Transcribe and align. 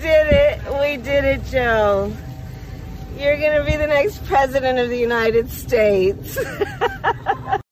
did 0.00 0.26
it. 0.30 0.60
We 0.80 0.96
did 0.96 1.24
it, 1.24 1.44
Joe. 1.46 2.12
You're 3.18 3.36
going 3.36 3.58
to 3.58 3.64
be 3.64 3.76
the 3.76 3.86
next 3.86 4.24
president 4.26 4.78
of 4.78 4.88
the 4.88 4.98
United 4.98 5.50
States. 5.50 6.38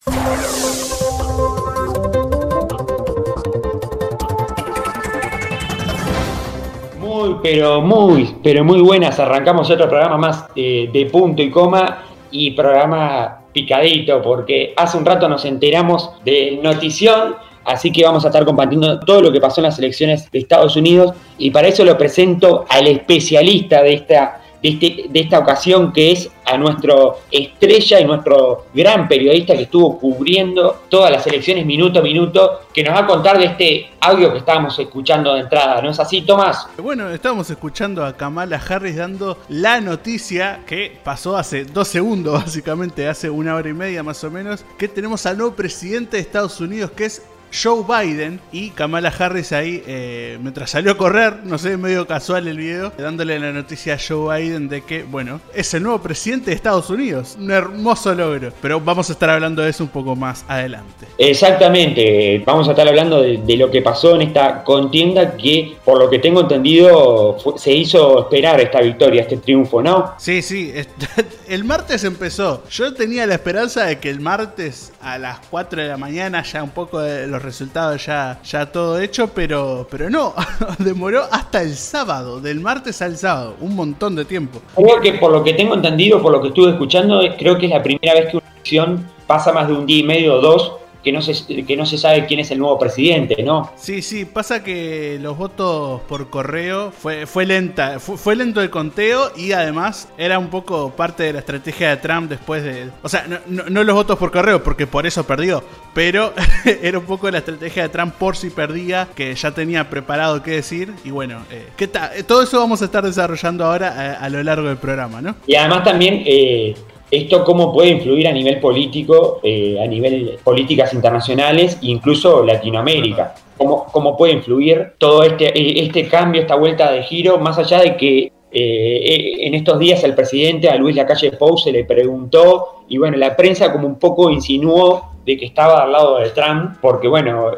Muy, 6.99 7.37
pero 7.43 7.83
muy, 7.83 8.37
pero 8.43 8.65
muy 8.65 8.81
buenas. 8.81 9.19
Arrancamos 9.19 9.69
otro 9.69 9.89
programa 9.89 10.17
más 10.17 10.47
eh, 10.55 10.89
de 10.93 11.07
punto 11.07 11.43
y 11.43 11.51
coma 11.51 12.05
y 12.31 12.53
programa 12.53 13.43
picadito 13.53 14.23
porque 14.23 14.73
hace 14.77 14.97
un 14.97 15.05
rato 15.05 15.29
nos 15.29 15.45
enteramos 15.45 16.13
de 16.25 16.61
notición, 16.63 17.37
así 17.65 17.93
que 17.93 18.05
vamos 18.05 18.25
a 18.25 18.29
estar 18.29 18.45
compartiendo 18.45 19.01
todo 19.01 19.21
lo 19.21 19.33
que 19.33 19.41
pasó 19.41 19.61
en 19.61 19.65
las 19.67 19.79
elecciones 19.79 20.31
de 20.31 20.39
Estados 20.39 20.77
Unidos 20.77 21.15
y 21.39 21.51
para 21.51 21.69
eso 21.69 21.85
lo 21.85 21.97
presento 21.97 22.65
al 22.69 22.87
especialista 22.87 23.83
de 23.83 23.95
esta 23.95 24.41
de, 24.63 24.69
este, 24.69 25.07
de 25.09 25.21
esta 25.21 25.39
ocasión, 25.39 25.93
que 25.93 26.13
es 26.13 26.31
a 26.45 26.57
nuestro 26.57 27.21
estrella 27.31 28.01
y 28.01 28.05
nuestro 28.05 28.67
gran 28.75 29.09
periodista 29.09 29.55
que 29.55 29.63
estuvo 29.63 29.99
cubriendo 29.99 30.83
todas 30.89 31.11
las 31.11 31.27
elecciones 31.27 31.65
minuto 31.65 32.01
a 32.01 32.03
minuto, 32.03 32.63
que 32.73 32.83
nos 32.83 32.95
va 32.95 33.01
a 33.01 33.07
contar 33.07 33.39
de 33.39 33.47
este 33.47 33.91
audio 34.01 34.33
que 34.33 34.39
estábamos 34.39 34.79
escuchando 34.79 35.35
de 35.35 35.41
entrada. 35.41 35.81
¿No 35.81 35.91
es 35.91 36.01
así, 36.01 36.23
Tomás? 36.23 36.67
Bueno, 36.79 37.11
estábamos 37.11 37.49
escuchando 37.51 38.05
a 38.05 38.17
Kamala 38.17 38.61
Harris 38.69 38.97
dando 38.97 39.39
la 39.49 39.81
noticia 39.81 40.61
que 40.67 40.99
pasó 41.03 41.37
hace 41.37 41.65
dos 41.65 41.89
segundos, 41.89 42.33
básicamente, 42.45 43.09
hace 43.09 43.31
una 43.31 43.55
hora 43.55 43.69
y 43.69 43.75
media 43.75 44.03
más 44.03 44.23
o 44.25 44.31
menos, 44.31 44.65
que 44.79 44.89
tenemos 44.89 45.25
al 45.27 45.39
nuevo 45.39 45.55
presidente 45.55 46.17
de 46.17 46.23
Estados 46.23 46.61
Unidos, 46.61 46.91
que 46.91 47.07
es 47.07 47.23
Joe 47.53 47.85
Biden 47.87 48.41
y 48.53 48.71
Kamala 48.71 49.13
Harris 49.17 49.53
ahí, 49.53 49.83
eh, 49.87 50.39
mientras 50.41 50.71
salió 50.71 50.93
a 50.93 50.97
correr, 50.97 51.41
no 51.45 51.59
sé, 51.59 51.77
medio 51.77 52.07
casual 52.07 52.49
el 52.49 52.57
video, 52.57 52.93
dándole 52.97 53.39
la 53.39 53.53
noticia 53.53 53.95
a 53.95 53.99
Joe 53.99 54.41
Biden 54.41 54.69
de 54.69 54.83
que, 54.83 55.03
bueno, 55.03 55.41
es 55.55 55.73
el 55.75 55.83
nuevo 55.83 56.01
presidente 56.01 56.51
de 56.51 56.57
Estados 56.57 56.91
Unidos. 56.91 57.37
Un 57.39 57.51
hermoso 57.51 58.15
logro. 58.15 58.53
Pero 58.63 58.81
vamos 58.81 59.09
a 59.11 59.13
estar 59.13 59.31
hablando 59.31 59.63
de 59.63 59.71
eso 59.71 59.85
un 59.85 59.91
poco 59.91 60.15
más 60.17 60.45
adelante. 60.49 61.07
Exactamente, 61.19 62.43
vamos 62.47 62.69
a 62.69 62.71
estar 62.73 62.87
hablando 62.87 63.23
de, 63.23 63.57
lo 63.57 63.71
que 63.71 63.83
pasó 63.83 64.15
en 64.15 64.23
esta 64.23 64.65
contienda 64.65 65.37
que, 65.37 65.77
por 65.85 65.99
lo 65.99 66.09
que 66.09 66.19
tengo 66.19 66.41
entendido, 66.41 67.37
se 67.57 67.73
hizo 67.73 68.21
esperar 68.21 68.61
esta 68.61 68.81
victoria, 68.81 69.23
este 69.23 69.37
triunfo, 69.37 69.83
¿no? 69.83 70.15
Sí, 70.19 70.41
sí, 70.41 70.73
el 71.49 71.65
martes 71.65 72.05
empezó. 72.05 72.63
Yo 72.71 72.95
tenía 72.95 73.27
la 73.27 73.35
esperanza 73.35 73.85
de 73.85 73.99
que 73.99 74.09
el 74.09 74.21
martes 74.21 74.93
a 75.01 75.19
las 75.19 75.41
4 75.51 75.83
de 75.83 75.89
la 75.89 75.97
mañana 75.97 76.43
ya 76.43 76.63
un 76.63 76.71
poco 76.71 77.01
de 77.01 77.27
los 77.27 77.40
resultados 77.43 78.07
ya, 78.07 78.41
ya 78.43 78.67
todo 78.67 79.01
hecho, 79.01 79.29
pero, 79.35 79.87
pero 79.91 80.11
no, 80.11 80.35
demoró 80.79 81.23
hasta 81.31 81.63
el 81.63 81.75
sábado, 81.75 82.41
del 82.41 82.61
martes 82.61 83.01
al 83.03 83.17
sábado, 83.17 83.57
un 83.61 83.75
montón 83.75 84.17
de 84.17 84.25
tiempo. 84.25 84.61
Creo 84.75 85.01
que 85.01 85.13
por 85.15 85.33
lo 85.33 85.43
que 85.43 85.55
tengo 85.55 85.75
entendido, 85.75 86.23
por 86.23 86.33
lo 86.33 86.41
que 86.41 86.49
estuve 86.49 86.71
escuchando, 86.71 87.21
creo 87.39 87.59
que 87.59 87.67
es 87.67 87.73
la 87.73 87.83
primera 87.83 88.15
vez 88.15 88.31
que 88.31 88.37
una 88.37 88.51
elección 88.53 89.07
pasa 89.27 89.53
más 89.53 89.69
de 89.69 89.75
un 89.75 89.87
día 89.87 89.99
y 89.99 90.03
medio 90.03 90.35
o 90.35 90.41
dos 90.41 90.80
que 91.03 91.13
no, 91.13 91.23
se, 91.23 91.65
que 91.65 91.77
no 91.77 91.87
se 91.87 91.97
sabe 91.97 92.27
quién 92.27 92.41
es 92.41 92.51
el 92.51 92.59
nuevo 92.59 92.79
presidente, 92.79 93.43
¿no? 93.43 93.73
Sí, 93.77 94.03
sí, 94.03 94.25
pasa 94.25 94.63
que 94.63 95.19
los 95.21 95.37
votos 95.37 96.03
por 96.03 96.29
correo 96.29 96.93
fue, 96.93 97.27
fue 97.27 97.47
lenta, 97.47 97.99
fue, 98.01 98.37
lento 98.37 98.61
el 98.61 98.71
conteo 98.71 99.33
y 99.37 99.53
además 99.53 100.09
era 100.19 100.39
un 100.39 100.49
poco 100.49 100.91
parte 100.91 101.23
de 101.23 101.33
la 101.33 101.39
estrategia 101.39 101.91
de 101.91 101.97
Trump 101.97 102.29
después 102.29 102.63
de... 102.63 102.91
O 103.03 103.09
sea, 103.09 103.27
no, 103.47 103.85
los 103.85 103.95
votos 103.95 104.19
por 104.19 104.31
correo, 104.31 104.63
porque 104.63 104.87
por 104.87 105.07
eso 105.07 105.25
perdió, 105.25 105.65
pero 105.95 106.35
era 106.83 106.99
un 106.99 107.07
poco 107.07 107.31
la 107.31 107.39
estrategia 107.39 107.85
de 107.85 107.89
Trump 107.89 108.15
por 108.15 108.37
si 108.37 108.51
perdía, 108.51 109.09
que 109.15 109.35
ya 109.35 109.53
tenía 109.53 109.89
preparado 109.89 110.43
qué 110.43 110.53
decir 110.53 110.93
y 111.05 111.11
bueno, 111.11 111.43
eh, 111.51 111.69
¿qué 111.77 111.89
tal? 111.89 112.11
Todo 112.27 112.43
eso 112.43 112.59
vamos 112.59 112.83
a 112.83 112.85
estar 112.85 113.05
desarrollando 113.05 113.65
ahora 113.65 114.19
a, 114.21 114.29
lo 114.29 114.43
largo 114.43 114.69
del 114.69 114.77
programa, 114.77 115.23
¿no? 115.23 115.35
Y 115.47 115.55
además 115.55 115.85
también... 115.85 116.23
Eh, 116.27 116.75
esto 117.11 117.45
cómo 117.45 117.73
puede 117.73 117.91
influir 117.91 118.29
a 118.29 118.33
nivel 118.33 118.61
político, 118.61 119.41
eh, 119.43 119.79
a 119.83 119.87
nivel 119.87 120.39
políticas 120.45 120.95
internacionales 120.95 121.79
e 121.83 121.87
incluso 121.89 122.45
Latinoamérica. 122.45 123.35
Cómo, 123.57 123.87
cómo 123.93 124.17
puede 124.17 124.35
influir 124.35 124.93
todo 124.99 125.23
este, 125.23 125.47
eh, 125.47 125.85
este 125.85 126.09
cambio, 126.09 126.41
esta 126.41 126.55
vuelta 126.55 126.91
de 126.93 127.03
giro, 127.03 127.39
más 127.39 127.59
allá 127.59 127.81
de 127.81 127.97
que 127.97 128.33
eh, 128.53 129.47
en 129.47 129.55
estos 129.55 129.79
días 129.79 130.03
el 130.03 130.15
presidente 130.15 130.69
a 130.69 130.77
Luis 130.77 130.97
Lacalle 130.97 131.33
Pou 131.33 131.57
se 131.57 131.71
le 131.71 131.85
preguntó 131.85 132.80
y 132.91 132.99
bueno, 132.99 133.17
la 133.17 133.37
prensa 133.37 133.73
como 133.73 133.87
un 133.87 134.01
poco 134.01 134.31
insinuó 134.31 135.13
de 135.25 135.37
que 135.37 135.47
estaba 135.47 135.85
al 135.85 135.93
lado 135.93 136.19
de 136.19 136.31
Trump, 136.31 136.77
porque 136.81 137.07
bueno, 137.07 137.53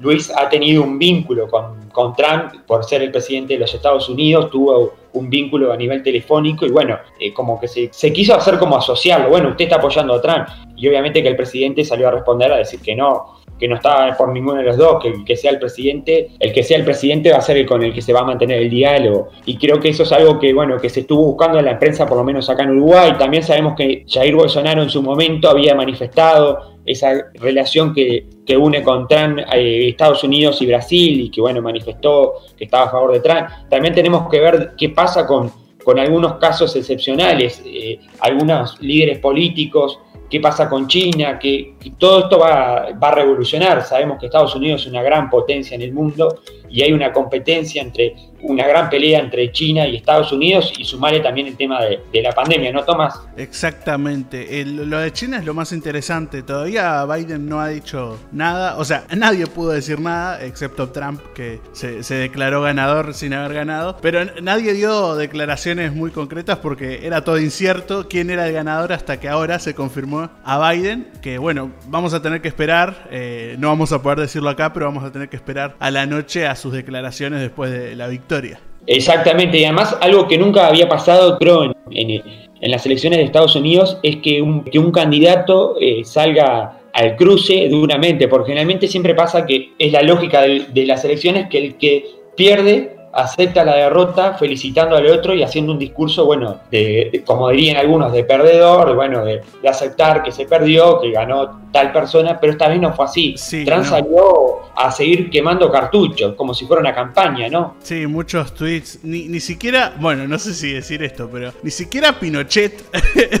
Luis 0.00 0.32
ha 0.34 0.48
tenido 0.48 0.82
un 0.82 0.98
vínculo 0.98 1.48
con, 1.48 1.90
con 1.92 2.16
Trump 2.16 2.66
por 2.66 2.82
ser 2.82 3.02
el 3.02 3.10
presidente 3.10 3.54
de 3.54 3.60
los 3.60 3.74
Estados 3.74 4.08
Unidos, 4.08 4.50
tuvo 4.50 4.94
un 5.12 5.28
vínculo 5.28 5.70
a 5.70 5.76
nivel 5.76 6.02
telefónico 6.02 6.64
y 6.64 6.70
bueno, 6.70 6.98
eh, 7.20 7.34
como 7.34 7.60
que 7.60 7.68
se, 7.68 7.90
se, 7.92 8.10
quiso 8.10 8.34
hacer 8.34 8.58
como 8.58 8.78
asociarlo, 8.78 9.28
bueno, 9.28 9.50
usted 9.50 9.64
está 9.64 9.76
apoyando 9.76 10.14
a 10.14 10.22
Trump 10.22 10.48
y 10.76 10.88
obviamente 10.88 11.22
que 11.22 11.28
el 11.28 11.36
presidente 11.36 11.84
salió 11.84 12.08
a 12.08 12.12
responder 12.12 12.50
a 12.50 12.56
decir 12.56 12.80
que 12.80 12.96
no, 12.96 13.34
que 13.58 13.68
no 13.68 13.76
estaba 13.76 14.16
por 14.16 14.32
ninguno 14.32 14.58
de 14.58 14.64
los 14.64 14.76
dos, 14.76 15.02
que 15.02 15.08
el 15.08 15.24
que 15.24 15.36
sea 15.36 15.50
el 15.50 15.58
presidente, 15.58 16.30
el 16.40 16.52
que 16.52 16.62
sea 16.62 16.78
el 16.78 16.84
presidente 16.84 17.30
va 17.30 17.38
a 17.38 17.40
ser 17.40 17.56
el 17.56 17.66
con 17.66 17.82
el 17.82 17.94
que 17.94 18.02
se 18.02 18.12
va 18.12 18.20
a 18.20 18.24
mantener 18.24 18.62
el 18.62 18.70
diálogo. 18.70 19.28
Y 19.46 19.56
creo 19.56 19.80
que 19.80 19.90
eso 19.90 20.02
es 20.02 20.12
algo 20.12 20.38
que, 20.38 20.52
bueno, 20.52 20.78
que 20.78 20.90
se 20.90 21.00
estuvo 21.00 21.24
buscando 21.24 21.58
en 21.58 21.64
la 21.64 21.78
prensa, 21.78 22.06
por 22.06 22.18
lo 22.18 22.24
menos 22.24 22.50
acá 22.50 22.64
en 22.64 22.70
Uruguay. 22.70 23.12
También 23.18 23.42
sabemos 23.42 23.74
que 23.76 24.04
Jair 24.08 24.34
Bolsonaro 24.54 24.82
en 24.84 24.90
su 24.90 25.02
momento 25.02 25.50
había 25.50 25.74
manifestado 25.74 26.76
esa 26.86 27.12
relación 27.34 27.92
que, 27.92 28.28
une 28.56 28.84
con 28.84 29.08
eh, 29.10 29.88
Estados 29.88 30.22
Unidos 30.22 30.62
y 30.62 30.66
Brasil, 30.66 31.22
y 31.22 31.30
que 31.30 31.40
bueno, 31.40 31.60
manifestó 31.60 32.34
que 32.56 32.64
estaba 32.64 32.84
a 32.84 32.90
favor 32.90 33.12
de 33.12 33.20
Trump. 33.20 33.48
También 33.68 33.94
tenemos 33.94 34.30
que 34.30 34.38
ver 34.38 34.74
qué 34.78 34.90
pasa 34.90 35.26
con, 35.26 35.50
con 35.82 35.98
algunos 35.98 36.34
casos 36.34 36.76
excepcionales, 36.76 37.62
eh, 37.66 37.98
algunos 38.20 38.80
líderes 38.80 39.18
políticos, 39.18 39.98
qué 40.30 40.38
pasa 40.38 40.68
con 40.68 40.86
China, 40.86 41.36
que, 41.36 41.74
todo 41.98 42.20
esto 42.20 42.38
va, 42.38 42.90
va, 42.92 43.08
a 43.08 43.14
revolucionar. 43.14 43.82
Sabemos 43.82 44.20
que 44.20 44.26
Estados 44.26 44.54
Unidos 44.54 44.82
es 44.82 44.86
una 44.86 45.02
gran 45.02 45.28
potencia 45.30 45.74
en 45.74 45.82
el 45.82 45.92
mundo 45.92 46.42
y 46.74 46.82
hay 46.82 46.92
una 46.92 47.12
competencia 47.12 47.80
entre 47.80 48.16
una 48.44 48.66
gran 48.66 48.90
pelea 48.90 49.20
entre 49.20 49.50
China 49.52 49.86
y 49.86 49.96
Estados 49.96 50.30
Unidos 50.32 50.72
y 50.76 50.84
sumarle 50.84 51.20
también 51.20 51.46
el 51.46 51.56
tema 51.56 51.80
de, 51.82 52.22
la 52.22 52.32
pandemia, 52.32 52.72
¿no, 52.72 52.84
Tomás? 52.84 53.20
Exactamente. 53.36 54.64
lo 54.64 54.98
de 54.98 55.12
China 55.12 55.38
es 55.38 55.44
lo 55.44 55.54
más 55.54 55.72
interesante. 55.72 56.42
Todavía 56.42 57.04
Biden 57.06 57.48
no 57.48 57.60
ha 57.60 57.68
dicho 57.68 58.18
nada. 58.32 58.76
O 58.76 58.84
sea, 58.84 59.04
nadie 59.16 59.46
pudo 59.46 59.70
decir 59.70 60.00
nada, 60.00 60.44
excepto 60.44 60.90
Trump, 60.90 61.20
que 61.34 61.60
se, 61.72 62.02
declaró 62.14 62.62
ganador 62.62 63.14
sin 63.14 63.34
haber 63.34 63.54
ganado. 63.54 63.96
Pero 64.00 64.24
nadie 64.42 64.72
dio 64.74 65.16
declaraciones 65.16 65.94
muy 65.94 66.10
concretas 66.10 66.58
porque 66.58 67.06
era 67.06 67.24
todo 67.24 67.38
incierto 67.38 68.08
quién 68.08 68.30
era 68.30 68.46
el 68.46 68.52
ganador 68.52 68.92
hasta 68.92 69.20
que 69.20 69.28
ahora 69.28 69.58
se 69.58 69.74
confirmó 69.74 70.30
a 70.44 70.70
Biden. 70.70 71.10
Que 71.22 71.38
bueno, 71.38 71.72
vamos 71.86 72.14
a 72.14 72.20
tener 72.20 72.42
que 72.42 72.48
esperar. 72.48 73.08
Eh, 73.10 73.56
no 73.58 73.68
vamos 73.68 73.92
a 73.92 74.02
poder 74.02 74.20
decirlo 74.20 74.50
acá, 74.50 74.72
pero 74.72 74.86
vamos 74.86 75.04
a 75.04 75.12
tener 75.12 75.28
que 75.28 75.36
esperar 75.36 75.76
a 75.78 75.90
la 75.90 76.06
noche 76.06 76.46
a 76.46 76.54
sus 76.64 76.72
declaraciones 76.72 77.42
después 77.42 77.70
de 77.70 77.94
la 77.94 78.08
victoria. 78.08 78.58
Exactamente, 78.86 79.58
y 79.58 79.64
además 79.64 79.96
algo 80.00 80.26
que 80.26 80.38
nunca 80.38 80.66
había 80.66 80.88
pasado, 80.88 81.38
creo, 81.38 81.74
en, 81.90 82.22
las 82.62 82.86
elecciones 82.86 83.18
de 83.18 83.26
Estados 83.26 83.54
Unidos 83.54 83.98
es 84.02 84.16
que 84.16 84.40
un, 84.40 84.64
que 84.64 84.78
un 84.78 84.90
candidato 84.90 85.76
eh, 85.78 86.02
salga 86.04 86.78
al 86.94 87.16
cruce 87.16 87.68
duramente, 87.68 88.28
porque 88.28 88.52
generalmente 88.52 88.88
siempre 88.88 89.14
pasa 89.14 89.44
que 89.44 89.74
es 89.78 89.92
la 89.92 90.00
lógica 90.00 90.40
de 90.40 90.86
las 90.86 91.04
elecciones 91.04 91.48
que 91.50 91.58
el 91.58 91.74
que 91.76 92.06
pierde 92.34 92.93
acepta 93.14 93.64
la 93.64 93.76
derrota 93.76 94.34
felicitando 94.34 94.96
al 94.96 95.06
otro 95.06 95.34
y 95.34 95.42
haciendo 95.42 95.72
un 95.72 95.78
discurso, 95.78 96.24
bueno, 96.26 96.60
de, 96.70 97.22
como 97.26 97.48
dirían 97.50 97.76
algunos, 97.76 98.12
de 98.12 98.24
perdedor, 98.24 98.94
bueno, 98.94 99.24
de, 99.24 99.42
aceptar 99.68 100.22
que 100.22 100.30
se 100.30 100.46
perdió, 100.46 101.00
que 101.00 101.10
ganó 101.10 101.62
tal 101.72 101.90
persona, 101.92 102.38
pero 102.38 102.52
esta 102.52 102.68
vez 102.68 102.80
no 102.80 102.92
fue 102.92 103.04
así. 103.06 103.34
Sí, 103.36 103.64
Trump 103.64 103.84
salió 103.84 104.60
a 104.76 104.90
seguir 104.90 105.30
quemando 105.30 105.70
cartuchos, 105.70 106.34
como 106.34 106.54
si 106.54 106.66
fuera 106.66 106.80
una 106.80 106.94
campaña, 106.94 107.48
¿no? 107.48 107.76
Sí, 107.82 108.06
muchos 108.06 108.54
tweets, 108.54 109.00
ni, 109.02 109.28
ni 109.28 109.40
siquiera, 109.40 109.94
bueno, 109.98 110.28
no 110.28 110.38
sé 110.38 110.54
si 110.54 110.72
decir 110.72 111.02
esto, 111.02 111.28
pero 111.32 111.52
ni 111.62 111.70
siquiera 111.70 112.18
Pinochet 112.18 112.84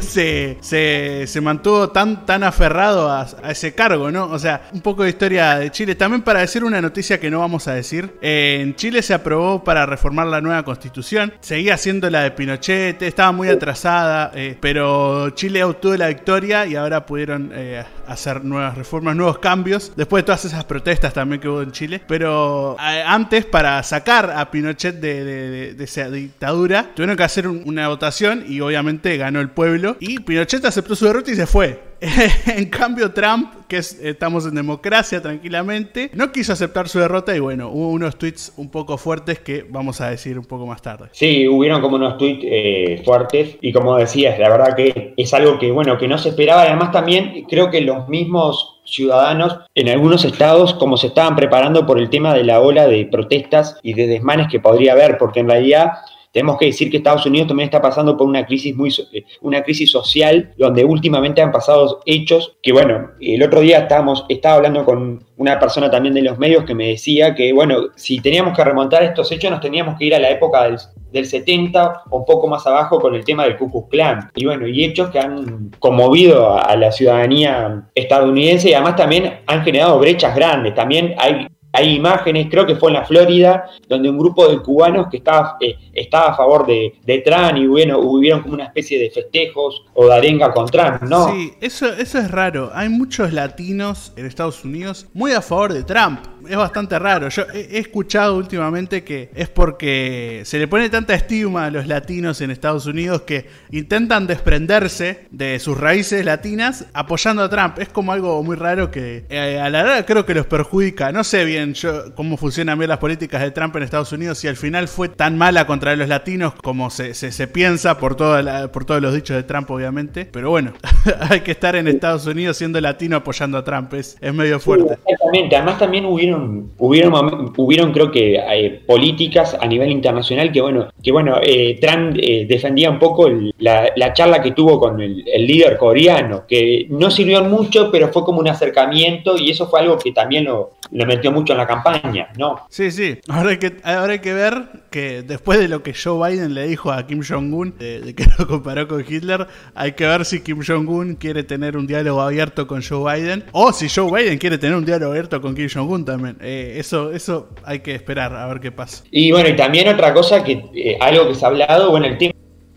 se, 0.00 0.58
se, 0.60 1.40
mantuvo 1.40 1.90
tan, 1.90 2.24
tan 2.26 2.42
aferrado 2.42 3.10
a, 3.10 3.26
ese 3.48 3.74
cargo, 3.74 4.10
¿no? 4.10 4.26
O 4.26 4.38
sea, 4.38 4.68
un 4.72 4.80
poco 4.80 5.02
de 5.02 5.10
historia 5.10 5.58
de 5.58 5.70
Chile. 5.70 5.94
También 5.94 6.22
para 6.22 6.40
decir 6.40 6.64
una 6.64 6.80
noticia 6.80 7.20
que 7.20 7.30
no 7.30 7.40
vamos 7.40 7.68
a 7.68 7.74
decir, 7.74 8.14
en 8.20 8.74
Chile 8.76 9.02
se 9.02 9.14
aprobó 9.14 9.63
para 9.64 9.86
reformar 9.86 10.26
la 10.26 10.40
nueva 10.40 10.62
constitución. 10.62 11.32
Seguía 11.40 11.76
siendo 11.76 12.08
la 12.10 12.22
de 12.22 12.30
Pinochet, 12.30 13.00
estaba 13.02 13.32
muy 13.32 13.48
atrasada, 13.48 14.30
eh, 14.34 14.56
pero 14.60 15.30
Chile 15.30 15.64
obtuvo 15.64 15.96
la 15.96 16.08
victoria 16.08 16.66
y 16.66 16.76
ahora 16.76 17.06
pudieron 17.06 17.50
eh, 17.54 17.84
hacer 18.06 18.44
nuevas 18.44 18.76
reformas, 18.76 19.16
nuevos 19.16 19.38
cambios, 19.38 19.92
después 19.96 20.22
de 20.22 20.26
todas 20.26 20.44
esas 20.44 20.64
protestas 20.64 21.12
también 21.12 21.40
que 21.40 21.48
hubo 21.48 21.62
en 21.62 21.72
Chile. 21.72 22.02
Pero 22.06 22.76
eh, 22.78 23.02
antes, 23.06 23.44
para 23.46 23.82
sacar 23.82 24.30
a 24.30 24.50
Pinochet 24.50 25.00
de, 25.00 25.76
esa 25.78 26.10
dictadura, 26.10 26.90
tuvieron 26.94 27.16
que 27.16 27.22
hacer 27.24 27.48
una 27.48 27.88
votación 27.88 28.44
y 28.46 28.60
obviamente 28.60 29.16
ganó 29.16 29.40
el 29.40 29.50
pueblo. 29.50 29.96
Y 30.00 30.20
Pinochet 30.20 30.64
aceptó 30.64 30.94
su 30.94 31.06
derrota 31.06 31.30
y 31.30 31.36
se 31.36 31.46
fue 31.46 31.93
en 32.46 32.66
cambio, 32.66 33.12
Trump, 33.12 33.66
que 33.68 33.78
es, 33.78 33.98
estamos 34.02 34.46
en 34.46 34.54
democracia 34.54 35.22
tranquilamente, 35.22 36.10
no 36.14 36.32
quiso 36.32 36.52
aceptar 36.52 36.88
su 36.88 36.98
derrota 36.98 37.34
y 37.34 37.40
bueno, 37.40 37.68
hubo 37.68 37.88
unos 37.88 38.16
tweets 38.16 38.52
un 38.56 38.70
poco 38.70 38.98
fuertes 38.98 39.40
que 39.40 39.64
vamos 39.68 40.00
a 40.00 40.10
decir 40.10 40.38
un 40.38 40.44
poco 40.44 40.66
más 40.66 40.82
tarde. 40.82 41.08
Sí, 41.12 41.48
hubieron 41.48 41.80
como 41.80 41.96
unos 41.96 42.18
tweets 42.18 42.44
eh, 42.44 43.02
fuertes 43.04 43.56
y 43.60 43.72
como 43.72 43.96
decías, 43.96 44.38
la 44.38 44.50
verdad 44.50 44.76
que 44.76 45.14
es 45.16 45.34
algo 45.34 45.58
que, 45.58 45.70
bueno, 45.70 45.98
que 45.98 46.08
no 46.08 46.18
se 46.18 46.30
esperaba. 46.30 46.62
Además 46.62 46.92
también 46.92 47.44
creo 47.48 47.70
que 47.70 47.80
los 47.80 48.08
mismos 48.08 48.80
ciudadanos 48.84 49.60
en 49.74 49.88
algunos 49.88 50.24
estados 50.24 50.74
como 50.74 50.96
se 50.96 51.06
estaban 51.06 51.36
preparando 51.36 51.86
por 51.86 51.98
el 51.98 52.10
tema 52.10 52.34
de 52.34 52.44
la 52.44 52.60
ola 52.60 52.86
de 52.86 53.06
protestas 53.06 53.78
y 53.82 53.94
de 53.94 54.06
desmanes 54.06 54.48
que 54.50 54.60
podría 54.60 54.92
haber, 54.92 55.16
porque 55.16 55.40
en 55.40 55.48
realidad 55.48 55.92
tenemos 56.34 56.58
que 56.58 56.66
decir 56.66 56.90
que 56.90 56.98
Estados 56.98 57.24
Unidos 57.24 57.46
también 57.46 57.68
está 57.68 57.80
pasando 57.80 58.16
por 58.16 58.26
una 58.26 58.44
crisis 58.44 58.74
muy 58.74 58.92
eh, 59.12 59.24
una 59.40 59.62
crisis 59.62 59.90
social 59.90 60.52
donde 60.58 60.84
últimamente 60.84 61.40
han 61.40 61.52
pasado 61.52 62.00
hechos 62.04 62.56
que 62.60 62.72
bueno, 62.72 63.12
el 63.20 63.42
otro 63.42 63.60
día 63.60 63.78
estábamos 63.78 64.26
estaba 64.28 64.56
hablando 64.56 64.84
con 64.84 65.24
una 65.36 65.58
persona 65.58 65.90
también 65.90 66.14
de 66.14 66.22
los 66.22 66.38
medios 66.38 66.64
que 66.64 66.74
me 66.74 66.88
decía 66.88 67.34
que 67.34 67.52
bueno, 67.52 67.88
si 67.94 68.20
teníamos 68.20 68.56
que 68.56 68.64
remontar 68.64 69.04
estos 69.04 69.30
hechos 69.30 69.50
nos 69.50 69.60
teníamos 69.60 69.96
que 69.96 70.06
ir 70.06 70.14
a 70.14 70.18
la 70.18 70.30
época 70.30 70.64
del, 70.64 70.76
del 71.12 71.24
70 71.24 72.02
o 72.10 72.18
un 72.18 72.24
poco 72.24 72.48
más 72.48 72.66
abajo 72.66 72.98
con 72.98 73.14
el 73.14 73.24
tema 73.24 73.44
del 73.44 73.56
Ku 73.56 73.70
Klux 73.70 73.88
Klan. 73.88 74.30
Y 74.34 74.44
bueno, 74.46 74.66
y 74.66 74.84
hechos 74.84 75.10
que 75.10 75.20
han 75.20 75.70
conmovido 75.78 76.58
a 76.58 76.74
la 76.74 76.90
ciudadanía 76.90 77.84
estadounidense 77.94 78.70
y 78.70 78.74
además 78.74 78.96
también 78.96 79.40
han 79.46 79.62
generado 79.62 79.98
brechas 80.00 80.34
grandes. 80.34 80.74
También 80.74 81.14
hay 81.16 81.46
hay 81.74 81.96
imágenes, 81.96 82.46
creo 82.48 82.64
que 82.64 82.76
fue 82.76 82.90
en 82.90 82.94
la 82.94 83.04
Florida, 83.04 83.68
donde 83.88 84.08
un 84.08 84.16
grupo 84.16 84.46
de 84.46 84.62
cubanos 84.62 85.08
que 85.10 85.16
estaba, 85.16 85.56
eh, 85.60 85.76
estaba 85.92 86.26
a 86.28 86.36
favor 86.36 86.66
de, 86.66 86.94
Trump 87.24 87.56
y 87.56 87.66
bueno, 87.66 87.98
hubieron 87.98 88.42
como 88.42 88.54
una 88.54 88.66
especie 88.66 88.96
de 88.98 89.10
festejos 89.10 89.84
o 89.92 90.06
de 90.06 90.14
arenga 90.14 90.52
con 90.52 90.66
Trump, 90.66 91.02
¿no? 91.02 91.28
Sí, 91.32 91.52
eso 91.60 91.88
es 91.88 92.30
raro. 92.30 92.70
Hay 92.74 92.88
muchos 92.88 93.32
latinos 93.32 94.12
en 94.16 94.26
Estados 94.26 94.64
Unidos 94.64 95.08
muy 95.14 95.32
a 95.32 95.42
favor 95.42 95.72
de 95.72 95.82
Trump 95.82 96.20
es 96.48 96.56
bastante 96.56 96.98
raro. 96.98 97.28
Yo 97.28 97.44
he, 97.52 97.78
escuchado 97.78 98.36
últimamente 98.36 99.04
que 99.04 99.30
es 99.34 99.48
porque 99.48 100.42
se 100.44 100.58
le 100.58 100.68
pone 100.68 100.88
tanta 100.90 101.14
estigma 101.14 101.66
a 101.66 101.70
los 101.70 101.86
latinos 101.86 102.40
en 102.40 102.50
Estados 102.50 102.86
Unidos 102.86 103.22
que 103.22 103.46
intentan 103.70 104.26
desprenderse 104.26 105.26
de 105.30 105.58
sus 105.58 105.78
raíces 105.78 106.24
latinas 106.24 106.86
apoyando 106.92 107.42
a 107.42 107.50
Trump. 107.50 107.78
Es 107.78 107.88
como 107.88 108.12
algo 108.12 108.42
muy 108.42 108.56
raro 108.56 108.90
que 108.90 109.24
eh, 109.28 109.60
a 109.60 109.68
la 109.70 109.82
larga 109.82 110.06
creo 110.06 110.26
que 110.26 110.34
los 110.34 110.46
perjudica. 110.46 111.12
No 111.12 111.24
sé 111.24 111.44
bien 111.44 111.74
yo 111.74 112.14
cómo 112.14 112.36
funcionan 112.36 112.78
bien 112.78 112.88
las 112.88 112.98
políticas 112.98 113.42
de 113.42 113.50
Trump 113.50 113.76
en 113.76 113.82
Estados 113.82 114.12
Unidos 114.12 114.38
si 114.38 114.48
al 114.48 114.56
final 114.56 114.88
fue 114.88 115.08
tan 115.08 115.38
mala 115.38 115.66
contra 115.66 115.94
los 115.96 116.08
latinos 116.08 116.54
como 116.54 116.90
se, 116.90 117.14
se, 117.14 117.48
piensa 117.48 117.98
por, 117.98 118.16
toda 118.16 118.68
por 118.72 118.84
todos 118.84 119.00
los 119.00 119.14
dichos 119.14 119.36
de 119.36 119.42
Trump, 119.42 119.70
obviamente. 119.70 120.26
Pero 120.26 120.50
bueno, 120.50 120.72
hay 121.30 121.40
que 121.40 121.52
estar 121.52 121.76
en 121.76 121.88
Estados 121.88 122.26
Unidos 122.26 122.56
siendo 122.56 122.80
latino 122.80 123.16
apoyando 123.16 123.58
a 123.58 123.64
Trump. 123.64 123.94
Es, 123.94 124.16
es 124.20 124.34
medio 124.34 124.60
fuerte. 124.60 124.98
Exactamente. 125.24 125.56
Además 125.56 125.78
también 125.78 126.04
hubieron 126.06 126.64
hubieron, 126.78 127.52
hubieron, 127.56 127.92
creo 127.92 128.10
que 128.10 128.36
eh, 128.36 128.82
políticas 128.86 129.56
a 129.60 129.66
nivel 129.66 129.90
internacional 129.90 130.52
que 130.52 130.60
bueno, 130.60 130.88
que 131.02 131.12
bueno, 131.12 131.38
eh, 131.42 131.78
Trump 131.80 132.16
eh, 132.20 132.46
defendía 132.48 132.90
un 132.90 132.98
poco 132.98 133.30
la, 133.58 134.12
charla 134.12 134.42
que 134.42 134.52
tuvo 134.52 134.78
con 134.78 135.00
el, 135.00 135.24
líder 135.24 135.76
coreano, 135.76 136.44
que 136.46 136.86
no 136.88 137.10
sirvió 137.10 137.42
mucho, 137.44 137.90
pero 137.90 138.08
fue 138.08 138.24
como 138.24 138.40
un 138.40 138.48
acercamiento 138.48 139.36
y 139.36 139.50
eso 139.50 139.66
fue 139.68 139.80
algo 139.80 139.98
que 139.98 140.12
también 140.12 140.44
lo, 140.44 140.72
metió 141.06 141.32
mucho 141.32 141.52
en 141.52 141.58
la 141.58 141.66
campaña, 141.66 142.28
¿no? 142.38 142.66
Sí, 142.68 142.90
sí. 142.90 143.18
Ahora 143.28 143.50
hay 143.50 143.58
que, 143.58 143.76
ahora 143.82 144.12
hay 144.12 144.20
que 144.20 144.32
ver 144.32 144.84
que 144.90 145.22
después 145.22 145.58
de 145.58 145.66
lo 145.66 145.82
que 145.82 145.92
Joe 145.92 146.30
Biden 146.30 146.54
le 146.54 146.68
dijo 146.68 146.92
a 146.92 147.04
Kim 147.06 147.22
Jong-un, 147.28 147.76
de, 147.78 148.14
que 148.14 148.24
lo 148.38 148.46
comparó 148.46 148.86
con 148.86 149.00
Hitler, 149.00 149.46
hay 149.74 149.92
que 149.92 150.06
ver 150.06 150.24
si 150.24 150.40
Kim 150.40 150.60
Jong-un 150.64 151.16
quiere 151.16 151.42
tener 151.42 151.76
un 151.76 151.86
diálogo 151.86 152.22
abierto 152.22 152.66
con 152.66 152.82
Joe 152.82 153.12
Biden 153.12 153.44
o 153.50 153.72
si 153.72 153.88
Joe 153.88 154.10
Biden 154.10 154.38
quiere 154.38 154.58
tener 154.58 154.76
un 154.76 154.84
diálogo 154.84 155.10
abierto 155.10 155.40
con 155.40 155.54
Kim 155.54 155.68
Jong-un 155.72 156.04
también. 156.04 156.36
Eh, 156.40 156.76
eso, 156.78 157.10
eso 157.10 157.50
hay 157.64 157.80
que 157.80 157.94
esperar 157.94 158.34
a 158.36 158.46
ver 158.46 158.60
qué 158.60 158.70
pasa. 158.70 159.02
Y 159.10 159.32
bueno, 159.32 159.48
y 159.48 159.56
también 159.56 159.88
otra 159.88 160.14
cosa 160.14 160.44
que 160.44 160.64
eh, 160.74 160.96
algo 161.00 161.26
que 161.26 161.34
se 161.34 161.44
ha 161.44 161.48
hablado, 161.48 161.90
bueno, 161.90 162.06
el 162.06 162.18
tema 162.18 162.33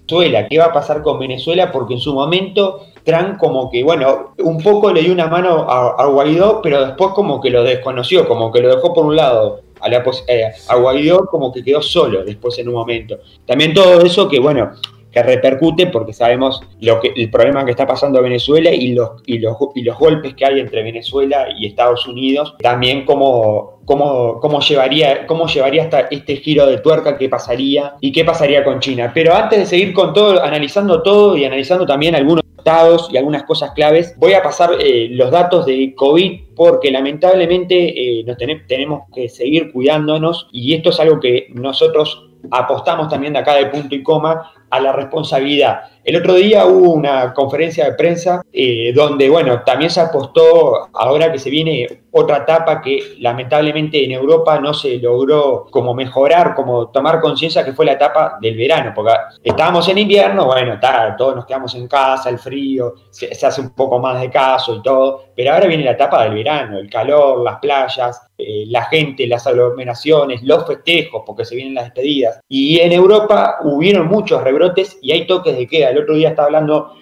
Venezuela, 0.07 0.48
qué 0.48 0.57
va 0.57 0.65
a 0.65 0.74
pasar 0.74 1.01
con 1.01 1.19
Venezuela, 1.19 1.71
porque 1.71 1.95
en 1.95 2.00
su 2.00 2.13
momento 2.13 2.86
Trump 3.04 3.38
como 3.38 3.69
que, 3.69 3.83
bueno, 3.83 4.33
un 4.39 4.62
poco 4.63 4.92
le 4.92 5.01
dio 5.01 5.12
una 5.12 5.27
mano 5.27 5.69
a, 5.69 6.06
Guaidó, 6.06 6.62
pero 6.62 6.86
después 6.86 7.12
como 7.13 7.42
que 7.42 7.50
lo 7.50 7.63
desconoció, 7.63 8.27
como 8.27 8.51
que 8.51 8.62
lo 8.62 8.74
dejó 8.74 8.94
por 8.94 9.06
un 9.06 9.15
lado. 9.15 9.62
A, 9.80 9.89
la, 9.89 10.04
eh, 10.27 10.51
a 10.69 10.75
Guaidó 10.75 11.27
como 11.27 11.54
que 11.54 11.63
quedó 11.63 11.83
solo 11.83 12.24
después 12.24 12.57
en 12.57 12.69
un 12.69 12.75
momento. 12.75 13.19
También 13.45 13.74
todo 13.74 14.01
eso 14.01 14.27
que, 14.27 14.39
bueno, 14.39 14.71
que 15.12 15.24
repercute 15.24 15.88
porque 15.88 16.13
sabemos 16.13 16.62
lo 16.81 17.00
que, 17.00 17.13
el 17.15 17.30
problema 17.30 17.65
que 17.65 17.71
está 17.71 17.88
pasando 17.88 18.19
a 18.19 18.21
Venezuela 18.21 18.71
y 18.71 18.94
los, 18.94 19.12
y 19.25 19.39
los, 19.39 19.57
y 19.75 19.81
los 19.81 19.98
golpes 19.98 20.36
que 20.36 20.45
hay 20.45 20.59
entre 20.59 20.83
Venezuela 20.83 21.48
y 21.57 21.65
Estados 21.65 22.07
Unidos, 22.07 22.56
también 22.59 23.06
cómo, 23.06 23.81
cómo, 23.86 24.39
cómo 24.39 24.59
llevaría, 24.59 25.25
cómo 25.25 25.48
llevaría 25.48 25.83
hasta 25.83 26.01
este 26.12 26.38
giro 26.38 26.65
de 26.65 26.80
tuerca, 26.80 27.18
qué 27.18 27.30
pasaría 27.30 27.95
y 28.01 28.12
qué 28.12 28.25
pasaría 28.25 28.63
con 28.63 28.80
China. 28.80 29.12
Pero 29.13 29.33
antes 29.33 29.59
de 29.59 29.65
seguir 29.65 29.94
con 29.94 30.13
todo, 30.13 30.44
analizando 30.44 31.01
todo 31.01 31.38
y 31.38 31.45
analizando 31.45 31.86
también 31.86 32.15
algunos 32.15 32.44
estados 32.57 33.09
y 33.12 33.18
algunas 33.18 33.44
cosas 33.44 33.71
claves, 33.71 34.13
voy 34.18 34.33
a 34.33 34.44
pasar 34.44 34.71
eh, 34.80 35.07
los 35.12 35.31
datos 35.31 35.65
de 35.65 35.94
COVID 35.95 36.42
porque 36.56 36.92
lamentablemente 36.92 38.19
eh, 38.19 38.24
nos 38.25 38.38
tenemos 38.38 39.04
que 39.13 39.30
seguir 39.30 39.71
cuidándonos 39.71 40.50
y 40.51 40.74
esto 40.74 40.89
es 40.89 41.00
algo 41.00 41.19
que 41.19 41.48
nosotros 41.54 42.27
apostamos 42.51 43.07
también 43.09 43.33
de 43.33 43.39
acá 43.39 43.56
de 43.56 43.68
punto 43.68 43.95
y 43.95 44.04
coma 44.04 44.51
a 44.69 44.79
la 44.79 44.91
responsabilidad. 44.91 45.81
El 46.03 46.15
otro 46.15 46.35
día 46.35 46.65
hubo 46.65 46.91
una 46.91 47.33
conferencia 47.33 47.83
de 47.83 47.93
prensa 47.93 48.41
eh, 48.53 48.93
donde, 48.93 49.29
bueno, 49.29 49.61
también 49.65 49.89
se 49.89 49.99
apostó, 49.99 50.89
ahora 50.93 51.31
que 51.31 51.37
se 51.37 51.49
viene 51.49 52.03
otra 52.11 52.37
etapa 52.37 52.81
que 52.81 53.15
lamentablemente 53.19 54.03
en 54.03 54.11
Europa 54.11 54.59
no 54.59 54.73
se 54.73 54.97
logró 54.97 55.67
como 55.69 55.93
mejorar, 55.93 56.55
como 56.55 56.87
tomar 56.87 57.19
conciencia, 57.19 57.65
que 57.65 57.73
fue 57.73 57.85
la 57.85 57.93
etapa 57.93 58.37
del 58.41 58.55
verano, 58.55 58.93
porque 58.95 59.13
estábamos 59.43 59.87
en 59.89 59.97
invierno, 59.97 60.45
bueno, 60.45 60.79
todos 61.17 61.35
nos 61.35 61.45
quedamos 61.45 61.75
en 61.75 61.87
casa, 61.87 62.29
el 62.29 62.39
frío, 62.39 62.95
se, 63.09 63.29
hace 63.45 63.61
un 63.61 63.71
poco 63.71 63.99
más 63.99 64.21
de 64.21 64.29
caso 64.29 64.75
y 64.75 64.81
todo, 64.81 65.25
pero 65.35 65.53
ahora 65.53 65.67
viene 65.67 65.83
la 65.83 65.91
etapa 65.91 66.23
del 66.23 66.35
verano, 66.35 66.77
el 66.77 66.89
calor, 66.89 67.43
las 67.43 67.59
playas, 67.59 68.27
eh, 68.37 68.65
la 68.67 68.85
gente, 68.85 69.27
las 69.27 69.45
aglomeraciones, 69.45 70.41
los 70.43 70.65
festejos, 70.65 71.23
porque 71.25 71.43
se 71.43 71.55
vienen 71.55 71.73
las 71.73 71.85
despedidas. 71.85 72.39
Y 72.47 72.79
en 72.79 72.91
Europa 72.91 73.57
hubieron 73.63 74.07
muchos 74.07 74.43
rebrotes 74.57 74.98
y 75.01 75.12
hay 75.12 75.27
toques 75.27 75.57
de 75.57 75.68
queda 75.68 75.89
el 75.89 76.00
otro 76.00 76.15
día 76.15 76.30
estaba 76.30 76.48
hablando 76.48 76.94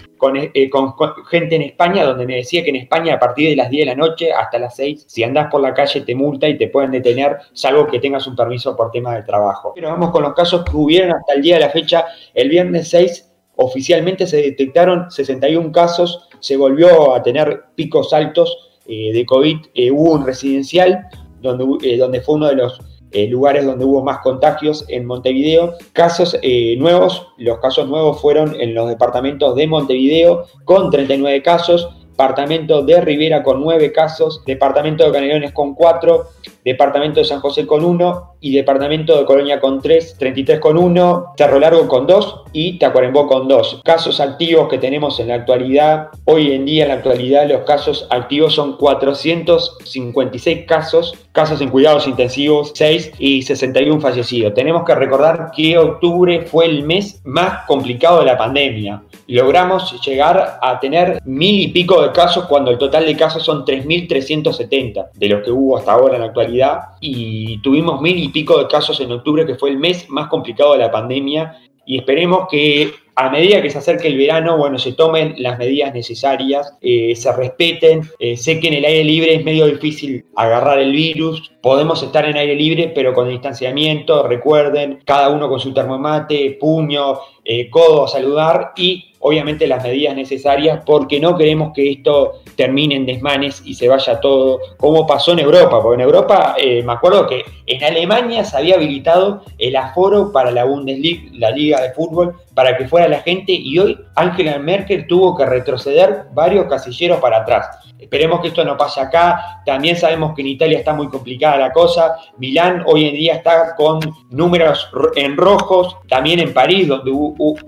eh, 0.54 0.70
con, 0.70 0.94
gente 1.30 1.56
en 1.56 1.62
España 1.62 2.04
donde 2.04 2.26
me 2.26 2.38
decía 2.38 2.64
que 2.64 2.70
en 2.70 2.78
España 2.78 3.16
a 3.16 3.20
partir 3.20 3.50
de 3.50 3.56
las 3.56 3.70
10 3.70 3.86
de 3.86 3.92
la 3.92 3.96
noche 3.96 4.32
hasta 4.32 4.58
las 4.58 4.76
6, 4.76 5.06
si 5.08 5.24
andás 5.24 5.52
por 5.52 5.62
la 5.62 5.74
calle 5.74 6.02
te 6.02 6.16
multa 6.16 6.48
y 6.48 6.58
te 6.58 6.70
pueden 6.70 6.92
detener, 6.92 7.38
salvo 7.54 7.86
que 7.86 8.00
tengas 8.00 8.26
un 8.26 8.36
permiso 8.36 8.76
por 8.76 8.92
tema 8.92 9.16
de 9.16 9.24
trabajo. 9.24 9.74
Pero 9.76 9.90
vamos 9.90 10.12
con 10.12 10.24
los 10.24 10.34
casos 10.34 10.64
que 10.64 10.76
hubieron 10.76 11.12
hasta 11.12 11.34
el 11.34 11.42
día 11.42 11.56
de 11.56 11.62
la 11.62 11.70
fecha. 11.70 12.06
El 12.34 12.50
viernes 12.50 12.90
6 12.90 13.32
oficialmente 13.58 14.26
se 14.26 14.38
detectaron 14.38 15.12
61 15.12 15.72
casos, 15.72 16.28
se 16.40 16.58
volvió 16.58 17.14
a 17.14 17.22
tener 17.22 17.66
picos 17.76 18.14
altos 18.14 18.80
eh, 18.88 19.12
de 19.14 19.26
COVID. 19.26 19.58
Eh, 19.76 19.92
hubo 19.92 20.14
un 20.14 20.26
residencial 20.26 21.08
donde, 21.42 21.98
donde 21.98 22.22
fue 22.22 22.36
uno 22.36 22.48
de 22.48 22.56
los 22.56 22.80
eh, 23.16 23.28
lugares 23.28 23.66
donde 23.66 23.86
hubo 23.86 24.04
más 24.04 24.18
contagios 24.20 24.84
en 24.90 25.06
Montevideo. 25.06 25.76
Casos 25.94 26.38
eh, 26.42 26.76
nuevos, 26.78 27.30
los 27.38 27.60
casos 27.60 27.88
nuevos 27.88 28.20
fueron 28.20 28.60
en 28.60 28.76
los 28.76 28.90
departamentos 28.90 29.56
de 29.56 29.68
Montevideo 29.68 30.44
con 30.66 30.90
39 30.90 31.42
casos, 31.42 31.90
departamento 32.10 32.84
de 32.84 33.00
Rivera 33.00 33.42
con 33.42 33.62
9 33.62 33.94
casos, 33.94 34.44
departamento 34.46 35.06
de 35.06 35.14
Canelones 35.14 35.54
con 35.54 35.76
4, 35.76 36.28
departamento 36.66 37.22
de 37.22 37.26
San 37.26 37.40
José 37.40 37.66
con 37.66 37.86
1 37.86 38.35
y 38.46 38.52
departamento 38.52 39.18
de 39.18 39.26
Colonia 39.26 39.60
con 39.60 39.82
3, 39.82 40.18
33 40.20 40.60
con 40.60 40.78
1, 40.78 41.34
Cerro 41.36 41.60
Largo 41.60 41.88
con 41.88 42.06
2 42.06 42.44
y 42.54 42.78
Tacuarembó 42.78 43.26
con 43.26 43.48
2. 43.48 43.82
Casos 43.84 44.20
activos 44.20 44.70
que 44.70 44.78
tenemos 44.78 45.20
en 45.20 45.30
la 45.30 45.34
actualidad, 45.34 46.10
hoy 46.26 46.52
en 46.52 46.64
día 46.64 46.84
en 46.84 46.90
la 46.90 46.96
actualidad 46.96 47.50
los 47.50 47.62
casos 47.62 48.06
activos 48.12 48.54
son 48.54 48.78
456 48.78 50.66
casos, 50.68 51.16
casos 51.32 51.60
en 51.60 51.70
cuidados 51.70 52.08
intensivos 52.08 52.72
6 52.76 53.14
y 53.18 53.42
61 53.42 54.00
fallecidos. 54.00 54.54
Tenemos 54.54 54.86
que 54.86 54.94
recordar 54.94 55.50
que 55.56 55.80
octubre 55.80 56.42
fue 56.46 56.66
el 56.66 56.84
mes 56.84 57.22
más 57.26 57.66
complicado 57.66 58.20
de 58.20 58.26
la 58.28 58.38
pandemia. 58.38 59.02
Logramos 59.28 60.00
llegar 60.06 60.60
a 60.62 60.80
tener 60.80 61.20
mil 61.26 61.62
y 61.62 61.70
pico 61.70 62.00
de 62.04 62.12
casos 62.12 62.46
cuando 62.46 62.70
el 62.70 62.78
total 62.78 63.08
de 63.08 63.18
casos 63.18 63.42
son 63.42 63.66
3.370 63.66 65.08
de 65.16 65.30
los 65.30 65.44
que 65.44 65.50
hubo 65.50 65.78
hasta 65.78 65.94
ahora 65.94 66.14
en 66.14 66.22
la 66.22 66.28
actualidad 66.28 66.80
y 67.02 67.58
tuvimos 67.64 68.00
mil 68.02 68.20
y 68.20 68.35
pico 68.36 68.60
de 68.60 68.68
casos 68.68 69.00
en 69.00 69.14
octubre 69.14 69.46
que 69.46 69.56
fue 69.56 69.70
el 69.70 69.78
mes 69.78 70.10
más 70.10 70.28
complicado 70.28 70.74
de 70.74 70.80
la 70.80 70.92
pandemia 70.92 71.58
y 71.86 72.00
esperemos 72.00 72.50
que 72.52 72.92
a 73.16 73.30
medida 73.30 73.62
que 73.62 73.70
se 73.70 73.78
acerque 73.78 74.10
el 74.10 74.18
verano, 74.18 74.58
bueno, 74.58 74.78
se 74.78 74.92
tomen 74.92 75.36
las 75.38 75.58
medidas 75.58 75.94
necesarias, 75.94 76.76
eh, 76.82 77.16
se 77.16 77.32
respeten. 77.32 78.02
Eh, 78.20 78.36
sé 78.36 78.60
que 78.60 78.68
en 78.68 78.74
el 78.74 78.84
aire 78.84 79.06
libre 79.06 79.36
es 79.36 79.46
medio 79.46 79.68
difícil 79.68 80.26
agarrar 80.36 80.80
el 80.80 80.92
virus, 80.92 81.54
podemos 81.62 82.04
estar 82.04 82.26
en 82.26 82.36
aire 82.36 82.56
libre, 82.56 82.92
pero 82.94 83.14
con 83.14 83.30
distanciamiento, 83.30 84.28
recuerden, 84.28 85.00
cada 85.06 85.30
uno 85.30 85.48
con 85.48 85.62
su 85.62 85.74
termomate, 85.74 86.58
puño, 86.60 87.20
eh, 87.46 87.70
codo 87.70 88.06
a 88.06 88.08
saludar 88.08 88.74
y 88.76 89.14
obviamente 89.20 89.68
las 89.68 89.84
medidas 89.84 90.16
necesarias 90.16 90.82
porque 90.86 91.20
no 91.20 91.38
queremos 91.38 91.74
que 91.74 91.92
esto 91.92 92.42
termine 92.56 92.96
en 92.96 93.06
desmanes 93.06 93.62
y 93.66 93.74
se 93.74 93.88
vaya 93.88 94.20
todo 94.20 94.60
como 94.78 95.06
pasó 95.08 95.32
en 95.34 95.40
Europa, 95.40 95.82
porque 95.82 96.02
en 96.02 96.08
Europa 96.08 96.56
eh, 96.60 96.84
me 96.84 96.94
acuerdo 96.94 97.28
que 97.28 97.44
en 97.66 97.84
Alemania 97.84 98.44
se 98.44 98.58
había 98.58 98.76
habilitado 98.76 99.44
el 99.58 99.76
aforo 99.76 100.32
para 100.32 100.52
la 100.52 100.66
Bundesliga, 100.66 101.30
la 101.34 101.52
liga 101.52 101.82
de 101.82 101.94
fútbol, 101.94 102.36
para 102.54 102.78
que 102.78 102.88
fuera 102.88 103.08
la 103.08 103.22
gente 103.22 103.52
y 103.52 103.78
hoy 103.80 103.98
Angela 104.16 104.60
Merkel 104.60 105.08
tuvo 105.08 105.36
que 105.36 105.46
retroceder 105.46 106.26
varios 106.34 106.66
casilleros 106.66 107.20
para 107.20 107.38
atrás. 107.38 107.68
Esperemos 108.00 108.42
que 108.42 108.50
esto 108.50 108.64
no 108.66 108.76
pase 108.78 109.00
acá. 109.00 109.62
También 109.66 109.96
sabemos 109.96 110.34
que 110.36 110.42
en 110.42 110.48
Italia 110.48 110.80
está 110.80 110.94
muy 110.94 111.08
complicada 111.08 111.58
la 111.58 111.72
cosa. 111.72 112.16
Milán 112.38 112.84
hoy 112.86 113.06
en 113.06 113.16
día 113.16 113.36
está 113.36 113.76
con 113.76 114.00
números 114.30 114.90
en 115.16 115.38
rojos. 115.38 115.98
También 116.08 116.40
en 116.40 116.54
París, 116.54 116.88
donde 116.88 117.12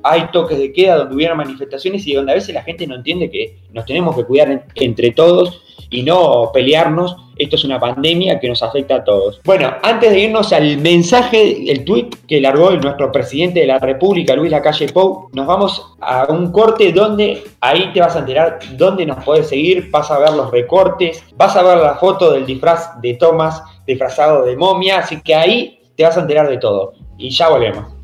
hay 0.03 0.27
toques 0.31 0.57
de 0.57 0.71
queda, 0.73 0.97
donde 0.97 1.15
hubieron 1.15 1.37
manifestaciones 1.37 2.05
y 2.07 2.13
donde 2.13 2.33
a 2.33 2.35
veces 2.35 2.53
la 2.53 2.63
gente 2.63 2.85
no 2.87 2.95
entiende 2.95 3.29
que 3.29 3.59
nos 3.71 3.85
tenemos 3.85 4.15
que 4.15 4.25
cuidar 4.25 4.65
entre 4.75 5.11
todos 5.11 5.63
y 5.89 6.03
no 6.03 6.51
pelearnos. 6.53 7.15
Esto 7.37 7.55
es 7.55 7.63
una 7.65 7.79
pandemia 7.79 8.39
que 8.39 8.49
nos 8.49 8.63
afecta 8.63 8.95
a 8.95 9.03
todos. 9.03 9.39
Bueno, 9.43 9.71
antes 9.83 10.11
de 10.11 10.21
irnos 10.21 10.51
al 10.53 10.77
mensaje, 10.79 11.71
el 11.71 11.85
tweet 11.85 12.09
que 12.27 12.41
largó 12.41 12.71
nuestro 12.71 13.11
presidente 13.11 13.59
de 13.59 13.67
la 13.67 13.77
República, 13.77 14.35
Luis 14.35 14.51
Lacalle 14.51 14.87
Pou, 14.87 15.29
nos 15.33 15.45
vamos 15.45 15.85
a 16.01 16.25
un 16.29 16.51
corte 16.51 16.91
donde 16.91 17.43
ahí 17.61 17.91
te 17.93 17.99
vas 17.99 18.15
a 18.15 18.19
enterar 18.19 18.59
dónde 18.71 19.05
nos 19.05 19.23
puedes 19.23 19.49
seguir, 19.49 19.89
vas 19.91 20.09
a 20.09 20.17
ver 20.17 20.33
los 20.33 20.49
recortes, 20.49 21.23
vas 21.35 21.55
a 21.55 21.61
ver 21.61 21.77
la 21.77 21.95
foto 21.95 22.31
del 22.31 22.45
disfraz 22.45 22.99
de 23.01 23.13
Thomas 23.13 23.61
disfrazado 23.85 24.43
de 24.43 24.57
momia, 24.57 24.99
así 24.99 25.21
que 25.21 25.35
ahí 25.35 25.79
te 25.95 26.03
vas 26.03 26.17
a 26.17 26.21
enterar 26.21 26.49
de 26.49 26.57
todo. 26.57 26.93
Y 27.17 27.29
ya 27.29 27.49
volvemos. 27.49 27.96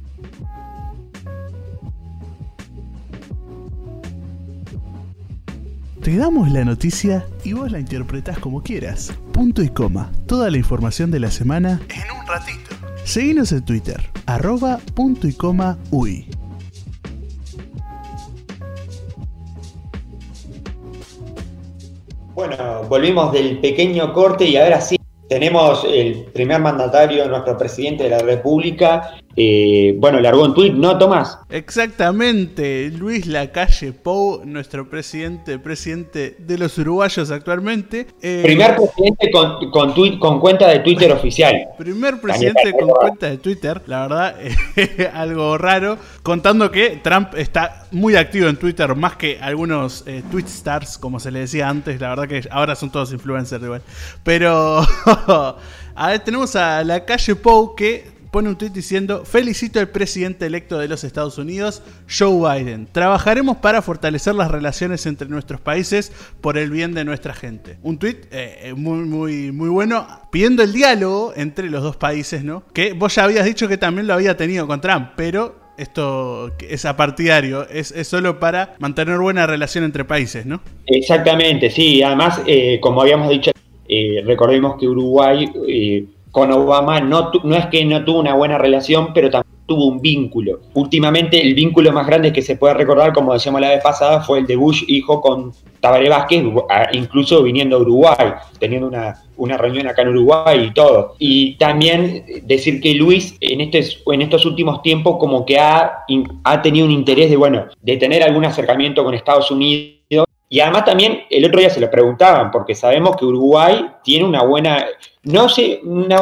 Te 6.04 6.18
damos 6.18 6.52
la 6.52 6.66
noticia 6.66 7.26
y 7.46 7.54
vos 7.54 7.72
la 7.72 7.80
interpretás 7.80 8.38
como 8.38 8.62
quieras. 8.62 9.18
Punto 9.32 9.64
y 9.64 9.70
coma. 9.70 10.12
Toda 10.28 10.52
la 10.52 10.58
información 10.58 11.12
de 11.12 11.22
la 11.22 11.32
semana 11.32 11.80
en 11.88 12.20
un 12.20 12.28
ratito. 12.28 12.76
Seguinos 13.06 13.54
en 13.54 13.64
Twitter, 13.64 14.02
arroba 14.26 14.80
punto 14.96 15.30
y 15.30 15.34
coma 15.34 15.78
uy. 15.92 16.28
Bueno, 22.36 22.84
volvimos 22.90 23.32
del 23.32 23.60
pequeño 23.60 24.12
corte 24.12 24.44
y 24.44 24.58
ahora 24.58 24.82
sí 24.82 24.98
tenemos 25.30 25.86
el 25.86 26.26
primer 26.34 26.60
mandatario, 26.60 27.30
nuestro 27.30 27.58
presidente 27.58 28.04
de 28.04 28.10
la 28.10 28.20
República, 28.20 29.10
eh, 29.36 29.96
bueno, 29.98 30.20
largó 30.20 30.44
un 30.44 30.54
tuit, 30.54 30.74
¿no, 30.74 30.98
Tomás? 31.00 31.40
Exactamente, 31.50 32.92
Luis 32.92 33.26
Lacalle 33.26 33.92
Pou, 33.92 34.44
nuestro 34.46 34.88
presidente, 34.88 35.58
presidente 35.58 36.36
de 36.38 36.58
los 36.60 36.78
uruguayos 36.78 37.32
actualmente. 37.32 38.08
Eh, 38.22 38.42
primer 38.44 38.76
presidente 38.76 39.32
con, 39.32 39.72
con, 39.72 40.20
con 40.20 40.40
cuenta 40.40 40.68
de 40.68 40.80
Twitter 40.80 41.12
oficial. 41.12 41.70
Primer 41.78 42.22
presidente 42.22 42.74
con 42.80 42.90
cuenta 42.90 43.30
de 43.32 43.38
Twitter, 43.38 43.82
la 43.88 44.08
verdad, 44.08 44.36
algo 45.14 45.58
raro, 45.58 45.98
contando 46.22 46.70
que 46.70 47.00
Trump 47.04 47.34
está 47.36 47.88
muy 47.92 48.16
activo 48.16 48.48
en 48.48 48.58
Twitter, 48.58 48.96
más 48.96 49.16
que 49.16 49.40
algunos 49.42 50.04
eh, 50.06 50.22
tweet 50.30 50.46
stars, 50.46 51.00
como 51.00 51.20
se 51.20 51.32
le 51.32 51.40
decía 51.40 51.70
antes, 51.70 52.00
la 52.00 52.10
verdad 52.10 52.28
que 52.28 52.48
ahora 52.52 52.76
son 52.76 52.92
todos 52.92 53.12
influencers 53.12 53.64
igual. 53.64 53.82
Pero, 54.24 54.80
a 55.96 56.08
ver, 56.08 56.20
tenemos 56.20 56.56
a 56.56 56.84
Lacalle 56.84 57.36
Pou 57.36 57.74
que 57.74 58.13
pone 58.34 58.50
un 58.50 58.58
tweet 58.58 58.72
diciendo, 58.72 59.26
felicito 59.26 59.80
al 59.80 59.90
presidente 59.90 60.48
electo 60.48 60.80
de 60.80 60.88
los 60.88 61.04
Estados 61.04 61.38
Unidos, 61.38 61.84
Joe 62.10 62.58
Biden. 62.58 62.88
Trabajaremos 62.92 63.58
para 63.58 63.84
fortalecer 63.84 64.34
las 64.34 64.50
relaciones 64.50 65.06
entre 65.06 65.30
nuestros 65.30 65.62
países 65.62 66.12
por 66.42 66.58
el 66.58 66.72
bien 66.72 66.96
de 66.96 67.06
nuestra 67.06 67.36
gente. 67.36 67.78
Un 67.84 68.00
tweet 68.00 68.22
eh, 68.32 68.58
eh, 68.64 68.74
muy, 68.74 69.06
muy, 69.06 69.52
muy 69.52 69.70
bueno, 69.70 70.08
pidiendo 70.32 70.64
el 70.64 70.74
diálogo 70.74 71.32
entre 71.36 71.70
los 71.70 71.84
dos 71.84 71.96
países, 71.96 72.44
¿no? 72.44 72.64
Que 72.74 72.94
vos 72.94 73.14
ya 73.14 73.26
habías 73.26 73.46
dicho 73.46 73.68
que 73.68 73.78
también 73.78 74.08
lo 74.08 74.16
había 74.16 74.36
tenido 74.36 74.66
con 74.66 74.82
Trump, 74.82 75.10
pero 75.16 75.56
esto 75.78 76.54
es 76.68 76.86
apartidario, 76.86 77.70
es, 77.70 77.92
es, 77.92 78.08
solo 78.08 78.40
para 78.40 78.74
mantener 78.80 79.20
buena 79.20 79.46
relación 79.46 79.84
entre 79.84 80.06
países, 80.06 80.48
¿no? 80.48 80.60
Exactamente, 80.88 81.70
sí. 81.70 82.02
Además, 82.02 82.42
eh, 82.48 82.80
como 82.82 83.04
habíamos 83.04 83.30
dicho, 83.30 83.52
recordemos 84.26 84.78
que 84.80 84.88
Uruguay 84.88 85.52
con 86.34 86.52
Obama 86.52 87.00
no, 87.00 87.32
no 87.44 87.56
es 87.56 87.68
que 87.68 87.86
no 87.86 88.04
tuvo 88.04 88.20
una 88.20 88.34
buena 88.34 88.58
relación, 88.58 89.14
pero 89.14 89.30
también 89.30 89.54
tuvo 89.68 89.86
un 89.86 90.02
vínculo. 90.02 90.62
Últimamente 90.74 91.40
el 91.40 91.54
vínculo 91.54 91.92
más 91.92 92.08
grande 92.08 92.34
que 92.34 92.42
se 92.42 92.56
puede 92.56 92.74
recordar, 92.74 93.14
como 93.14 93.34
decíamos 93.34 93.62
la 93.62 93.70
vez 93.70 93.84
pasada, 93.84 94.22
fue 94.22 94.40
el 94.40 94.48
de 94.48 94.56
Bush 94.56 94.84
hijo 94.88 95.22
con 95.22 95.54
Tabaré 95.80 96.10
Vázquez, 96.10 96.44
incluso 96.94 97.44
viniendo 97.44 97.76
a 97.76 97.82
Uruguay, 97.82 98.34
teniendo 98.58 98.88
una, 98.88 99.22
una 99.38 99.58
reunión 99.58 99.88
acá 99.88 100.02
en 100.02 100.08
Uruguay 100.08 100.70
y 100.70 100.74
todo. 100.74 101.14
Y 101.20 101.54
también 101.58 102.26
decir 102.42 102.82
que 102.82 102.96
Luis 102.96 103.38
en, 103.40 103.62
este, 103.62 103.84
en 104.08 104.24
estos 104.24 104.48
últimos 104.48 104.82
tiempos 104.82 105.18
como 105.20 105.46
que 105.46 105.60
ha, 105.60 106.00
ha 106.46 106.62
tenido 106.64 106.88
un 106.88 106.92
interés 106.92 107.30
de, 107.30 107.36
bueno, 107.36 107.68
de 107.80 107.98
tener 107.98 108.24
algún 108.24 108.46
acercamiento 108.46 109.04
con 109.04 109.14
Estados 109.14 109.52
Unidos 109.52 110.26
y 110.54 110.60
además 110.60 110.86
también 110.86 111.24
el 111.32 111.46
otro 111.46 111.62
día 111.62 111.72
se 111.72 111.80
lo 111.80 111.90
preguntaban, 111.90 112.52
porque 112.52 112.76
sabemos 112.76 113.16
que 113.16 113.26
Uruguay 113.26 113.88
tiene 114.04 114.24
una 114.24 114.44
buena, 114.44 114.86
no 115.24 115.50
sé, 115.50 115.80
una, 115.84 116.22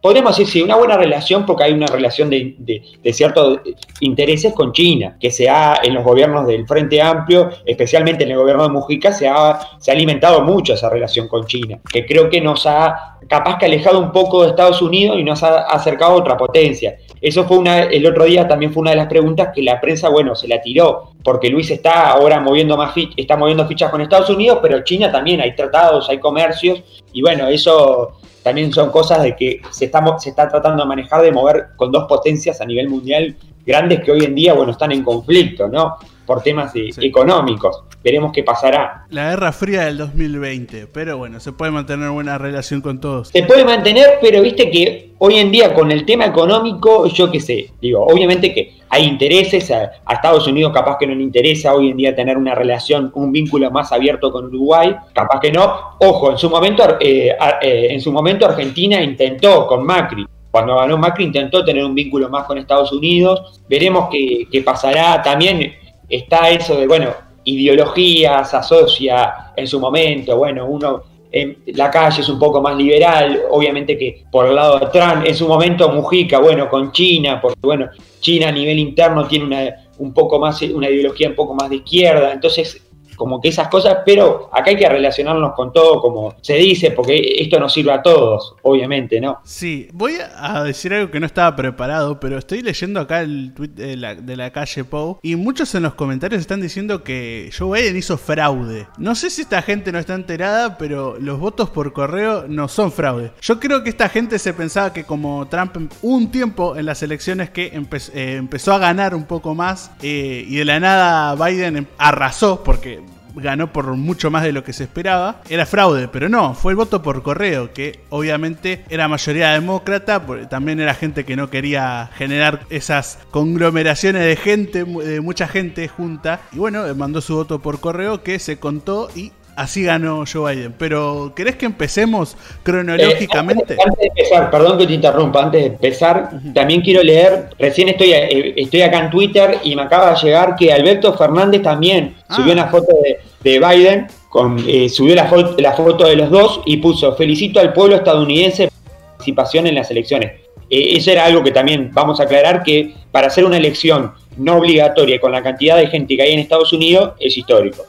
podríamos 0.00 0.36
decir, 0.36 0.52
sí, 0.52 0.62
una 0.62 0.76
buena 0.76 0.96
relación 0.96 1.44
porque 1.44 1.64
hay 1.64 1.72
una 1.72 1.88
relación 1.88 2.30
de, 2.30 2.80
ciertos 3.12 3.58
intereses 3.98 4.52
con 4.52 4.70
China, 4.70 5.16
que 5.18 5.32
se 5.32 5.50
ha, 5.50 5.80
en 5.82 5.94
los 5.94 6.04
gobiernos 6.04 6.46
del 6.46 6.64
Frente 6.64 7.02
Amplio, 7.02 7.50
especialmente 7.66 8.22
en 8.22 8.30
el 8.30 8.36
gobierno 8.36 8.62
de 8.62 8.68
Mujica, 8.68 9.12
se 9.12 9.26
ha, 9.26 9.58
se 9.80 9.90
ha 9.90 9.94
alimentado 9.94 10.42
mucho 10.42 10.74
esa 10.74 10.88
relación 10.88 11.26
con 11.26 11.44
China, 11.46 11.80
que 11.92 12.06
creo 12.06 12.30
que 12.30 12.40
nos 12.40 12.64
ha 12.66 13.18
capaz 13.28 13.58
que 13.58 13.66
alejado 13.66 13.98
un 13.98 14.12
poco 14.12 14.44
de 14.44 14.50
Estados 14.50 14.80
Unidos 14.80 15.18
y 15.18 15.24
nos 15.24 15.42
ha 15.42 15.62
acercado 15.62 16.12
a 16.12 16.16
otra 16.18 16.36
potencia. 16.36 16.98
Eso 17.22 17.44
fue 17.44 17.58
una, 17.58 17.84
el 17.84 18.04
otro 18.04 18.24
día 18.24 18.48
también 18.48 18.72
fue 18.72 18.80
una 18.80 18.90
de 18.90 18.96
las 18.96 19.06
preguntas 19.06 19.50
que 19.54 19.62
la 19.62 19.80
prensa, 19.80 20.08
bueno, 20.08 20.34
se 20.34 20.48
la 20.48 20.60
tiró, 20.60 21.12
porque 21.22 21.48
Luis 21.48 21.70
está 21.70 22.10
ahora 22.10 22.40
moviendo 22.40 22.76
más 22.76 22.92
está 23.16 23.36
moviendo 23.36 23.66
fichas 23.68 23.92
con 23.92 24.00
Estados 24.00 24.28
Unidos, 24.28 24.58
pero 24.60 24.82
China 24.82 25.12
también 25.12 25.40
hay 25.40 25.54
tratados, 25.54 26.10
hay 26.10 26.18
comercios, 26.18 26.82
y 27.12 27.22
bueno, 27.22 27.46
eso 27.46 28.18
también 28.42 28.72
son 28.72 28.90
cosas 28.90 29.22
de 29.22 29.36
que 29.36 29.62
se 29.70 29.84
está, 29.84 30.02
se 30.18 30.30
está 30.30 30.48
tratando 30.48 30.82
de 30.82 30.88
manejar, 30.88 31.22
de 31.22 31.30
mover 31.30 31.68
con 31.76 31.92
dos 31.92 32.06
potencias 32.08 32.60
a 32.60 32.66
nivel 32.66 32.88
mundial 32.88 33.36
grandes 33.64 34.00
que 34.00 34.10
hoy 34.10 34.24
en 34.24 34.34
día, 34.34 34.54
bueno, 34.54 34.72
están 34.72 34.90
en 34.90 35.04
conflicto, 35.04 35.68
¿no? 35.68 35.96
Por 36.32 36.42
temas 36.42 36.72
económicos. 36.74 37.82
Veremos 38.02 38.32
qué 38.32 38.42
pasará. 38.42 39.04
La 39.10 39.28
Guerra 39.28 39.52
Fría 39.52 39.82
del 39.82 39.98
2020, 39.98 40.86
pero 40.86 41.18
bueno, 41.18 41.40
se 41.40 41.52
puede 41.52 41.70
mantener 41.70 42.08
buena 42.08 42.38
relación 42.38 42.80
con 42.80 43.02
todos. 43.02 43.28
Se 43.28 43.42
puede 43.42 43.66
mantener, 43.66 44.18
pero 44.22 44.40
viste 44.40 44.70
que 44.70 45.10
hoy 45.18 45.36
en 45.36 45.50
día 45.50 45.74
con 45.74 45.92
el 45.92 46.06
tema 46.06 46.24
económico, 46.24 47.06
yo 47.06 47.30
qué 47.30 47.38
sé, 47.38 47.68
digo, 47.82 48.02
obviamente 48.06 48.54
que 48.54 48.78
hay 48.88 49.04
intereses, 49.04 49.70
a, 49.70 49.92
Estados 50.10 50.46
Unidos 50.46 50.72
capaz 50.72 50.96
que 50.96 51.06
no 51.06 51.14
le 51.14 51.22
interesa 51.22 51.74
hoy 51.74 51.90
en 51.90 51.98
día 51.98 52.16
tener 52.16 52.38
una 52.38 52.54
relación, 52.54 53.12
un 53.14 53.30
vínculo 53.30 53.70
más 53.70 53.92
abierto 53.92 54.32
con 54.32 54.46
Uruguay, 54.46 54.96
capaz 55.12 55.38
que 55.38 55.52
no. 55.52 55.98
Ojo, 56.00 56.30
en 56.30 56.38
su 56.38 56.48
momento, 56.48 56.96
eh, 56.98 57.36
eh, 57.60 57.88
en 57.90 58.00
su 58.00 58.10
momento 58.10 58.46
Argentina 58.46 59.02
intentó 59.02 59.66
con 59.66 59.84
Macri, 59.84 60.26
cuando 60.50 60.76
ganó 60.76 60.98
Macri 60.98 61.24
intentó 61.24 61.64
tener 61.64 61.82
un 61.82 61.94
vínculo 61.94 62.28
más 62.28 62.44
con 62.44 62.58
Estados 62.58 62.92
Unidos. 62.92 63.62
Veremos 63.70 64.08
qué, 64.10 64.46
qué 64.52 64.60
pasará. 64.60 65.22
También 65.22 65.72
está 66.08 66.50
eso 66.50 66.76
de, 66.76 66.86
bueno, 66.86 67.10
ideología 67.44 68.44
se 68.44 68.56
asocia 68.56 69.52
en 69.56 69.66
su 69.66 69.80
momento, 69.80 70.36
bueno, 70.36 70.66
uno 70.66 71.02
en 71.32 71.58
la 71.74 71.90
calle 71.90 72.20
es 72.20 72.28
un 72.28 72.38
poco 72.38 72.60
más 72.60 72.76
liberal, 72.76 73.40
obviamente 73.50 73.96
que 73.96 74.24
por 74.30 74.46
el 74.46 74.54
lado 74.54 74.78
de 74.78 74.86
Trump, 74.86 75.24
en 75.24 75.34
su 75.34 75.48
momento 75.48 75.88
Mujica, 75.88 76.38
bueno, 76.38 76.68
con 76.68 76.92
China, 76.92 77.40
porque 77.40 77.60
bueno, 77.62 77.88
China 78.20 78.48
a 78.48 78.52
nivel 78.52 78.78
interno 78.78 79.26
tiene 79.26 79.46
una, 79.46 79.74
un 79.98 80.12
poco 80.12 80.38
más, 80.38 80.60
una 80.62 80.90
ideología 80.90 81.28
un 81.28 81.34
poco 81.34 81.54
más 81.54 81.70
de 81.70 81.76
izquierda, 81.76 82.32
entonces 82.32 82.82
como 83.22 83.40
que 83.40 83.50
esas 83.50 83.68
cosas, 83.68 83.98
pero 84.04 84.50
acá 84.52 84.70
hay 84.70 84.76
que 84.76 84.88
relacionarnos 84.88 85.52
con 85.54 85.72
todo 85.72 86.00
como 86.00 86.34
se 86.40 86.54
dice, 86.54 86.90
porque 86.90 87.36
esto 87.38 87.60
nos 87.60 87.72
sirve 87.72 87.92
a 87.92 88.02
todos, 88.02 88.56
obviamente, 88.62 89.20
¿no? 89.20 89.38
Sí, 89.44 89.86
voy 89.92 90.14
a 90.36 90.64
decir 90.64 90.92
algo 90.92 91.12
que 91.12 91.20
no 91.20 91.26
estaba 91.26 91.54
preparado, 91.54 92.18
pero 92.18 92.36
estoy 92.36 92.62
leyendo 92.62 92.98
acá 92.98 93.20
el 93.20 93.54
tweet 93.54 93.68
de 93.68 93.96
la, 94.36 94.50
calle 94.50 94.82
Poe 94.82 95.18
y 95.22 95.36
muchos 95.36 95.72
en 95.76 95.84
los 95.84 95.94
comentarios 95.94 96.40
están 96.40 96.60
diciendo 96.60 97.04
que 97.04 97.48
Joe 97.56 97.80
Biden 97.80 97.96
hizo 97.96 98.18
fraude. 98.18 98.88
No 98.98 99.14
sé 99.14 99.30
si 99.30 99.42
esta 99.42 99.62
gente 99.62 99.92
no 99.92 100.00
está 100.00 100.14
enterada, 100.14 100.76
pero 100.78 101.16
los 101.20 101.38
votos 101.38 101.70
por 101.70 101.92
correo 101.92 102.46
no 102.48 102.66
son 102.66 102.90
fraude. 102.90 103.30
Yo 103.40 103.60
creo 103.60 103.84
que 103.84 103.90
esta 103.90 104.08
gente 104.08 104.40
se 104.40 104.52
pensaba 104.52 104.92
que 104.92 105.04
como 105.04 105.46
Trump 105.46 105.76
un 106.02 106.32
tiempo 106.32 106.76
en 106.76 106.86
las 106.86 107.04
elecciones 107.04 107.50
que 107.50 107.66
eh, 107.66 108.34
empezó 108.36 108.72
a 108.72 108.78
ganar 108.78 109.14
un 109.14 109.26
poco 109.26 109.54
más 109.54 109.92
eh, 110.02 110.44
y 110.48 110.56
de 110.56 110.64
la 110.64 110.80
nada 110.80 111.36
Biden 111.36 111.86
arrasó, 111.98 112.64
porque 112.64 113.00
ganó 113.34 113.72
por 113.72 113.86
mucho 113.96 114.30
más 114.30 114.42
de 114.42 114.52
lo 114.52 114.64
que 114.64 114.72
se 114.72 114.84
esperaba, 114.84 115.42
era 115.48 115.66
fraude, 115.66 116.08
pero 116.08 116.28
no, 116.28 116.54
fue 116.54 116.72
el 116.72 116.76
voto 116.76 117.02
por 117.02 117.22
correo, 117.22 117.72
que 117.72 118.00
obviamente 118.10 118.84
era 118.88 119.08
mayoría 119.08 119.52
demócrata, 119.52 120.24
también 120.48 120.80
era 120.80 120.94
gente 120.94 121.24
que 121.24 121.36
no 121.36 121.50
quería 121.50 122.10
generar 122.16 122.66
esas 122.70 123.18
conglomeraciones 123.30 124.22
de 124.22 124.36
gente, 124.36 124.84
de 124.84 125.20
mucha 125.20 125.48
gente 125.48 125.88
junta, 125.88 126.40
y 126.52 126.58
bueno, 126.58 126.82
mandó 126.94 127.20
su 127.20 127.34
voto 127.34 127.60
por 127.60 127.80
correo 127.80 128.22
que 128.22 128.38
se 128.38 128.58
contó 128.58 129.08
y 129.14 129.32
Así 129.54 129.82
ganó 129.82 130.24
Joe 130.30 130.54
Biden. 130.54 130.74
Pero, 130.78 131.32
¿querés 131.36 131.56
que 131.56 131.66
empecemos 131.66 132.36
cronológicamente? 132.62 133.74
Eh, 133.74 133.78
antes, 133.84 133.98
de 133.98 134.06
empezar, 134.06 134.50
perdón 134.50 134.78
que 134.78 134.86
te 134.86 134.94
interrumpa, 134.94 135.42
antes 135.42 135.60
de 135.60 135.66
empezar, 135.68 136.30
también 136.54 136.80
quiero 136.80 137.02
leer, 137.02 137.50
recién 137.58 137.88
estoy, 137.88 138.12
eh, 138.12 138.54
estoy 138.56 138.82
acá 138.82 138.98
en 139.00 139.10
Twitter 139.10 139.58
y 139.62 139.76
me 139.76 139.82
acaba 139.82 140.12
de 140.12 140.20
llegar 140.22 140.56
que 140.56 140.72
Alberto 140.72 141.12
Fernández 141.14 141.62
también 141.62 142.16
ah. 142.28 142.36
subió 142.36 142.52
una 142.54 142.68
foto 142.68 142.96
de, 143.42 143.58
Biden, 143.58 144.06
con, 144.30 144.56
eh, 144.66 144.88
subió 144.88 145.14
la, 145.14 145.26
foto, 145.26 145.54
la 145.58 145.72
foto 145.72 146.06
de 146.06 146.16
los 146.16 146.30
dos 146.30 146.62
y 146.64 146.78
puso, 146.78 147.14
felicito 147.16 147.60
al 147.60 147.72
pueblo 147.74 147.96
estadounidense 147.96 148.68
por 148.68 148.72
su 148.72 149.04
participación 149.04 149.66
en 149.66 149.74
las 149.74 149.90
elecciones. 149.90 150.32
eso 150.70 151.10
era 151.10 151.26
algo 151.26 151.42
que 151.42 151.50
también 151.50 151.90
vamos 151.92 152.20
a 152.20 152.22
aclarar, 152.22 152.62
que 152.62 152.94
para 153.10 153.26
hacer 153.26 153.44
una 153.44 153.58
elección 153.58 154.12
no 154.38 154.56
obligatoria 154.56 155.20
con 155.20 155.32
la 155.32 155.42
cantidad 155.42 155.76
de 155.76 155.88
gente 155.88 156.16
que 156.16 156.22
hay 156.22 156.32
en 156.32 156.38
Estados 156.38 156.72
Unidos 156.72 157.12
es 157.20 157.36
histórico. 157.36 157.84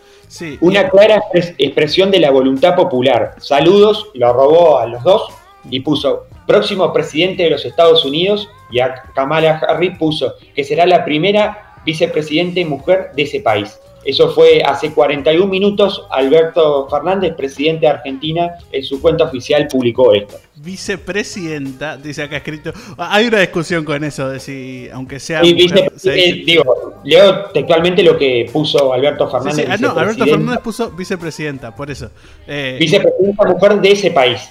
Una 0.62 0.90
clara 0.90 1.22
expresión 1.58 2.10
de 2.10 2.20
la 2.20 2.32
voluntad 2.32 2.76
popular. 2.76 3.36
Saludos, 3.40 4.10
lo 4.14 4.34
robó 4.34 4.80
a 4.80 4.88
los 4.88 5.04
dos 5.04 5.28
y 5.70 5.80
puso 5.82 6.26
próximo 6.48 6.92
presidente 6.92 7.44
de 7.44 7.52
los 7.52 7.66
Estados 7.66 8.04
Unidos 8.04 8.50
y 8.72 8.80
a 8.80 8.96
Kamala 9.16 9.60
Harris 9.60 9.98
puso 9.98 10.34
que 10.56 10.64
será 10.64 10.86
la 10.86 11.06
primera 11.06 11.76
vicepresidente 11.86 12.66
mujer 12.66 13.12
de 13.16 13.24
ese 13.24 13.40
país. 13.40 13.80
Eso 14.06 14.30
fue 14.32 14.62
hace 14.64 14.92
41 14.92 15.48
minutos. 15.48 16.06
Alberto 16.10 16.88
Fernández, 16.90 17.34
presidente 17.36 17.82
de 17.82 17.94
Argentina, 17.94 18.52
en 18.72 18.84
su 18.84 19.02
cuenta 19.02 19.26
oficial 19.26 19.68
publicó 19.68 20.14
esto. 20.14 20.36
Vicepresidenta, 20.56 21.98
dice 21.98 22.24
acá 22.24 22.38
escrito. 22.38 22.72
Hay 22.98 23.28
una 23.28 23.40
discusión 23.40 23.84
con 23.84 24.04
eso, 24.04 24.30
de 24.30 24.40
si, 24.40 24.88
aunque 24.94 25.20
sea. 25.20 25.42
digo, 25.42 27.02
leo 27.04 27.46
textualmente 27.54 28.04
lo 28.04 28.18
que 28.18 28.50
puso 28.52 28.94
Alberto 28.94 29.30
Fernández. 29.30 29.68
Ah, 29.70 29.78
no, 29.80 29.92
Alberto 29.92 30.26
Fernández 30.26 30.62
puso 30.62 30.92
vicepresidenta, 30.92 31.76
por 31.76 31.90
eso. 31.92 32.10
Eh, 32.48 32.78
vicepresidenta 32.80 33.46
mujer 33.46 33.82
de 33.82 33.92
ese 33.92 34.12
país. 34.12 34.42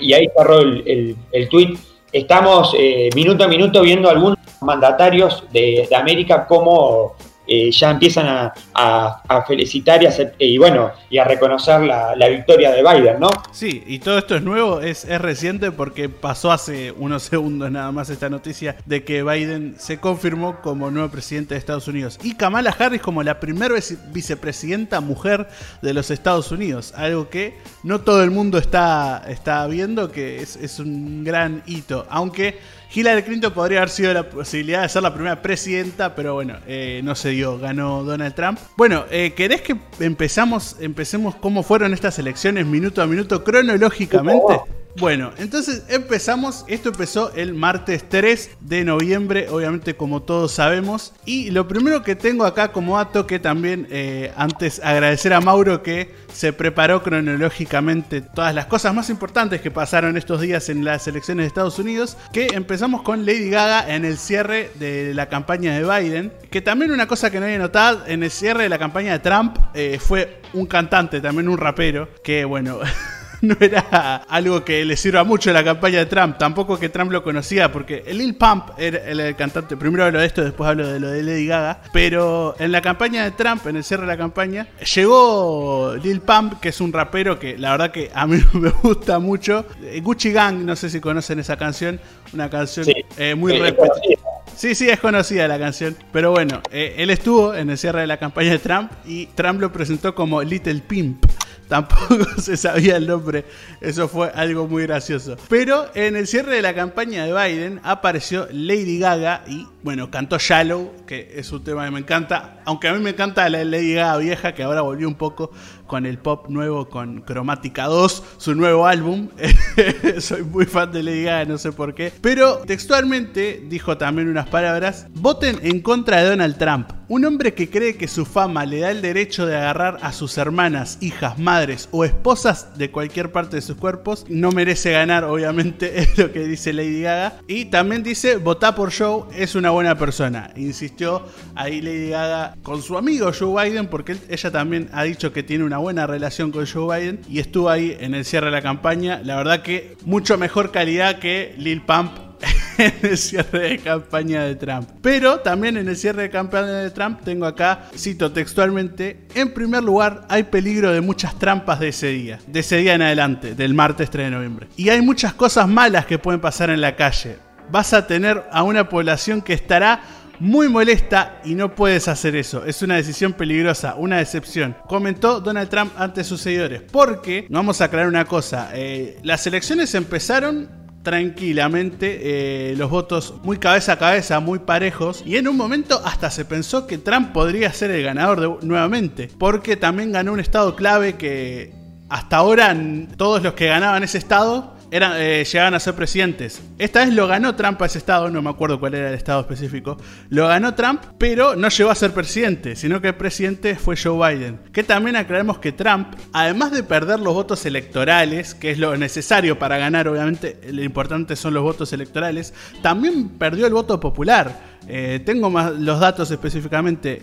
y 0.00 0.12
ahí 0.12 0.28
cerró 0.36 0.60
el, 0.60 1.16
el, 1.32 1.48
tuit. 1.48 1.78
Estamos 2.12 2.74
eh, 2.78 3.08
minuto 3.14 3.42
a 3.44 3.48
minuto 3.48 3.80
viendo 3.80 4.10
algunos 4.10 4.36
mandatarios 4.60 5.44
de, 5.50 5.86
de 5.88 5.96
América 5.96 6.46
como 6.46 7.16
eh, 7.54 7.70
ya 7.70 7.90
empiezan 7.90 8.50
a, 8.72 9.42
felicitar 9.46 10.02
y, 10.02 10.06
a 10.06 10.12
y, 10.38 10.56
bueno, 10.56 10.90
y 11.10 11.18
a 11.18 11.24
reconocer 11.24 11.82
la, 11.82 12.28
victoria 12.30 12.70
de 12.70 12.82
Biden, 12.82 13.20
¿no? 13.20 13.28
Sí, 13.52 13.84
y 13.86 13.98
todo 13.98 14.16
esto 14.16 14.36
es 14.36 14.42
nuevo, 14.42 14.80
es, 14.80 15.06
reciente 15.20 15.70
porque 15.70 16.08
pasó 16.08 16.50
hace 16.50 16.92
unos 16.92 17.22
segundos 17.32 17.70
nada 17.70 17.92
más 17.92 18.08
esta 18.08 18.30
noticia 18.30 18.76
de 18.86 19.04
que 19.04 19.22
Biden 19.22 19.74
se 19.76 19.98
confirmó 19.98 20.62
como 20.62 20.90
nuevo 20.90 21.10
presidente 21.10 21.52
de 21.52 21.58
Estados 21.58 21.88
Unidos 21.88 22.18
y 22.22 22.36
Kamala 22.36 22.74
Harris 22.78 23.02
como 23.02 23.22
la 23.22 23.38
primera 23.38 23.74
vicepresidenta 24.06 25.02
mujer 25.02 25.46
de 25.82 25.92
los 25.92 26.10
Estados 26.10 26.52
Unidos, 26.52 26.94
algo 26.96 27.28
que 27.28 27.58
no 27.82 28.00
todo 28.00 28.24
el 28.24 28.30
mundo 28.30 28.56
está, 28.56 29.24
está 29.28 29.66
viendo, 29.66 30.10
que 30.10 30.40
es 30.40 30.78
un 30.78 31.22
gran 31.22 31.62
hito, 31.66 32.06
aunque 32.08 32.58
Hillary 32.94 33.22
Clinton 33.22 33.52
podría 33.52 33.78
haber 33.78 33.90
sido 33.90 34.12
la 34.12 34.28
posibilidad 34.28 34.82
de 34.82 34.88
ser 34.88 35.02
la 35.02 35.14
primera 35.14 35.40
presidenta, 35.40 36.14
pero 36.14 36.34
bueno, 36.34 36.56
eh, 36.66 37.00
no 37.02 37.14
se 37.14 37.30
dio, 37.30 37.58
ganó 37.58 38.04
Donald 38.04 38.34
Trump. 38.34 38.58
Bueno, 38.76 39.04
eh, 39.10 39.32
¿querés 39.34 39.62
que 39.62 39.76
empezamos, 40.00 40.76
empecemos 40.80 41.34
cómo 41.36 41.62
fueron 41.62 41.94
estas 41.94 42.18
elecciones 42.18 42.66
minuto 42.66 43.00
a 43.02 43.06
minuto 43.06 43.42
cronológicamente? 43.44 44.60
Bueno, 44.98 45.32
entonces 45.38 45.84
empezamos, 45.88 46.66
esto 46.68 46.90
empezó 46.90 47.32
el 47.34 47.54
martes 47.54 48.06
3 48.10 48.50
de 48.60 48.84
noviembre, 48.84 49.48
obviamente 49.48 49.96
como 49.96 50.20
todos 50.20 50.52
sabemos, 50.52 51.14
y 51.24 51.50
lo 51.50 51.66
primero 51.66 52.02
que 52.02 52.14
tengo 52.14 52.44
acá 52.44 52.72
como 52.72 52.98
dato 52.98 53.26
que 53.26 53.38
también 53.38 53.88
eh, 53.90 54.32
antes 54.36 54.80
agradecer 54.84 55.32
a 55.32 55.40
Mauro 55.40 55.82
que 55.82 56.14
se 56.32 56.52
preparó 56.52 57.02
cronológicamente 57.02 58.20
todas 58.20 58.54
las 58.54 58.66
cosas 58.66 58.94
más 58.94 59.08
importantes 59.08 59.62
que 59.62 59.70
pasaron 59.70 60.18
estos 60.18 60.42
días 60.42 60.68
en 60.68 60.84
las 60.84 61.08
elecciones 61.08 61.44
de 61.44 61.48
Estados 61.48 61.78
Unidos, 61.78 62.18
que 62.30 62.48
empezamos 62.52 63.00
con 63.00 63.24
Lady 63.24 63.48
Gaga 63.48 63.94
en 63.94 64.04
el 64.04 64.18
cierre 64.18 64.70
de 64.74 65.14
la 65.14 65.30
campaña 65.30 65.72
de 65.74 65.84
Biden, 65.84 66.32
que 66.50 66.60
también 66.60 66.90
una 66.90 67.08
cosa 67.08 67.30
que 67.30 67.40
no 67.40 67.46
había 67.46 67.58
notado, 67.58 68.04
en 68.06 68.22
el 68.22 68.30
cierre 68.30 68.64
de 68.64 68.68
la 68.68 68.78
campaña 68.78 69.12
de 69.12 69.18
Trump 69.20 69.56
eh, 69.72 69.98
fue 69.98 70.42
un 70.52 70.66
cantante, 70.66 71.22
también 71.22 71.48
un 71.48 71.56
rapero, 71.56 72.10
que 72.22 72.44
bueno... 72.44 72.78
no 73.46 73.56
era 73.60 74.22
algo 74.28 74.64
que 74.64 74.84
le 74.84 74.96
sirva 74.96 75.24
mucho 75.24 75.50
en 75.50 75.54
la 75.54 75.64
campaña 75.64 75.98
de 75.98 76.06
Trump. 76.06 76.38
Tampoco 76.38 76.78
que 76.78 76.88
Trump 76.88 77.10
lo 77.10 77.24
conocía, 77.24 77.72
porque 77.72 78.04
el 78.06 78.18
Lil 78.18 78.36
Pump 78.36 78.70
era 78.78 78.98
el, 79.04 79.34
cantante. 79.34 79.76
Primero 79.76 80.04
hablo 80.04 80.20
de 80.20 80.26
esto, 80.26 80.44
después 80.44 80.70
hablo 80.70 80.86
de 80.86 81.00
lo 81.00 81.10
de 81.10 81.22
Lady 81.24 81.46
Gaga. 81.46 81.82
Pero 81.92 82.54
en 82.58 82.70
la 82.70 82.80
campaña 82.80 83.24
de 83.24 83.32
Trump, 83.32 83.66
en 83.66 83.76
el 83.76 83.84
cierre 83.84 84.02
de 84.02 84.08
la 84.08 84.16
campaña, 84.16 84.68
llegó 84.94 85.94
Lil 86.02 86.20
Pump, 86.20 86.60
que 86.60 86.68
es 86.68 86.80
un 86.80 86.92
rapero 86.92 87.38
que 87.38 87.58
la 87.58 87.72
verdad 87.72 87.90
que 87.90 88.10
a 88.14 88.26
mí 88.28 88.38
me 88.52 88.70
gusta 88.70 89.18
mucho. 89.18 89.66
Eh, 89.82 90.00
Gucci 90.00 90.32
Gang, 90.32 90.58
no 90.64 90.76
sé 90.76 90.88
si 90.88 91.00
conocen 91.00 91.40
esa 91.40 91.56
canción. 91.56 92.00
Una 92.32 92.48
canción 92.48 92.86
eh, 93.18 93.34
muy 93.34 93.52
sí, 93.52 94.14
Sí, 94.54 94.74
sí, 94.76 94.88
es 94.88 95.00
conocida 95.00 95.48
la 95.48 95.58
canción. 95.58 95.96
Pero 96.12 96.30
bueno, 96.30 96.60
eh, 96.70 96.94
él 96.98 97.10
estuvo 97.10 97.54
en 97.54 97.70
el 97.70 97.78
cierre 97.78 98.02
de 98.02 98.06
la 98.06 98.18
campaña 98.18 98.52
de 98.52 98.60
Trump 98.60 98.92
y 99.04 99.26
Trump 99.26 99.60
lo 99.60 99.72
presentó 99.72 100.14
como 100.14 100.42
Little 100.42 100.80
Pimp 100.86 101.24
tampoco 101.72 102.26
se 102.36 102.58
sabía 102.58 102.98
el 102.98 103.06
nombre. 103.06 103.46
Eso 103.80 104.06
fue 104.06 104.30
algo 104.34 104.68
muy 104.68 104.82
gracioso. 104.82 105.38
Pero 105.48 105.86
en 105.94 106.16
el 106.16 106.26
cierre 106.26 106.56
de 106.56 106.60
la 106.60 106.74
campaña 106.74 107.24
de 107.24 107.32
Biden 107.32 107.80
apareció 107.82 108.46
Lady 108.52 108.98
Gaga 108.98 109.42
y, 109.46 109.66
bueno, 109.82 110.10
cantó 110.10 110.36
Shallow, 110.38 110.92
que 111.06 111.32
es 111.34 111.50
un 111.50 111.64
tema 111.64 111.86
que 111.86 111.90
me 111.90 112.00
encanta. 112.00 112.60
Aunque 112.66 112.88
a 112.88 112.92
mí 112.92 113.00
me 113.00 113.10
encanta 113.10 113.48
la 113.48 113.64
Lady 113.64 113.94
Gaga 113.94 114.18
vieja, 114.18 114.52
que 114.52 114.62
ahora 114.62 114.82
volvió 114.82 115.08
un 115.08 115.14
poco 115.14 115.50
con 115.92 116.06
el 116.06 116.16
pop 116.16 116.48
nuevo, 116.48 116.88
con 116.88 117.20
Cromática 117.20 117.84
2, 117.84 118.22
su 118.38 118.54
nuevo 118.54 118.86
álbum. 118.86 119.28
Soy 120.20 120.42
muy 120.42 120.64
fan 120.64 120.90
de 120.90 121.02
Lady 121.02 121.24
Gaga, 121.24 121.44
no 121.44 121.58
sé 121.58 121.70
por 121.70 121.94
qué. 121.94 122.10
Pero 122.22 122.60
textualmente 122.60 123.62
dijo 123.68 123.98
también 123.98 124.28
unas 124.28 124.48
palabras, 124.48 125.06
voten 125.12 125.58
en 125.60 125.80
contra 125.80 126.22
de 126.22 126.30
Donald 126.30 126.56
Trump. 126.56 126.92
Un 127.08 127.26
hombre 127.26 127.52
que 127.52 127.68
cree 127.68 127.98
que 127.98 128.08
su 128.08 128.24
fama 128.24 128.64
le 128.64 128.80
da 128.80 128.90
el 128.90 129.02
derecho 129.02 129.44
de 129.44 129.54
agarrar 129.54 129.98
a 130.00 130.14
sus 130.14 130.38
hermanas, 130.38 130.96
hijas, 131.02 131.38
madres 131.38 131.90
o 131.92 132.06
esposas 132.06 132.78
de 132.78 132.90
cualquier 132.90 133.30
parte 133.30 133.56
de 133.56 133.60
sus 133.60 133.76
cuerpos, 133.76 134.24
no 134.30 134.50
merece 134.50 134.92
ganar, 134.92 135.24
obviamente, 135.24 135.98
es 136.00 136.16
lo 136.16 136.32
que 136.32 136.46
dice 136.46 136.72
Lady 136.72 137.02
Gaga. 137.02 137.34
Y 137.46 137.66
también 137.66 138.02
dice, 138.02 138.36
votá 138.36 138.74
por 138.74 138.94
Joe, 138.96 139.24
es 139.36 139.54
una 139.54 139.68
buena 139.68 139.98
persona. 139.98 140.54
Insistió 140.56 141.26
ahí 141.54 141.82
Lady 141.82 142.08
Gaga 142.08 142.56
con 142.62 142.80
su 142.80 142.96
amigo 142.96 143.30
Joe 143.38 143.62
Biden, 143.62 143.88
porque 143.88 144.16
ella 144.30 144.50
también 144.50 144.88
ha 144.94 145.02
dicho 145.02 145.34
que 145.34 145.42
tiene 145.42 145.64
una 145.64 145.81
buena 145.82 146.06
relación 146.06 146.50
con 146.50 146.66
Joe 146.66 146.98
Biden 146.98 147.20
y 147.28 147.40
estuvo 147.40 147.68
ahí 147.68 147.96
en 148.00 148.14
el 148.14 148.24
cierre 148.24 148.46
de 148.46 148.52
la 148.52 148.62
campaña. 148.62 149.20
La 149.22 149.36
verdad 149.36 149.62
que 149.62 149.96
mucho 150.04 150.38
mejor 150.38 150.70
calidad 150.70 151.18
que 151.18 151.54
Lil 151.58 151.82
Pump 151.82 152.12
en 152.78 152.94
el 153.02 153.18
cierre 153.18 153.70
de 153.70 153.78
campaña 153.78 154.44
de 154.44 154.54
Trump. 154.56 154.88
Pero 155.02 155.40
también 155.40 155.76
en 155.76 155.88
el 155.88 155.96
cierre 155.96 156.22
de 156.22 156.30
campaña 156.30 156.72
de 156.72 156.90
Trump 156.90 157.20
tengo 157.24 157.46
acá, 157.46 157.86
cito 157.96 158.32
textualmente, 158.32 159.26
en 159.34 159.52
primer 159.52 159.82
lugar 159.82 160.24
hay 160.28 160.44
peligro 160.44 160.92
de 160.92 161.00
muchas 161.00 161.38
trampas 161.38 161.80
de 161.80 161.88
ese 161.88 162.08
día, 162.08 162.38
de 162.46 162.60
ese 162.60 162.76
día 162.76 162.94
en 162.94 163.02
adelante, 163.02 163.54
del 163.54 163.74
martes 163.74 164.10
3 164.10 164.26
de 164.26 164.30
noviembre. 164.30 164.68
Y 164.76 164.88
hay 164.88 165.02
muchas 165.02 165.34
cosas 165.34 165.68
malas 165.68 166.06
que 166.06 166.18
pueden 166.18 166.40
pasar 166.40 166.70
en 166.70 166.80
la 166.80 166.96
calle. 166.96 167.36
Vas 167.70 167.92
a 167.92 168.06
tener 168.06 168.44
a 168.50 168.62
una 168.62 168.88
población 168.88 169.40
que 169.40 169.52
estará 169.54 170.02
muy 170.42 170.68
molesta 170.68 171.40
y 171.44 171.54
no 171.54 171.72
puedes 171.72 172.08
hacer 172.08 172.34
eso. 172.34 172.64
Es 172.64 172.82
una 172.82 172.96
decisión 172.96 173.32
peligrosa, 173.32 173.94
una 173.94 174.18
decepción. 174.18 174.76
Comentó 174.88 175.40
Donald 175.40 175.68
Trump 175.68 175.92
ante 175.96 176.24
sus 176.24 176.40
seguidores. 176.40 176.82
Porque, 176.90 177.46
vamos 177.48 177.80
a 177.80 177.84
aclarar 177.84 178.08
una 178.08 178.24
cosa, 178.24 178.70
eh, 178.74 179.20
las 179.22 179.46
elecciones 179.46 179.94
empezaron 179.94 180.68
tranquilamente, 181.04 182.70
eh, 182.72 182.76
los 182.76 182.90
votos 182.90 183.34
muy 183.44 183.58
cabeza 183.58 183.92
a 183.92 183.98
cabeza, 183.98 184.40
muy 184.40 184.58
parejos, 184.58 185.22
y 185.24 185.36
en 185.36 185.46
un 185.46 185.56
momento 185.56 186.02
hasta 186.04 186.28
se 186.28 186.44
pensó 186.44 186.88
que 186.88 186.98
Trump 186.98 187.32
podría 187.32 187.72
ser 187.72 187.92
el 187.92 188.02
ganador 188.02 188.64
nuevamente, 188.64 189.28
porque 189.38 189.76
también 189.76 190.10
ganó 190.10 190.32
un 190.32 190.40
estado 190.40 190.74
clave 190.74 191.14
que 191.14 191.72
hasta 192.08 192.36
ahora 192.36 192.76
todos 193.16 193.42
los 193.44 193.54
que 193.54 193.66
ganaban 193.66 194.02
ese 194.02 194.18
estado 194.18 194.71
eran, 194.92 195.14
eh, 195.16 195.42
llegaban 195.50 195.72
a 195.72 195.80
ser 195.80 195.94
presidentes. 195.94 196.60
Esta 196.76 197.02
vez 197.02 197.14
lo 197.14 197.26
ganó 197.26 197.56
Trump 197.56 197.80
a 197.80 197.86
ese 197.86 197.96
estado, 197.96 198.28
no 198.28 198.42
me 198.42 198.50
acuerdo 198.50 198.78
cuál 198.78 198.94
era 198.94 199.08
el 199.08 199.14
estado 199.14 199.40
específico. 199.40 199.96
Lo 200.28 200.48
ganó 200.48 200.74
Trump, 200.74 201.02
pero 201.16 201.56
no 201.56 201.70
llegó 201.70 201.90
a 201.90 201.94
ser 201.94 202.12
presidente, 202.12 202.76
sino 202.76 203.00
que 203.00 203.08
el 203.08 203.14
presidente 203.14 203.74
fue 203.74 203.96
Joe 203.96 204.36
Biden. 204.36 204.60
Que 204.70 204.82
también 204.82 205.16
aclaremos 205.16 205.58
que 205.58 205.72
Trump, 205.72 206.08
además 206.34 206.72
de 206.72 206.82
perder 206.82 207.20
los 207.20 207.32
votos 207.32 207.64
electorales, 207.64 208.54
que 208.54 208.70
es 208.70 208.78
lo 208.78 208.94
necesario 208.98 209.58
para 209.58 209.78
ganar, 209.78 210.08
obviamente, 210.08 210.60
lo 210.70 210.82
importante 210.82 211.36
son 211.36 211.54
los 211.54 211.62
votos 211.62 211.90
electorales, 211.94 212.52
también 212.82 213.30
perdió 213.30 213.66
el 213.66 213.72
voto 213.72 213.98
popular. 213.98 214.72
Eh, 214.88 215.22
tengo 215.24 215.48
más 215.48 215.72
los 215.72 216.00
datos 216.00 216.30
específicamente. 216.30 217.18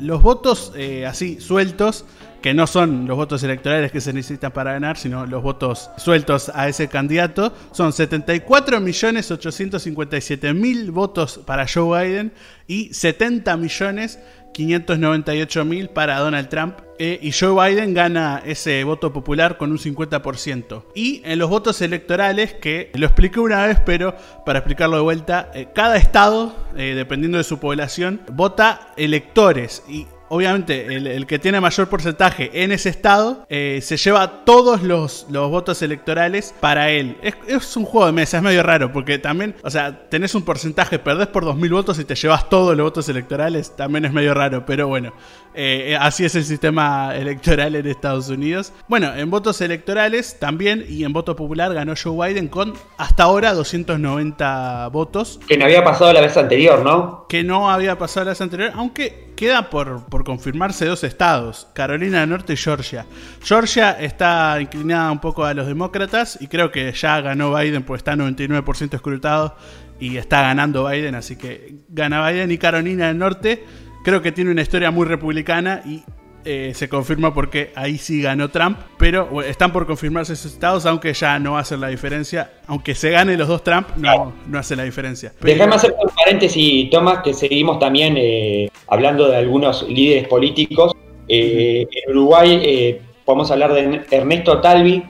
los 0.00 0.22
votos 0.22 0.72
eh, 0.76 1.04
así 1.04 1.40
sueltos, 1.40 2.06
que 2.42 2.54
no 2.54 2.66
son 2.66 3.06
los 3.06 3.16
votos 3.16 3.42
electorales 3.42 3.92
que 3.92 4.00
se 4.00 4.12
necesitan 4.12 4.52
para 4.52 4.72
ganar, 4.72 4.96
sino 4.98 5.26
los 5.26 5.42
votos 5.42 5.90
sueltos 5.96 6.50
a 6.54 6.68
ese 6.68 6.88
candidato, 6.88 7.54
son 7.72 7.92
74.857.000 7.92 10.90
votos 10.90 11.40
para 11.46 11.66
Joe 11.66 12.04
Biden 12.04 12.32
y 12.66 12.92
70 12.92 13.56
millones 13.56 14.18
598.000 14.52 15.88
para 15.88 16.18
Donald 16.18 16.48
Trump. 16.48 16.78
Eh, 16.98 17.18
y 17.20 17.32
Joe 17.32 17.70
Biden 17.70 17.94
gana 17.94 18.42
ese 18.44 18.84
voto 18.84 19.12
popular 19.12 19.56
con 19.56 19.72
un 19.72 19.78
50%. 19.78 20.84
Y 20.94 21.22
en 21.24 21.38
los 21.38 21.50
votos 21.50 21.80
electorales, 21.80 22.54
que 22.54 22.90
lo 22.94 23.06
expliqué 23.06 23.40
una 23.40 23.66
vez, 23.66 23.80
pero 23.84 24.14
para 24.46 24.60
explicarlo 24.60 24.96
de 24.96 25.02
vuelta, 25.02 25.50
eh, 25.54 25.68
cada 25.74 25.96
estado, 25.96 26.54
eh, 26.76 26.94
dependiendo 26.94 27.38
de 27.38 27.44
su 27.44 27.58
población, 27.58 28.20
vota 28.32 28.92
electores. 28.96 29.82
Y 29.88 30.06
obviamente 30.32 30.86
el, 30.86 31.26
que 31.26 31.38
tiene 31.38 31.60
mayor 31.60 31.90
porcentaje 31.90 32.50
en 32.64 32.72
ese 32.72 32.88
estado 32.88 33.44
eh, 33.50 33.80
se 33.82 33.98
lleva 33.98 34.46
todos 34.46 34.82
los, 34.82 35.26
los, 35.28 35.50
votos 35.50 35.82
electorales 35.82 36.54
para 36.58 36.88
él. 36.88 37.18
Es, 37.46 37.76
un 37.76 37.84
juego 37.84 38.06
de 38.06 38.12
mesa, 38.12 38.38
es 38.38 38.42
medio 38.42 38.62
raro, 38.62 38.90
porque 38.92 39.18
también, 39.18 39.54
o 39.62 39.68
sea, 39.68 40.08
tenés 40.08 40.34
un 40.34 40.42
porcentaje, 40.42 40.98
perdés 40.98 41.26
por 41.26 41.44
2.000 41.44 41.70
votos 41.70 41.98
y 41.98 42.06
te 42.06 42.14
llevas 42.14 42.48
todos 42.48 42.74
los 42.74 42.84
votos 42.84 43.10
electorales, 43.10 43.76
también 43.76 44.06
es 44.06 44.12
medio 44.14 44.32
raro, 44.32 44.64
pero 44.64 44.88
bueno, 44.88 45.12
eh, 45.54 45.96
así 45.98 46.24
es 46.24 46.34
el 46.34 46.44
sistema 46.44 47.14
electoral 47.14 47.74
en 47.76 47.86
Estados 47.86 48.28
Unidos. 48.28 48.72
Bueno, 48.88 49.14
en 49.14 49.30
votos 49.30 49.60
electorales 49.60 50.38
también 50.38 50.84
y 50.88 51.04
en 51.04 51.12
voto 51.12 51.36
popular 51.36 51.74
ganó 51.74 51.94
Joe 52.00 52.28
Biden 52.28 52.48
con 52.48 52.74
hasta 52.96 53.24
ahora 53.24 53.52
290 53.52 54.88
votos. 54.88 55.40
Que 55.46 55.58
no 55.58 55.64
había 55.64 55.84
pasado 55.84 56.12
la 56.12 56.20
vez 56.20 56.36
anterior, 56.36 56.82
¿no? 56.82 57.26
Que 57.28 57.44
no 57.44 57.70
había 57.70 57.98
pasado 57.98 58.24
la 58.24 58.30
vez 58.32 58.40
anterior, 58.40 58.72
aunque 58.74 59.32
queda 59.36 59.70
por, 59.70 60.04
por, 60.06 60.24
confirmarse 60.24 60.86
dos 60.86 61.04
estados, 61.04 61.66
Carolina 61.74 62.20
del 62.20 62.30
Norte 62.30 62.52
y 62.52 62.56
Georgia. 62.56 63.06
Georgia 63.42 63.92
está 63.92 64.58
inclinada 64.60 65.10
un 65.10 65.20
poco 65.20 65.44
a 65.44 65.54
los 65.54 65.66
demócratas 65.66 66.38
y 66.40 66.46
creo 66.46 66.70
que 66.70 66.92
ya 66.92 67.20
ganó 67.20 67.54
Biden, 67.54 67.82
pues 67.82 68.00
está 68.00 68.14
99% 68.14 68.94
escrutado 68.94 69.56
y 69.98 70.16
está 70.16 70.42
ganando 70.42 70.88
Biden, 70.88 71.14
así 71.14 71.36
que 71.36 71.76
gana 71.88 72.28
Biden 72.28 72.50
y 72.50 72.58
Carolina 72.58 73.06
del 73.08 73.18
Norte. 73.18 73.64
Creo 74.02 74.20
que 74.20 74.32
tiene 74.32 74.50
una 74.50 74.62
historia 74.62 74.90
muy 74.90 75.06
republicana 75.06 75.82
y 75.84 76.02
eh, 76.44 76.72
se 76.74 76.88
confirma 76.88 77.32
porque 77.32 77.70
ahí 77.76 77.98
sí 77.98 78.20
ganó 78.20 78.50
Trump, 78.50 78.76
pero 78.98 79.42
están 79.42 79.72
por 79.72 79.86
confirmarse 79.86 80.32
esos 80.32 80.52
estados, 80.52 80.86
aunque 80.86 81.12
ya 81.12 81.38
no 81.38 81.56
hace 81.56 81.76
la 81.76 81.86
diferencia. 81.86 82.50
Aunque 82.66 82.96
se 82.96 83.10
gane 83.10 83.36
los 83.36 83.46
dos 83.46 83.62
Trump, 83.62 83.88
no, 83.96 84.32
no 84.48 84.58
hace 84.58 84.74
la 84.74 84.82
diferencia. 84.82 85.32
Déjame 85.40 85.76
hacer 85.76 85.94
un 86.02 86.10
paréntesis, 86.16 86.90
Tomás, 86.90 87.20
que 87.22 87.32
seguimos 87.32 87.78
también 87.78 88.16
eh, 88.16 88.68
hablando 88.88 89.28
de 89.28 89.36
algunos 89.36 89.88
líderes 89.88 90.26
políticos. 90.26 90.92
Eh, 91.28 91.86
en 91.88 92.10
Uruguay 92.10 93.00
podemos 93.24 93.50
hablar 93.52 93.72
de 93.72 94.04
Ernesto 94.10 94.60
Talvi, 94.60 95.04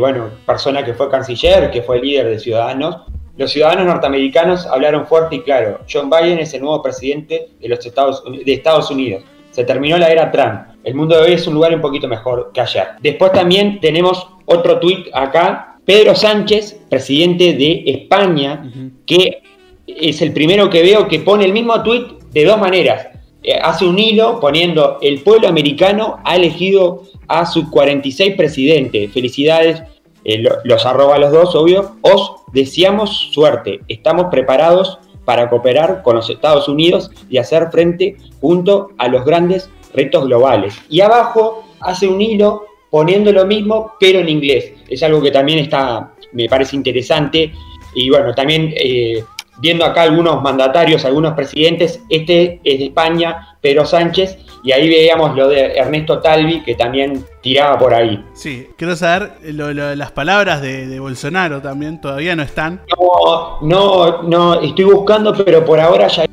bueno, 0.00 0.30
persona 0.44 0.84
que 0.84 0.94
fue 0.94 1.08
canciller, 1.08 1.70
que 1.70 1.82
fue 1.82 2.00
líder 2.00 2.26
de 2.26 2.38
Ciudadanos. 2.40 3.02
Los 3.36 3.52
ciudadanos 3.52 3.86
norteamericanos 3.86 4.66
hablaron 4.66 5.06
fuerte 5.06 5.36
y 5.36 5.40
claro, 5.40 5.80
John 5.90 6.10
Biden 6.10 6.38
es 6.38 6.52
el 6.52 6.60
nuevo 6.60 6.82
presidente 6.82 7.48
de 7.60 7.68
los 7.68 7.84
Estados, 7.84 8.22
de 8.24 8.52
Estados 8.52 8.90
Unidos. 8.90 9.24
Se 9.50 9.64
terminó 9.64 9.96
la 9.96 10.10
era 10.10 10.30
Trump. 10.30 10.72
El 10.84 10.94
mundo 10.94 11.16
de 11.16 11.22
hoy 11.22 11.32
es 11.34 11.46
un 11.46 11.54
lugar 11.54 11.74
un 11.74 11.80
poquito 11.80 12.08
mejor 12.08 12.50
que 12.52 12.60
ayer. 12.60 12.88
Después 13.00 13.32
también 13.32 13.80
tenemos 13.80 14.26
otro 14.44 14.78
tuit 14.80 15.06
acá. 15.14 15.78
Pedro 15.84 16.14
Sánchez, 16.14 16.80
presidente 16.88 17.54
de 17.54 17.84
España, 17.86 18.70
que 19.06 19.42
es 19.86 20.22
el 20.22 20.32
primero 20.32 20.68
que 20.70 20.82
veo 20.82 21.08
que 21.08 21.20
pone 21.20 21.44
el 21.44 21.52
mismo 21.52 21.82
tuit 21.82 22.22
de 22.32 22.44
dos 22.44 22.58
maneras. 22.58 23.08
Eh, 23.42 23.58
hace 23.60 23.84
un 23.84 23.98
hilo 23.98 24.38
poniendo 24.40 24.98
el 25.02 25.20
pueblo 25.22 25.48
americano 25.48 26.20
ha 26.24 26.36
elegido 26.36 27.02
a 27.26 27.46
su 27.46 27.70
46 27.70 28.34
presidente. 28.36 29.08
Felicidades, 29.08 29.82
eh, 30.24 30.42
los 30.64 30.86
arroba 30.86 31.18
los 31.18 31.32
dos, 31.32 31.54
obvio. 31.54 31.96
Os 32.02 32.36
deseamos 32.52 33.30
suerte. 33.32 33.80
Estamos 33.88 34.26
preparados 34.30 34.98
para 35.24 35.48
cooperar 35.48 36.02
con 36.02 36.16
los 36.16 36.28
Estados 36.30 36.68
Unidos 36.68 37.10
y 37.30 37.38
hacer 37.38 37.70
frente 37.70 38.16
junto 38.40 38.90
a 38.98 39.08
los 39.08 39.24
grandes 39.24 39.70
retos 39.94 40.26
globales. 40.26 40.74
Y 40.88 41.00
abajo 41.00 41.64
hace 41.80 42.08
un 42.08 42.20
hilo 42.20 42.66
poniendo 42.90 43.32
lo 43.32 43.46
mismo, 43.46 43.92
pero 43.98 44.20
en 44.20 44.28
inglés. 44.28 44.72
Es 44.88 45.02
algo 45.02 45.22
que 45.22 45.30
también 45.30 45.58
está, 45.60 46.12
me 46.32 46.48
parece 46.48 46.76
interesante. 46.76 47.52
Y 47.94 48.10
bueno, 48.10 48.34
también 48.34 48.72
eh, 48.76 49.24
viendo 49.58 49.84
acá 49.84 50.02
algunos 50.02 50.42
mandatarios, 50.42 51.04
algunos 51.04 51.34
presidentes, 51.34 52.00
este 52.08 52.60
es 52.64 52.78
de 52.78 52.84
España, 52.86 53.56
Pedro 53.60 53.84
Sánchez, 53.84 54.38
y 54.64 54.72
ahí 54.72 54.88
veíamos 54.88 55.36
lo 55.36 55.48
de 55.48 55.74
Ernesto 55.76 56.20
Talvi, 56.20 56.62
que 56.62 56.74
también 56.74 57.24
tiraba 57.42 57.78
por 57.78 57.94
ahí. 57.94 58.24
Sí, 58.32 58.68
quiero 58.76 58.96
saber 58.96 59.32
las 59.42 60.12
palabras 60.12 60.62
de, 60.62 60.98
Bolsonaro 61.00 61.60
también, 61.60 62.00
todavía 62.00 62.36
no 62.36 62.42
están. 62.42 62.80
No, 62.98 63.58
no, 63.60 64.22
no, 64.22 64.60
estoy 64.60 64.84
buscando, 64.84 65.34
pero 65.44 65.64
por 65.64 65.80
ahora 65.80 66.08
ya 66.08 66.24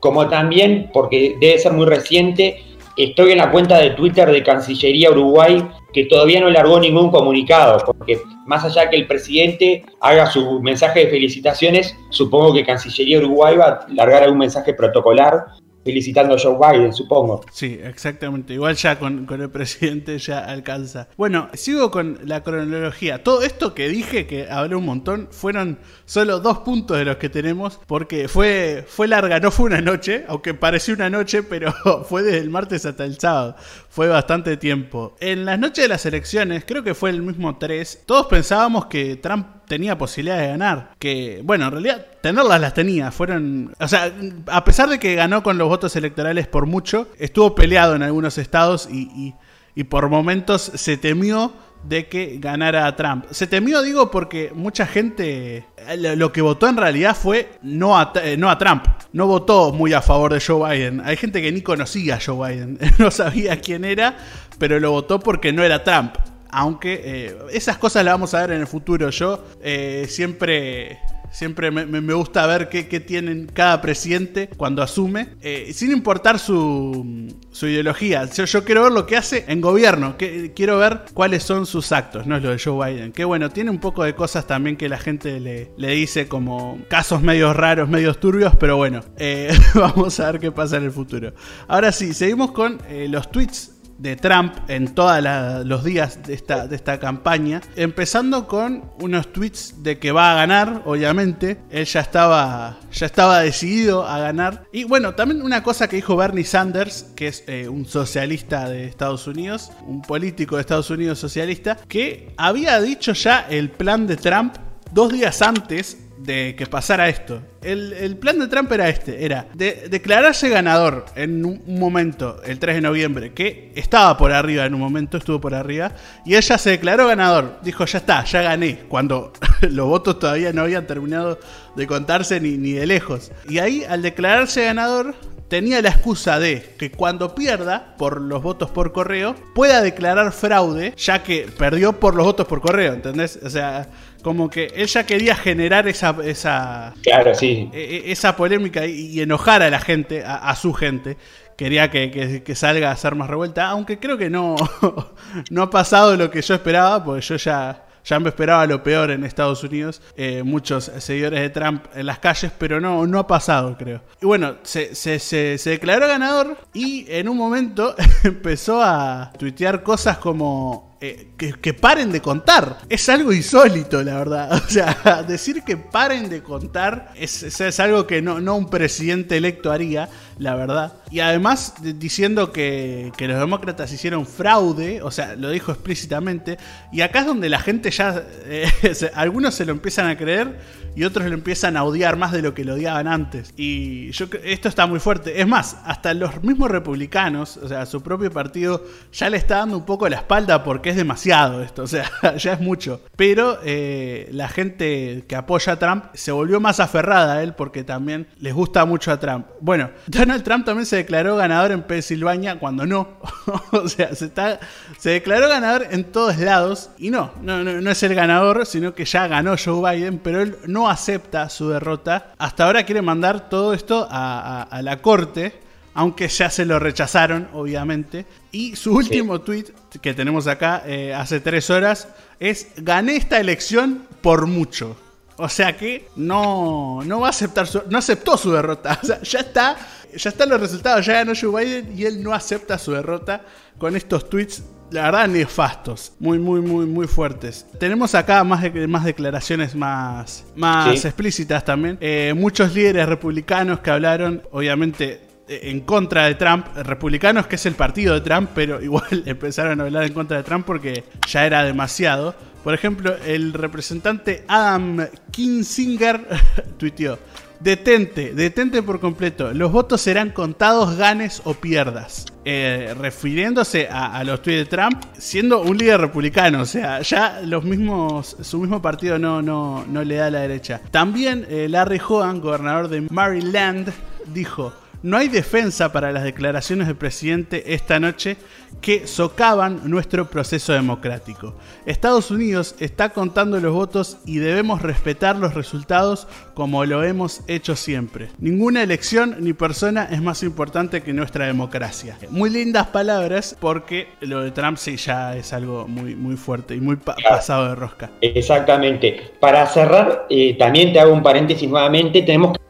como 0.00 0.28
también, 0.28 0.90
porque 0.92 1.36
debe 1.40 1.58
ser 1.58 1.72
muy 1.72 1.86
reciente, 1.86 2.62
estoy 2.96 3.32
en 3.32 3.38
la 3.38 3.50
cuenta 3.50 3.78
de 3.78 3.90
Twitter 3.90 4.30
de 4.30 4.42
Cancillería 4.42 5.10
Uruguay 5.10 5.66
que 5.92 6.04
todavía 6.06 6.40
no 6.40 6.50
largó 6.50 6.80
ningún 6.80 7.10
comunicado, 7.10 7.78
porque 7.84 8.20
más 8.46 8.64
allá 8.64 8.90
que 8.90 8.96
el 8.96 9.06
presidente 9.06 9.84
haga 10.00 10.26
su 10.26 10.60
mensaje 10.60 11.00
de 11.00 11.10
felicitaciones, 11.10 11.96
supongo 12.10 12.52
que 12.52 12.64
Cancillería 12.64 13.18
Uruguay 13.18 13.56
va 13.56 13.66
a 13.66 13.86
largar 13.92 14.24
algún 14.24 14.38
mensaje 14.38 14.74
protocolar 14.74 15.46
felicitando 15.84 16.34
a 16.34 16.38
Joe 16.38 16.56
Biden, 16.56 16.92
supongo. 16.92 17.44
Sí, 17.52 17.78
exactamente. 17.82 18.54
Igual 18.54 18.74
ya 18.74 18.98
con, 18.98 19.26
el 19.30 19.50
presidente 19.50 20.18
ya 20.18 20.40
alcanza. 20.40 21.08
Bueno, 21.16 21.48
sigo 21.54 21.90
con 21.90 22.18
la 22.24 22.42
cronología. 22.42 23.22
Todo 23.22 23.42
esto 23.42 23.74
que 23.74 23.88
dije, 23.88 24.26
que 24.26 24.48
hablé 24.50 24.76
un 24.76 24.86
montón, 24.86 25.28
fueron 25.30 25.78
solo 26.06 26.40
dos 26.40 26.58
puntos 26.58 26.96
de 26.96 27.04
los 27.04 27.16
que 27.16 27.28
tenemos, 27.28 27.80
porque 27.86 28.28
fue, 28.28 28.84
fue 28.88 29.08
larga, 29.08 29.40
no 29.40 29.50
fue 29.50 29.66
una 29.66 29.80
noche, 29.80 30.24
aunque 30.28 30.54
pareció 30.54 30.94
una 30.94 31.10
noche, 31.10 31.42
pero 31.42 31.72
fue 32.08 32.22
desde 32.22 32.38
el 32.38 32.50
martes 32.50 32.86
hasta 32.86 33.04
el 33.04 33.18
sábado. 33.18 33.56
Fue 33.88 34.08
bastante 34.08 34.56
tiempo. 34.56 35.14
En 35.20 35.44
las 35.44 35.58
noches 35.58 35.84
de 35.84 35.88
las 35.88 36.06
elecciones, 36.06 36.64
creo 36.66 36.82
que 36.82 36.94
fue 36.94 37.10
el 37.10 37.22
mismo 37.22 37.56
3, 37.58 38.04
todos 38.06 38.26
pensábamos 38.26 38.86
que 38.86 39.16
Trump 39.16 39.46
tenía 39.66 39.98
posibilidades 39.98 40.42
de 40.42 40.48
ganar. 40.48 40.90
Que, 40.98 41.40
bueno, 41.44 41.66
en 41.66 41.70
realidad 41.72 42.06
tenerlas 42.20 42.60
las 42.60 42.74
tenía. 42.74 43.10
Fueron. 43.10 43.74
O 43.78 43.88
sea, 43.88 44.12
a 44.46 44.64
pesar 44.64 44.88
de 44.88 44.98
que 44.98 45.14
ganó 45.14 45.42
con 45.42 45.58
los 45.58 45.68
votos 45.68 45.96
electorales 45.96 46.46
por 46.46 46.66
mucho, 46.66 47.08
estuvo 47.18 47.54
peleado 47.54 47.94
en 47.94 48.02
algunos 48.02 48.38
estados 48.38 48.88
y, 48.90 49.34
y, 49.74 49.84
por 49.84 50.08
momentos 50.08 50.62
se 50.74 50.96
temió 50.96 51.52
de 51.82 52.08
que 52.08 52.38
ganara 52.40 52.94
Trump. 52.96 53.26
Se 53.30 53.46
temió, 53.46 53.82
digo, 53.82 54.10
porque 54.10 54.52
mucha 54.54 54.86
gente 54.86 55.66
lo 55.96 56.32
que 56.32 56.40
votó 56.40 56.66
en 56.68 56.78
realidad 56.78 57.14
fue 57.14 57.58
no 57.62 57.98
a, 57.98 58.12
eh, 58.22 58.36
no 58.38 58.50
a 58.50 58.56
Trump. 58.56 58.86
No 59.12 59.26
votó 59.26 59.72
muy 59.72 59.92
a 59.92 60.00
favor 60.00 60.32
de 60.32 60.40
Joe 60.40 60.76
Biden. 60.76 61.02
Hay 61.04 61.16
gente 61.16 61.42
que 61.42 61.52
ni 61.52 61.60
conocía 61.60 62.16
a 62.16 62.20
Joe 62.24 62.48
Biden. 62.48 62.78
No 62.98 63.10
sabía 63.10 63.60
quién 63.60 63.84
era, 63.84 64.16
pero 64.58 64.80
lo 64.80 64.92
votó 64.92 65.20
porque 65.20 65.52
no 65.52 65.62
era 65.62 65.84
Trump 65.84 66.14
aunque 66.54 67.00
eh, 67.04 67.36
esas 67.52 67.78
cosas 67.78 68.04
las 68.04 68.14
vamos 68.14 68.32
a 68.34 68.40
ver 68.40 68.52
en 68.52 68.60
el 68.60 68.66
futuro. 68.66 69.10
Yo 69.10 69.44
eh, 69.60 70.06
siempre 70.08 71.00
Siempre 71.34 71.72
me, 71.72 72.14
gusta 72.14 72.46
ver 72.46 72.68
qué, 72.68 72.84
tienen 73.00 73.50
cada 73.52 73.80
presidente 73.82 74.48
cuando 74.56 74.84
asume, 74.84 75.30
eh, 75.42 75.72
sin 75.74 75.90
importar 75.90 76.38
su, 76.38 77.34
ideología. 77.62 78.26
Yo, 78.26 78.64
quiero 78.64 78.84
ver 78.84 78.92
lo 78.92 79.04
que 79.04 79.16
hace 79.16 79.44
en 79.48 79.60
gobierno, 79.60 80.16
que, 80.16 80.52
quiero 80.54 80.78
ver 80.78 81.00
cuáles 81.12 81.42
son 81.42 81.66
sus 81.66 81.90
actos, 81.90 82.24
no 82.24 82.36
es 82.36 82.42
lo 82.44 82.50
de 82.50 82.60
Joe 82.60 82.86
Biden. 82.86 83.10
Que 83.10 83.24
bueno, 83.24 83.50
tiene 83.50 83.72
un 83.72 83.80
poco 83.80 84.04
de 84.04 84.14
cosas 84.14 84.46
también 84.46 84.76
que 84.76 84.88
la 84.88 84.98
gente 84.98 85.40
le, 85.40 85.72
dice 85.76 86.28
como 86.28 86.78
casos 86.86 87.20
medios 87.20 87.56
raros, 87.56 87.88
medios 87.88 88.20
turbios, 88.20 88.54
pero 88.54 88.76
bueno, 88.76 89.00
vamos 89.74 90.20
a 90.20 90.30
ver 90.30 90.40
qué 90.40 90.52
pasa 90.52 90.76
en 90.76 90.84
el 90.84 90.92
futuro. 90.92 91.32
Ahora 91.66 91.90
sí, 91.90 92.14
seguimos 92.14 92.52
con 92.52 92.78
los 93.08 93.28
tweets 93.32 93.73
de 93.98 94.16
Trump 94.16 94.54
en 94.68 94.94
todos 94.94 95.22
los 95.64 95.84
días 95.84 96.22
de 96.24 96.34
esta, 96.34 96.66
de 96.66 96.76
esta 96.76 96.98
campaña, 96.98 97.60
empezando 97.76 98.46
con 98.46 98.90
unos 99.00 99.32
tweets 99.32 99.82
de 99.82 99.98
que 99.98 100.12
va 100.12 100.32
a 100.32 100.34
ganar, 100.34 100.82
obviamente, 100.84 101.58
él 101.70 101.84
ya 101.84 102.00
estaba, 102.00 102.78
ya 102.92 103.06
estaba 103.06 103.40
decidido 103.40 104.06
a 104.06 104.18
ganar. 104.18 104.64
Y 104.72 104.84
bueno, 104.84 105.14
también 105.14 105.42
una 105.42 105.62
cosa 105.62 105.88
que 105.88 105.96
dijo 105.96 106.16
Bernie 106.16 106.44
Sanders, 106.44 107.06
que 107.14 107.28
es 107.28 107.44
eh, 107.46 107.68
un 107.68 107.86
socialista 107.86 108.68
de 108.68 108.86
Estados 108.86 109.26
Unidos, 109.26 109.70
un 109.86 110.02
político 110.02 110.56
de 110.56 110.62
Estados 110.62 110.90
Unidos 110.90 111.18
socialista, 111.18 111.78
que 111.88 112.32
había 112.36 112.80
dicho 112.80 113.12
ya 113.12 113.46
el 113.48 113.70
plan 113.70 114.06
de 114.06 114.16
Trump 114.16 114.56
dos 114.92 115.12
días 115.12 115.42
antes 115.42 115.98
de 116.24 116.54
que 116.56 116.66
pasara 116.66 117.08
esto. 117.08 117.40
El, 117.62 118.16
plan 118.16 118.38
de 118.38 118.48
Trump 118.48 118.70
era 118.72 118.88
este, 118.88 119.24
era 119.24 119.46
de, 119.54 119.88
declararse 119.90 120.48
ganador 120.48 121.06
en 121.14 121.44
un 121.44 121.62
momento, 121.66 122.40
el 122.44 122.58
3 122.58 122.76
de 122.76 122.80
noviembre, 122.80 123.32
que 123.32 123.72
estaba 123.74 124.16
por 124.16 124.32
arriba 124.32 124.64
en 124.64 124.74
un 124.74 124.80
momento, 124.80 125.16
estuvo 125.16 125.40
por 125.40 125.54
arriba, 125.54 125.92
y 126.24 126.34
ella 126.36 126.58
se 126.58 126.70
declaró 126.70 127.06
ganador. 127.06 127.58
Dijo, 127.62 127.84
ya 127.84 127.98
está, 127.98 128.24
ya 128.24 128.42
gané, 128.42 128.80
cuando 128.88 129.32
los 129.62 129.86
votos 129.86 130.18
todavía 130.18 130.52
no 130.52 130.62
habían 130.62 130.86
terminado 130.86 131.38
de 131.74 131.86
contarse 131.86 132.40
ni, 132.40 132.56
ni 132.56 132.72
de 132.72 132.86
lejos. 132.86 133.32
Y 133.48 133.58
ahí, 133.58 133.84
al 133.84 134.02
declararse 134.02 134.64
ganador, 134.64 135.14
tenía 135.48 135.80
la 135.82 135.90
excusa 135.90 136.38
de 136.38 136.74
que 136.78 136.90
cuando 136.90 137.34
pierda 137.34 137.94
por 137.96 138.20
los 138.20 138.42
votos 138.42 138.70
por 138.70 138.92
correo, 138.92 139.34
pueda 139.54 139.80
declarar 139.82 140.32
fraude, 140.32 140.94
ya 140.96 141.22
que 141.22 141.46
perdió 141.58 141.92
por 142.00 142.14
los 142.14 142.26
votos 142.26 142.46
por 142.46 142.60
correo, 142.60 142.94
¿entendés? 142.94 143.38
O 143.42 143.50
sea, 143.50 143.88
como 144.24 144.48
que 144.48 144.72
ella 144.74 145.04
quería 145.04 145.36
generar 145.36 145.86
esa 145.86 146.16
esa 146.24 146.94
claro, 147.02 147.34
sí. 147.34 147.70
E, 147.74 148.06
e, 148.06 148.12
esa 148.12 148.34
polémica 148.34 148.86
y, 148.86 149.20
enojar 149.20 149.62
a 149.62 149.68
la 149.68 149.78
gente, 149.78 150.24
a, 150.26 150.56
su 150.56 150.72
gente. 150.72 151.18
Quería 151.56 151.90
que, 151.90 152.42
que, 152.42 152.54
salga 152.56 152.90
a 152.90 152.96
ser 152.96 153.14
más 153.14 153.28
revuelta, 153.28 153.68
aunque 153.68 153.98
creo 153.98 154.18
que 154.18 154.30
no, 154.30 154.56
no 155.50 155.62
ha 155.62 155.70
pasado 155.70 156.16
lo 156.16 156.30
que 156.30 156.42
yo 156.42 156.54
esperaba, 156.54 157.04
porque 157.04 157.20
yo 157.20 157.36
ya 157.36 157.84
ya 158.04 158.20
me 158.20 158.28
esperaba 158.28 158.66
lo 158.66 158.82
peor 158.82 159.10
en 159.10 159.24
Estados 159.24 159.62
Unidos, 159.64 160.02
eh, 160.16 160.42
muchos 160.42 160.90
seguidores 160.98 161.40
de 161.40 161.50
Trump 161.50 161.86
en 161.94 162.06
las 162.06 162.18
calles, 162.18 162.52
pero 162.58 162.80
no, 162.80 163.06
no 163.06 163.18
ha 163.18 163.26
pasado, 163.26 163.76
creo. 163.78 164.02
Y 164.20 164.26
bueno, 164.26 164.56
se, 164.62 164.94
se, 164.94 165.18
se, 165.18 165.70
declaró 165.70 166.06
ganador 166.06 166.56
y 166.74 167.06
en 167.08 167.28
un 167.28 167.38
momento 167.38 167.94
empezó 168.24 168.82
a 168.82 169.32
tuitear 169.38 169.82
cosas 169.82 170.18
como 170.18 170.93
eh, 171.06 171.26
que, 171.36 171.74
paren 171.74 172.10
de 172.10 172.22
contar. 172.22 172.78
Es 172.88 173.10
algo 173.10 173.30
insólito, 173.30 174.02
la 174.02 174.16
verdad. 174.16 174.62
O 174.64 174.70
sea, 174.70 175.22
decir 175.22 175.62
que 175.62 175.76
paren 175.76 176.30
de 176.30 176.42
contar 176.42 177.12
es, 177.14 177.42
es, 177.42 177.78
algo 177.78 178.06
que 178.06 178.22
no, 178.22 178.40
no, 178.40 178.56
un 178.56 178.70
presidente 178.70 179.36
electo 179.36 179.70
haría, 179.70 180.08
la 180.38 180.54
verdad. 180.54 180.94
Y 181.10 181.20
además 181.20 181.74
diciendo 181.98 182.52
que, 182.52 183.12
que, 183.18 183.28
los 183.28 183.38
demócratas 183.38 183.92
hicieron 183.92 184.24
fraude, 184.24 185.02
o 185.02 185.10
sea, 185.10 185.36
lo 185.36 185.50
dijo 185.50 185.72
explícitamente. 185.72 186.56
Y 186.90 187.02
acá 187.02 187.20
es 187.20 187.26
donde 187.26 187.50
la 187.50 187.58
gente 187.58 187.90
ya, 187.90 188.24
eh, 188.46 188.66
algunos 189.14 189.54
se 189.54 189.66
lo 189.66 189.72
empiezan 189.72 190.08
a 190.08 190.16
creer 190.16 190.58
y 190.96 191.04
otros 191.04 191.26
lo 191.26 191.34
empiezan 191.34 191.76
a 191.76 191.84
odiar 191.84 192.16
más 192.16 192.32
de 192.32 192.42
lo 192.42 192.54
que 192.54 192.64
lo 192.64 192.74
odiaban 192.74 193.08
antes. 193.08 193.52
Y 193.56 194.10
yo 194.12 194.26
esto 194.44 194.68
está 194.68 194.86
muy 194.86 195.00
fuerte. 195.00 195.40
Es 195.40 195.46
más, 195.46 195.76
hasta 195.84 196.14
los 196.14 196.42
mismos 196.42 196.70
republicanos, 196.70 197.56
o 197.56 197.68
sea, 197.68 197.86
su 197.86 198.02
propio 198.02 198.30
partido 198.30 198.84
ya 199.12 199.30
le 199.30 199.36
está 199.36 199.58
dando 199.58 199.76
un 199.76 199.84
poco 199.84 200.08
la 200.08 200.16
espalda 200.16 200.62
porque 200.62 200.90
es 200.90 200.96
demasiado 200.96 201.62
esto, 201.62 201.82
o 201.82 201.86
sea, 201.86 202.10
ya 202.36 202.52
es 202.52 202.60
mucho. 202.60 203.00
Pero 203.16 203.58
eh, 203.64 204.28
la 204.32 204.48
gente 204.48 205.24
que 205.26 205.36
apoya 205.36 205.74
a 205.74 205.78
Trump 205.78 206.04
se 206.14 206.32
volvió 206.32 206.60
más 206.60 206.80
aferrada 206.80 207.34
a 207.34 207.42
él 207.42 207.54
porque 207.54 207.84
también 207.84 208.26
les 208.38 208.54
gusta 208.54 208.84
mucho 208.84 209.10
a 209.10 209.18
Trump. 209.18 209.46
Bueno, 209.60 209.90
Donald 210.06 210.42
Trump 210.42 210.64
también 210.64 210.86
se 210.86 210.96
declaró 210.96 211.36
ganador 211.36 211.72
en 211.72 211.82
Pensilvania 211.82 212.58
cuando 212.58 212.86
no. 212.86 213.18
o 213.72 213.88
sea, 213.88 214.14
se, 214.14 214.26
está, 214.26 214.60
se 214.98 215.10
declaró 215.10 215.48
ganador 215.48 215.88
en 215.90 216.04
todos 216.04 216.38
lados 216.38 216.90
y 216.98 217.10
no, 217.10 217.32
no, 217.42 217.64
no, 217.64 217.80
no 217.80 217.90
es 217.90 218.02
el 218.02 218.14
ganador, 218.14 218.66
sino 218.66 218.94
que 218.94 219.04
ya 219.04 219.26
ganó 219.26 219.56
Joe 219.62 219.96
Biden, 219.96 220.18
pero 220.18 220.40
él 220.40 220.56
no 220.66 220.83
acepta 220.88 221.48
su 221.48 221.68
derrota. 221.68 222.32
Hasta 222.38 222.64
ahora 222.64 222.84
quiere 222.84 223.02
mandar 223.02 223.48
todo 223.48 223.74
esto 223.74 224.06
a, 224.10 224.80
la 224.82 225.00
corte, 225.02 225.60
aunque 225.94 226.28
ya 226.28 226.50
se 226.50 226.64
lo 226.64 226.78
rechazaron, 226.78 227.48
obviamente. 227.52 228.26
Y 228.52 228.76
su 228.76 228.94
último 228.94 229.40
tweet 229.40 229.66
que 230.02 230.14
tenemos 230.14 230.46
acá 230.46 230.82
eh, 230.86 231.14
hace 231.14 231.40
tres 231.40 231.70
horas 231.70 232.08
es: 232.40 232.68
gané 232.76 233.16
esta 233.16 233.40
elección 233.40 234.06
por 234.20 234.46
mucho. 234.46 234.96
O 235.36 235.48
sea 235.48 235.76
que 235.76 236.08
no, 236.16 237.02
no 237.04 237.20
va 237.20 237.26
a 237.28 237.30
aceptar 237.30 237.66
su, 237.66 237.82
no 237.88 237.98
aceptó 237.98 238.36
su 238.36 238.52
derrota. 238.52 238.98
O 239.02 239.06
sea, 239.06 239.20
ya 239.22 239.40
está, 239.40 239.76
ya 240.14 240.30
están 240.30 240.48
los 240.48 240.60
resultados, 240.60 241.04
ya 241.04 241.14
ganó 241.14 241.32
Joe 241.38 241.64
Biden 241.64 241.98
y 241.98 242.04
él 242.04 242.22
no 242.22 242.32
acepta 242.32 242.78
su 242.78 242.92
derrota 242.92 243.42
con 243.78 243.96
estos 243.96 244.28
tweets 244.30 244.62
la 244.90 245.02
verdad, 245.02 245.28
nefastos. 245.28 246.12
Muy, 246.18 246.38
muy, 246.38 246.60
muy, 246.60 246.86
muy 246.86 247.06
fuertes. 247.06 247.66
Tenemos 247.78 248.14
acá 248.14 248.44
más, 248.44 248.62
más 248.88 249.04
declaraciones 249.04 249.74
más, 249.74 250.44
más 250.56 251.04
explícitas 251.04 251.64
también. 251.64 251.98
Eh, 252.00 252.34
muchos 252.36 252.74
líderes 252.74 253.08
republicanos 253.08 253.80
que 253.80 253.90
hablaron, 253.90 254.42
obviamente, 254.52 255.20
eh, 255.46 255.60
en 255.64 255.80
contra 255.80 256.26
de 256.26 256.36
Trump, 256.36 256.66
republicanos 256.76 257.46
que 257.46 257.56
es 257.56 257.66
el 257.66 257.74
partido 257.74 258.14
de 258.14 258.22
Trump, 258.22 258.50
pero 258.54 258.82
igual 258.82 259.22
empezaron 259.26 259.80
a 259.80 259.84
hablar 259.84 260.04
en 260.04 260.14
contra 260.14 260.38
de 260.38 260.42
Trump 260.42 260.64
porque 260.64 261.04
ya 261.28 261.44
era 261.44 261.64
demasiado. 261.64 262.34
Por 262.62 262.72
ejemplo, 262.72 263.14
el 263.26 263.52
representante 263.52 264.44
Adam 264.48 265.06
Kinsinger 265.30 266.26
tuiteó. 266.78 267.18
Detente, 267.60 268.34
detente 268.34 268.82
por 268.82 269.00
completo. 269.00 269.52
Los 269.52 269.72
votos 269.72 270.00
serán 270.00 270.30
contados, 270.30 270.96
ganes 270.96 271.40
o 271.44 271.54
pierdas. 271.54 272.26
Eh, 272.44 272.94
refiriéndose 272.98 273.88
a, 273.88 274.22
los 274.22 274.42
tweets 274.42 274.68
de 274.68 274.76
Trump, 274.76 275.02
siendo 275.16 275.62
un 275.62 275.78
líder 275.78 275.98
republicano, 275.98 276.60
o 276.60 276.66
sea, 276.66 277.00
ya 277.00 277.40
los 277.42 277.64
mismos, 277.64 278.36
su 278.42 278.60
mismo 278.60 278.82
partido 278.82 279.18
no, 279.18 279.40
no, 279.40 279.86
no 279.88 280.04
le 280.04 280.16
da 280.16 280.26
a 280.26 280.30
la 280.30 280.40
derecha. 280.40 280.82
También 280.90 281.46
eh, 281.48 281.68
Larry 281.70 282.00
Hogan, 282.06 282.42
gobernador 282.42 282.88
de 282.88 283.00
Maryland, 283.02 283.90
dijo: 284.26 284.74
no 285.04 285.18
hay 285.18 285.28
defensa 285.28 285.92
para 285.92 286.12
las 286.12 286.24
declaraciones 286.24 286.86
del 286.86 286.96
presidente 286.96 287.74
esta 287.74 288.00
noche 288.00 288.38
que 288.80 289.06
socavan 289.06 289.82
nuestro 289.84 290.30
proceso 290.30 290.72
democrático. 290.72 291.54
Estados 291.84 292.30
Unidos 292.30 292.74
está 292.80 293.10
contando 293.10 293.60
los 293.60 293.74
votos 293.74 294.16
y 294.24 294.38
debemos 294.38 294.80
respetar 294.80 295.36
los 295.36 295.52
resultados 295.52 296.26
como 296.54 296.86
lo 296.86 297.04
hemos 297.04 297.42
hecho 297.48 297.76
siempre. 297.76 298.30
Ninguna 298.38 298.82
elección 298.82 299.36
ni 299.40 299.52
persona 299.52 300.08
es 300.10 300.22
más 300.22 300.42
importante 300.42 301.02
que 301.02 301.12
nuestra 301.12 301.46
democracia. 301.46 302.16
Muy 302.30 302.48
lindas 302.48 302.86
palabras 302.86 303.58
porque 303.60 304.08
lo 304.20 304.40
de 304.40 304.52
Trump 304.52 304.78
sí 304.78 304.96
ya 304.96 305.36
es 305.36 305.52
algo 305.52 305.86
muy, 305.86 306.14
muy 306.14 306.36
fuerte 306.36 306.74
y 306.76 306.80
muy 306.80 306.96
pasado 306.96 307.68
de 307.68 307.74
rosca. 307.74 308.10
Exactamente. 308.22 309.32
Para 309.38 309.66
cerrar, 309.66 310.26
eh, 310.30 310.56
también 310.58 310.94
te 310.94 311.00
hago 311.00 311.12
un 311.12 311.22
paréntesis 311.22 311.68
nuevamente, 311.68 312.22
tenemos 312.22 312.54
que 312.54 312.64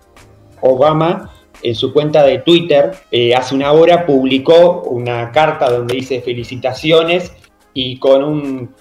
Obama 0.61 1.31
en 1.65 1.75
su 1.75 1.93
cuenta 1.93 2.23
de 2.23 2.39
Twitter 2.39 2.93
eh, 3.11 3.35
hace 3.35 3.55
una 3.55 3.73
hora 3.73 4.07
publicó 4.07 4.83
una 4.83 5.33
carta 5.33 5.71
donde 5.71 5.97
dice 5.97 6.21
felicitaciones 6.21 7.33
y 7.73 7.99
con 7.99 8.23
un, 8.23 8.75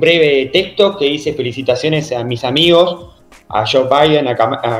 breve 0.00 0.46
texto 0.52 0.96
que 0.96 1.04
dice 1.04 1.34
felicitaciones 1.34 2.10
a 2.12 2.24
mis 2.24 2.44
amigos, 2.44 3.10
a 3.48 3.64
Joe 3.66 3.84
Biden, 3.84 4.26
a, 4.26 4.34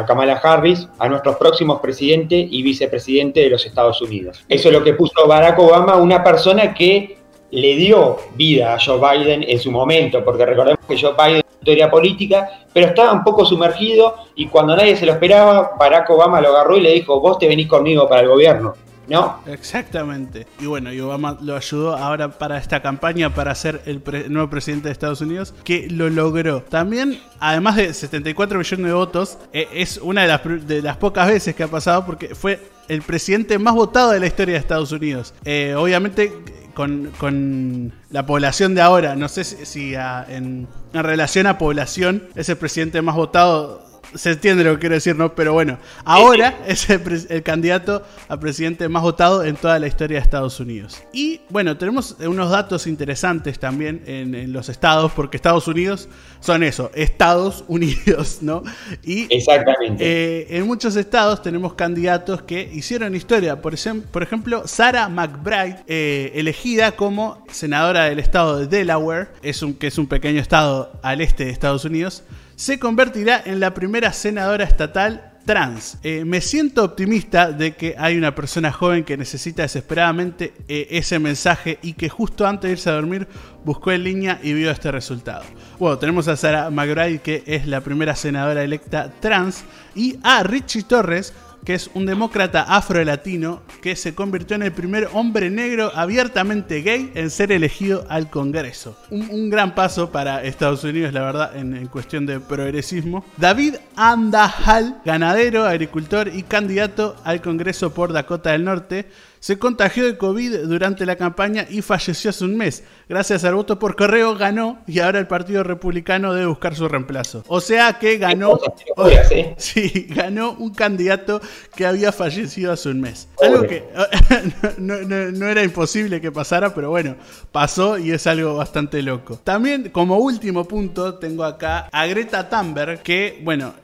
Kamala 0.06 0.40
Harris, 0.42 0.88
a 0.98 1.08
nuestros 1.08 1.36
próximos 1.36 1.80
presidentes 1.80 2.48
y 2.50 2.62
vicepresidente 2.62 3.40
de 3.40 3.50
los 3.50 3.64
Estados 3.66 4.00
Unidos. 4.00 4.44
Eso 4.48 4.68
es 4.68 4.74
lo 4.74 4.82
que 4.82 4.94
puso 4.94 5.26
Barack 5.26 5.58
Obama, 5.58 5.96
una 5.96 6.24
persona 6.24 6.74
que 6.74 7.18
le 7.50 7.76
dio 7.76 8.16
vida 8.34 8.74
a 8.74 8.78
Joe 8.78 8.98
Biden 8.98 9.44
en 9.46 9.58
su 9.58 9.70
momento, 9.70 10.24
porque 10.24 10.46
recordemos 10.46 10.84
que 10.86 10.98
Joe 10.98 11.14
Biden 11.16 11.42
historia 11.68 11.90
política, 11.90 12.48
pero 12.72 12.86
estaba 12.86 13.12
un 13.12 13.22
poco 13.22 13.44
sumergido 13.44 14.14
y 14.34 14.46
cuando 14.46 14.74
nadie 14.74 14.96
se 14.96 15.04
lo 15.04 15.12
esperaba, 15.12 15.72
Barack 15.78 16.08
Obama 16.10 16.40
lo 16.40 16.48
agarró 16.48 16.78
y 16.78 16.80
le 16.80 16.92
dijo, 16.92 17.20
vos 17.20 17.38
te 17.38 17.46
venís 17.46 17.66
conmigo 17.66 18.08
para 18.08 18.22
el 18.22 18.28
gobierno. 18.28 18.74
¿No? 19.06 19.38
Exactamente. 19.46 20.46
Y 20.60 20.66
bueno, 20.66 20.92
y 20.92 21.00
Obama 21.00 21.38
lo 21.40 21.56
ayudó 21.56 21.96
ahora 21.96 22.28
para 22.28 22.58
esta 22.58 22.82
campaña 22.82 23.34
para 23.34 23.54
ser 23.54 23.80
el, 23.86 24.02
nuevo 24.30 24.50
presidente 24.50 24.88
de 24.88 24.92
Estados 24.92 25.22
Unidos, 25.22 25.54
que 25.64 25.88
lo 25.88 26.10
logró. 26.10 26.60
También, 26.60 27.18
además 27.40 27.76
de 27.76 27.94
74 27.94 28.58
millones 28.58 28.86
de 28.86 28.92
votos, 28.92 29.38
eh, 29.54 29.66
es 29.72 29.96
una 29.96 30.22
de 30.22 30.28
las, 30.28 30.66
de 30.68 30.82
las 30.82 30.98
pocas 30.98 31.26
veces 31.26 31.54
que 31.54 31.62
ha 31.62 31.68
pasado 31.68 32.04
porque 32.04 32.34
fue 32.34 32.60
el 32.88 33.00
presidente 33.00 33.58
más 33.58 33.74
votado 33.74 34.10
de 34.10 34.20
la 34.20 34.26
historia 34.26 34.54
de 34.54 34.60
Estados 34.60 34.92
Unidos. 34.92 35.32
Eh, 35.42 35.74
obviamente 35.74 36.30
con, 36.78 37.92
la 38.10 38.24
población 38.24 38.74
de 38.74 38.80
ahora. 38.80 39.16
No 39.16 39.28
sé 39.28 39.44
si, 39.44 39.94
en, 39.94 40.68
relación 40.92 41.46
a 41.46 41.58
población 41.58 42.28
es 42.36 42.48
el 42.48 42.56
presidente 42.56 43.02
más 43.02 43.16
votado 43.16 43.87
se 44.14 44.32
entiende 44.32 44.64
lo 44.64 44.74
que 44.74 44.80
quiero 44.80 44.94
decir, 44.94 45.16
¿no? 45.16 45.34
Pero 45.34 45.52
bueno, 45.52 45.78
ahora 46.04 46.58
es 46.66 46.88
el, 46.90 47.42
candidato 47.42 48.02
a 48.28 48.40
presidente 48.40 48.88
más 48.88 49.02
votado 49.02 49.44
en 49.44 49.56
toda 49.56 49.78
la 49.78 49.86
historia 49.86 50.18
de 50.18 50.22
Estados 50.22 50.60
Unidos. 50.60 51.02
Y 51.12 51.40
bueno, 51.50 51.76
tenemos 51.76 52.16
unos 52.20 52.50
datos 52.50 52.86
interesantes 52.86 53.58
también 53.58 54.02
en, 54.06 54.52
los 54.52 54.68
estados, 54.68 55.12
porque 55.12 55.36
Estados 55.36 55.68
Unidos 55.68 56.08
son 56.40 56.62
eso, 56.62 56.90
Estados 56.94 57.64
Unidos, 57.68 58.38
¿no? 58.40 58.62
Y 59.02 59.32
Exactamente. 59.34 60.04
Eh, 60.04 60.56
en 60.56 60.66
muchos 60.66 60.96
estados 60.96 61.42
tenemos 61.42 61.74
candidatos 61.74 62.42
que 62.42 62.70
hicieron 62.72 63.14
historia. 63.14 63.60
Por, 63.60 63.74
por 64.10 64.22
ejemplo, 64.22 64.66
Sarah 64.66 65.08
McBride, 65.08 65.84
eh, 65.86 66.32
elegida 66.34 66.92
como 66.92 67.44
senadora 67.50 68.04
del 68.04 68.18
estado 68.18 68.58
de 68.58 68.66
Delaware, 68.66 69.28
es 69.42 69.62
un, 69.62 69.74
que 69.74 69.88
es 69.88 69.98
un 69.98 70.06
pequeño 70.06 70.40
estado 70.40 70.92
al 71.02 71.20
este 71.20 71.44
de 71.44 71.50
Estados 71.50 71.84
Unidos 71.84 72.22
se 72.58 72.80
convertirá 72.80 73.40
en 73.46 73.60
la 73.60 73.72
primera 73.72 74.12
senadora 74.12 74.64
estatal 74.64 75.32
trans. 75.44 75.96
Eh, 76.02 76.24
me 76.24 76.40
siento 76.40 76.82
optimista 76.82 77.52
de 77.52 77.76
que 77.76 77.94
hay 77.96 78.18
una 78.18 78.34
persona 78.34 78.72
joven 78.72 79.04
que 79.04 79.16
necesita 79.16 79.62
desesperadamente 79.62 80.52
eh, 80.66 80.88
ese 80.90 81.20
mensaje 81.20 81.78
y 81.82 81.92
que 81.92 82.08
justo 82.08 82.44
antes 82.48 82.68
de 82.68 82.72
irse 82.72 82.90
a 82.90 82.94
dormir 82.94 83.28
buscó 83.64 83.92
en 83.92 84.02
línea 84.02 84.40
y 84.42 84.54
vio 84.54 84.72
este 84.72 84.90
resultado. 84.90 85.44
Bueno, 85.78 85.98
tenemos 85.98 86.26
a 86.26 86.36
Sarah 86.36 86.68
McBride, 86.68 87.20
que 87.20 87.44
es 87.46 87.64
la 87.64 87.80
primera 87.80 88.16
senadora 88.16 88.64
electa 88.64 89.12
trans, 89.20 89.64
y 89.94 90.18
a 90.24 90.42
Richie 90.42 90.82
Torres, 90.82 91.34
que 91.68 91.74
es 91.74 91.90
un 91.92 92.06
demócrata 92.06 92.62
afro-latino 92.62 93.60
que 93.82 93.94
se 93.94 94.14
convirtió 94.14 94.56
en 94.56 94.62
el 94.62 94.72
primer 94.72 95.10
hombre 95.12 95.50
negro 95.50 95.92
abiertamente 95.94 96.80
gay 96.80 97.12
en 97.14 97.28
ser 97.28 97.52
elegido 97.52 98.06
al 98.08 98.30
Congreso. 98.30 98.96
Un, 99.10 99.50
gran 99.50 99.74
paso 99.74 100.10
para 100.10 100.42
Estados 100.44 100.82
Unidos, 100.84 101.12
la 101.12 101.24
verdad, 101.24 101.54
en, 101.54 101.76
en, 101.76 101.86
cuestión 101.88 102.24
de 102.24 102.40
progresismo. 102.40 103.22
David 103.36 103.74
Andahal, 103.96 105.02
ganadero, 105.04 105.66
agricultor 105.66 106.28
y 106.34 106.42
candidato 106.42 107.16
al 107.22 107.42
Congreso 107.42 107.92
por 107.92 108.14
Dakota 108.14 108.52
del 108.52 108.64
Norte, 108.64 109.04
se 109.40 109.58
contagió 109.58 110.04
de 110.04 110.16
COVID 110.16 110.60
durante 110.66 111.06
la 111.06 111.16
campaña 111.16 111.66
y 111.68 111.82
falleció 111.82 112.30
hace 112.30 112.44
un 112.44 112.56
mes. 112.56 112.84
Gracias 113.08 113.44
al 113.44 113.54
voto 113.54 113.78
por 113.78 113.96
correo 113.96 114.36
ganó 114.36 114.80
y 114.86 115.00
ahora 115.00 115.18
el 115.18 115.26
Partido 115.26 115.62
Republicano 115.62 116.32
debe 116.34 116.46
buscar 116.46 116.74
su 116.74 116.88
reemplazo. 116.88 117.44
O 117.46 117.60
sea 117.60 117.98
que 117.98 118.18
ganó, 118.18 118.58
sí, 119.56 120.06
ganó 120.10 120.52
un 120.52 120.74
candidato 120.74 121.40
que 121.74 121.86
había 121.86 122.12
fallecido 122.12 122.72
hace 122.72 122.88
un 122.88 123.00
mes. 123.00 123.28
Algo 123.42 123.62
que 123.62 123.84
no, 124.78 125.48
era 125.48 125.62
imposible 125.62 126.20
que 126.20 126.32
pasara, 126.32 126.74
pero 126.74 126.90
bueno, 126.90 127.16
pasó 127.52 127.98
y 127.98 128.10
es 128.10 128.26
algo 128.26 128.56
bastante 128.56 129.02
loco. 129.02 129.40
También 129.42 129.90
como 129.90 130.18
último 130.18 130.66
punto 130.66 131.14
tengo 131.14 131.44
acá 131.44 131.88
a 131.92 132.06
Greta 132.06 132.48
Thunberg 132.48 133.02
que, 133.02 133.40
bueno, 133.42 133.74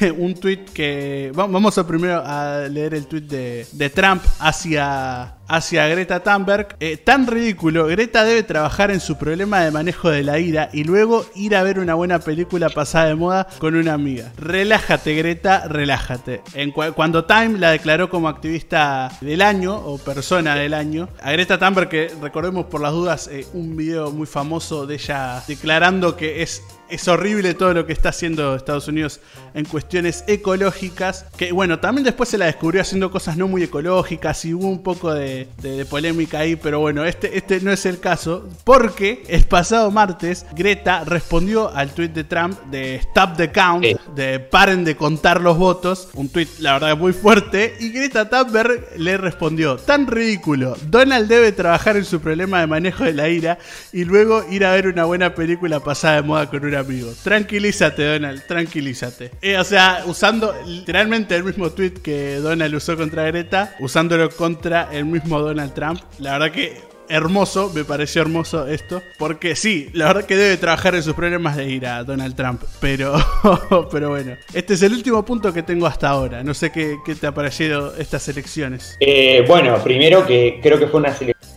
un 0.18 0.34
tweet 0.34 0.66
que... 0.72 1.32
Vamos 1.34 1.78
a 1.78 1.86
primero 1.86 2.22
a 2.24 2.68
leer 2.68 2.94
el 2.94 3.06
tweet 3.06 3.22
de, 3.22 3.66
de 3.72 3.90
Trump 3.90 4.22
hacia 4.38 5.03
hacia 5.48 5.86
Greta 5.86 6.20
Thunberg. 6.20 6.76
Eh, 6.80 6.96
tan 6.96 7.26
ridículo, 7.26 7.86
Greta 7.86 8.24
debe 8.24 8.42
trabajar 8.42 8.90
en 8.90 9.00
su 9.00 9.16
problema 9.16 9.60
de 9.60 9.70
manejo 9.70 10.10
de 10.10 10.22
la 10.22 10.38
ira 10.38 10.70
y 10.72 10.84
luego 10.84 11.26
ir 11.34 11.56
a 11.56 11.62
ver 11.62 11.78
una 11.78 11.94
buena 11.94 12.18
película 12.18 12.70
pasada 12.70 13.06
de 13.06 13.14
moda 13.14 13.46
con 13.58 13.74
una 13.74 13.94
amiga. 13.94 14.32
Relájate, 14.36 15.14
Greta, 15.14 15.66
relájate. 15.68 16.42
En 16.54 16.70
cuando 16.70 17.24
Time 17.24 17.58
la 17.58 17.70
declaró 17.70 18.08
como 18.08 18.28
activista 18.28 19.10
del 19.20 19.42
año 19.42 19.76
o 19.76 19.98
persona 19.98 20.54
del 20.54 20.74
año, 20.74 21.08
a 21.22 21.32
Greta 21.32 21.58
Thunberg, 21.58 21.88
que 21.88 22.10
recordemos 22.20 22.66
por 22.66 22.80
las 22.80 22.92
dudas 22.92 23.28
eh, 23.28 23.46
un 23.52 23.76
video 23.76 24.10
muy 24.10 24.26
famoso 24.26 24.86
de 24.86 24.94
ella 24.94 25.42
declarando 25.46 26.16
que 26.16 26.42
es 26.42 26.62
es 26.94 27.08
horrible 27.08 27.54
todo 27.54 27.74
lo 27.74 27.86
que 27.86 27.92
está 27.92 28.10
haciendo 28.10 28.54
Estados 28.54 28.88
Unidos 28.88 29.20
en 29.54 29.64
cuestiones 29.64 30.24
ecológicas. 30.26 31.26
Que 31.36 31.52
bueno, 31.52 31.78
también 31.80 32.04
después 32.04 32.28
se 32.28 32.38
la 32.38 32.46
descubrió 32.46 32.80
haciendo 32.82 33.10
cosas 33.10 33.36
no 33.36 33.48
muy 33.48 33.62
ecológicas 33.62 34.44
y 34.44 34.54
hubo 34.54 34.68
un 34.68 34.82
poco 34.82 35.12
de 35.12 35.44
de, 35.62 35.84
polémica 35.84 36.40
ahí, 36.40 36.56
pero 36.56 36.80
bueno, 36.80 37.04
este, 37.04 37.36
este 37.36 37.60
no 37.60 37.72
es 37.72 37.86
el 37.86 38.00
caso, 38.00 38.48
porque 38.64 39.22
el 39.28 39.44
pasado 39.44 39.90
martes 39.90 40.46
Greta 40.54 41.04
respondió 41.04 41.74
al 41.74 41.92
tweet 41.92 42.08
de 42.08 42.24
Trump 42.24 42.58
de 42.70 42.96
Stop 42.96 43.36
the 43.36 43.50
Count, 43.50 43.84
de 44.14 44.40
paren 44.40 44.84
de 44.84 44.96
contar 44.96 45.40
los 45.40 45.56
votos, 45.58 46.08
un 46.14 46.28
tweet 46.28 46.48
la 46.58 46.74
verdad 46.74 46.96
muy 46.96 47.12
fuerte, 47.12 47.76
y 47.80 47.90
Greta 47.90 48.28
Thunberg 48.28 48.98
le 48.98 49.16
respondió, 49.16 49.76
tan 49.76 50.06
ridículo, 50.06 50.76
Donald 50.88 51.28
debe 51.28 51.52
trabajar 51.52 51.96
en 51.96 52.04
su 52.04 52.20
problema 52.20 52.60
de 52.60 52.66
manejo 52.66 53.04
de 53.04 53.12
la 53.12 53.28
ira 53.28 53.58
y 53.92 54.04
luego 54.04 54.44
ir 54.50 54.64
a 54.64 54.72
ver 54.72 54.86
una 54.86 55.04
buena 55.04 55.34
película 55.34 55.80
pasada 55.80 56.16
de 56.16 56.22
moda 56.22 56.48
con 56.48 56.64
un 56.64 56.74
amigo. 56.84 57.12
Tranquilízate, 57.22 58.04
Donald, 58.04 58.46
tranquilízate. 58.46 59.30
Eh, 59.42 59.58
o 59.58 59.64
sea, 59.64 60.04
usando 60.06 60.54
literalmente 60.66 61.34
el 61.34 61.44
mismo 61.44 61.70
tweet 61.70 61.94
que 62.02 62.36
Donald 62.36 62.74
usó 62.74 62.96
contra 62.96 63.24
Greta, 63.24 63.76
usándolo 63.80 64.30
contra 64.30 64.88
el 64.92 65.04
mismo 65.04 65.40
Donald 65.40 65.74
Trump. 65.74 66.00
La 66.18 66.32
verdad 66.38 66.52
que 66.52 66.94
hermoso, 67.08 67.70
me 67.74 67.84
pareció 67.84 68.22
hermoso 68.22 68.66
esto. 68.66 69.02
Porque 69.18 69.56
sí, 69.56 69.90
la 69.92 70.06
verdad 70.06 70.24
que 70.24 70.36
debe 70.36 70.56
trabajar 70.56 70.94
en 70.94 71.02
sus 71.02 71.14
problemas 71.14 71.56
de 71.56 71.68
ir 71.68 71.86
a 71.86 72.04
Donald 72.04 72.34
Trump. 72.34 72.62
Pero, 72.80 73.14
pero 73.90 74.10
bueno, 74.10 74.36
este 74.52 74.74
es 74.74 74.82
el 74.82 74.92
último 74.92 75.24
punto 75.24 75.52
que 75.52 75.62
tengo 75.62 75.86
hasta 75.86 76.08
ahora. 76.08 76.42
No 76.42 76.54
sé 76.54 76.70
qué, 76.70 76.96
te 77.18 77.26
ha 77.26 77.32
parecido 77.32 77.94
estas 77.96 78.28
elecciones. 78.28 78.96
Eh, 79.00 79.44
bueno, 79.46 79.82
primero 79.82 80.26
que 80.26 80.60
creo 80.62 80.78
que 80.78 80.86
fue 80.86 81.00
una 81.00 81.14
selección. 81.14 81.53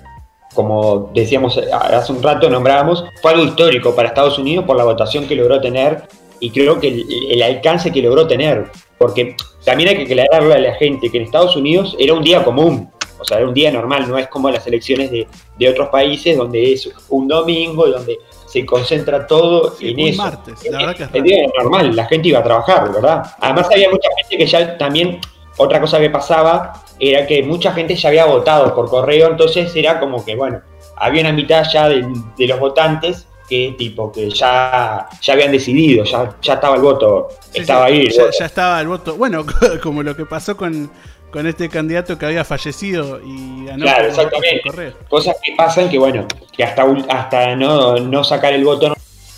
Como 0.58 1.12
decíamos 1.14 1.56
hace 1.72 2.12
un 2.12 2.24
rato, 2.24 2.50
nombrábamos, 2.50 3.06
fue 3.22 3.30
algo 3.30 3.44
histórico 3.44 3.96
para 3.96 4.08
Estados 4.08 4.40
Unidos 4.40 4.66
por 4.66 4.76
la 4.76 4.86
votación 4.86 5.28
que 5.28 5.36
logró 5.36 5.62
tener 5.62 6.08
y 6.40 6.50
creo 6.50 6.80
que 6.80 7.06
el 7.30 7.44
alcance 7.44 7.92
que 7.92 8.02
logró 8.02 8.26
tener. 8.26 8.72
Porque 8.98 9.36
también 9.64 9.90
hay 9.90 9.98
que 9.98 10.12
aclararle 10.12 10.56
a 10.56 10.60
la 10.60 10.74
gente 10.74 11.12
que 11.12 11.18
en 11.18 11.26
Estados 11.26 11.56
Unidos 11.56 11.96
era 12.00 12.16
un 12.16 12.24
día 12.24 12.44
común 12.44 12.90
o 13.20 13.26
sea, 13.26 13.38
era 13.38 13.48
un 13.48 13.54
día 13.54 13.72
normal, 13.72 14.08
no 14.08 14.18
es 14.18 14.28
como 14.28 14.50
las 14.50 14.66
elecciones 14.68 15.12
de, 15.12 15.28
otros 15.70 15.90
países 15.90 16.38
donde 16.38 16.74
es 16.74 16.90
un 17.10 17.28
domingo, 17.28 17.88
donde 17.88 18.20
se 18.46 18.66
concentra 18.66 19.26
todo 19.26 19.76
en 19.80 20.00
eso. 20.00 20.22
martes, 20.22 20.64
la 20.70 20.78
verdad 20.78 20.96
que 20.96 21.04
es 21.04 21.10
El 21.14 21.24
día 21.24 21.48
normal, 21.58 21.96
la 21.96 22.06
gente 22.06 22.30
iba 22.30 22.40
a 22.40 22.44
trabajar, 22.44 22.92
¿verdad? 22.92 23.24
Además 23.40 23.68
había 23.72 23.90
mucha 23.90 24.08
gente 24.18 24.38
que 24.38 24.46
ya 24.46 24.78
también, 24.78 25.20
otra 25.58 25.82
cosa 25.82 26.00
que 26.00 26.10
pasaba 26.10 26.84
era 27.00 27.28
que 27.28 27.44
mucha 27.44 27.74
gente 27.74 27.96
ya 27.96 28.10
había 28.10 28.26
votado 28.26 28.74
por 28.74 28.90
correo, 28.90 29.30
entonces 29.30 29.76
era 29.76 30.00
como 30.00 30.24
que, 30.24 30.36
bueno, 30.36 30.62
había 30.96 31.22
una 31.22 31.34
mitad 31.34 31.66
ya 31.72 31.90
de, 31.90 32.06
los 32.38 32.60
votantes 32.60 33.28
que 33.50 33.76
tipo 33.78 34.12
que 34.12 34.30
ya, 34.30 35.08
ya 35.22 35.34
habían 35.34 35.52
decidido, 35.52 36.04
ya, 36.04 36.36
ya 36.42 36.56
estaba 36.56 36.76
el 36.76 36.82
voto, 36.82 37.30
estaba 37.54 37.86
ahí. 37.86 38.10
ya, 38.10 38.46
estaba 38.46 38.82
el 38.82 38.88
voto. 38.88 39.16
Bueno, 39.16 39.46
como 39.84 40.04
lo 40.04 40.16
que 40.16 40.26
pasó 40.26 40.58
con, 40.58 40.92
con 41.32 41.48
este 41.48 41.70
candidato 41.70 42.18
que 42.18 42.26
había 42.26 42.44
fallecido 42.44 43.20
y 43.24 43.66
ganó 43.66 43.84
claro, 43.84 44.08
exactamente. 44.08 44.96
Cosas 45.10 45.38
que 45.44 45.54
pasan 45.56 45.90
que, 45.90 45.98
bueno, 45.98 46.28
que 46.52 46.64
hasta, 46.64 46.86
hasta 47.10 47.56
no, 47.56 47.98
no 47.98 48.24
sacar 48.24 48.54
el 48.54 48.66
voto 48.66 48.90
no 48.90 48.96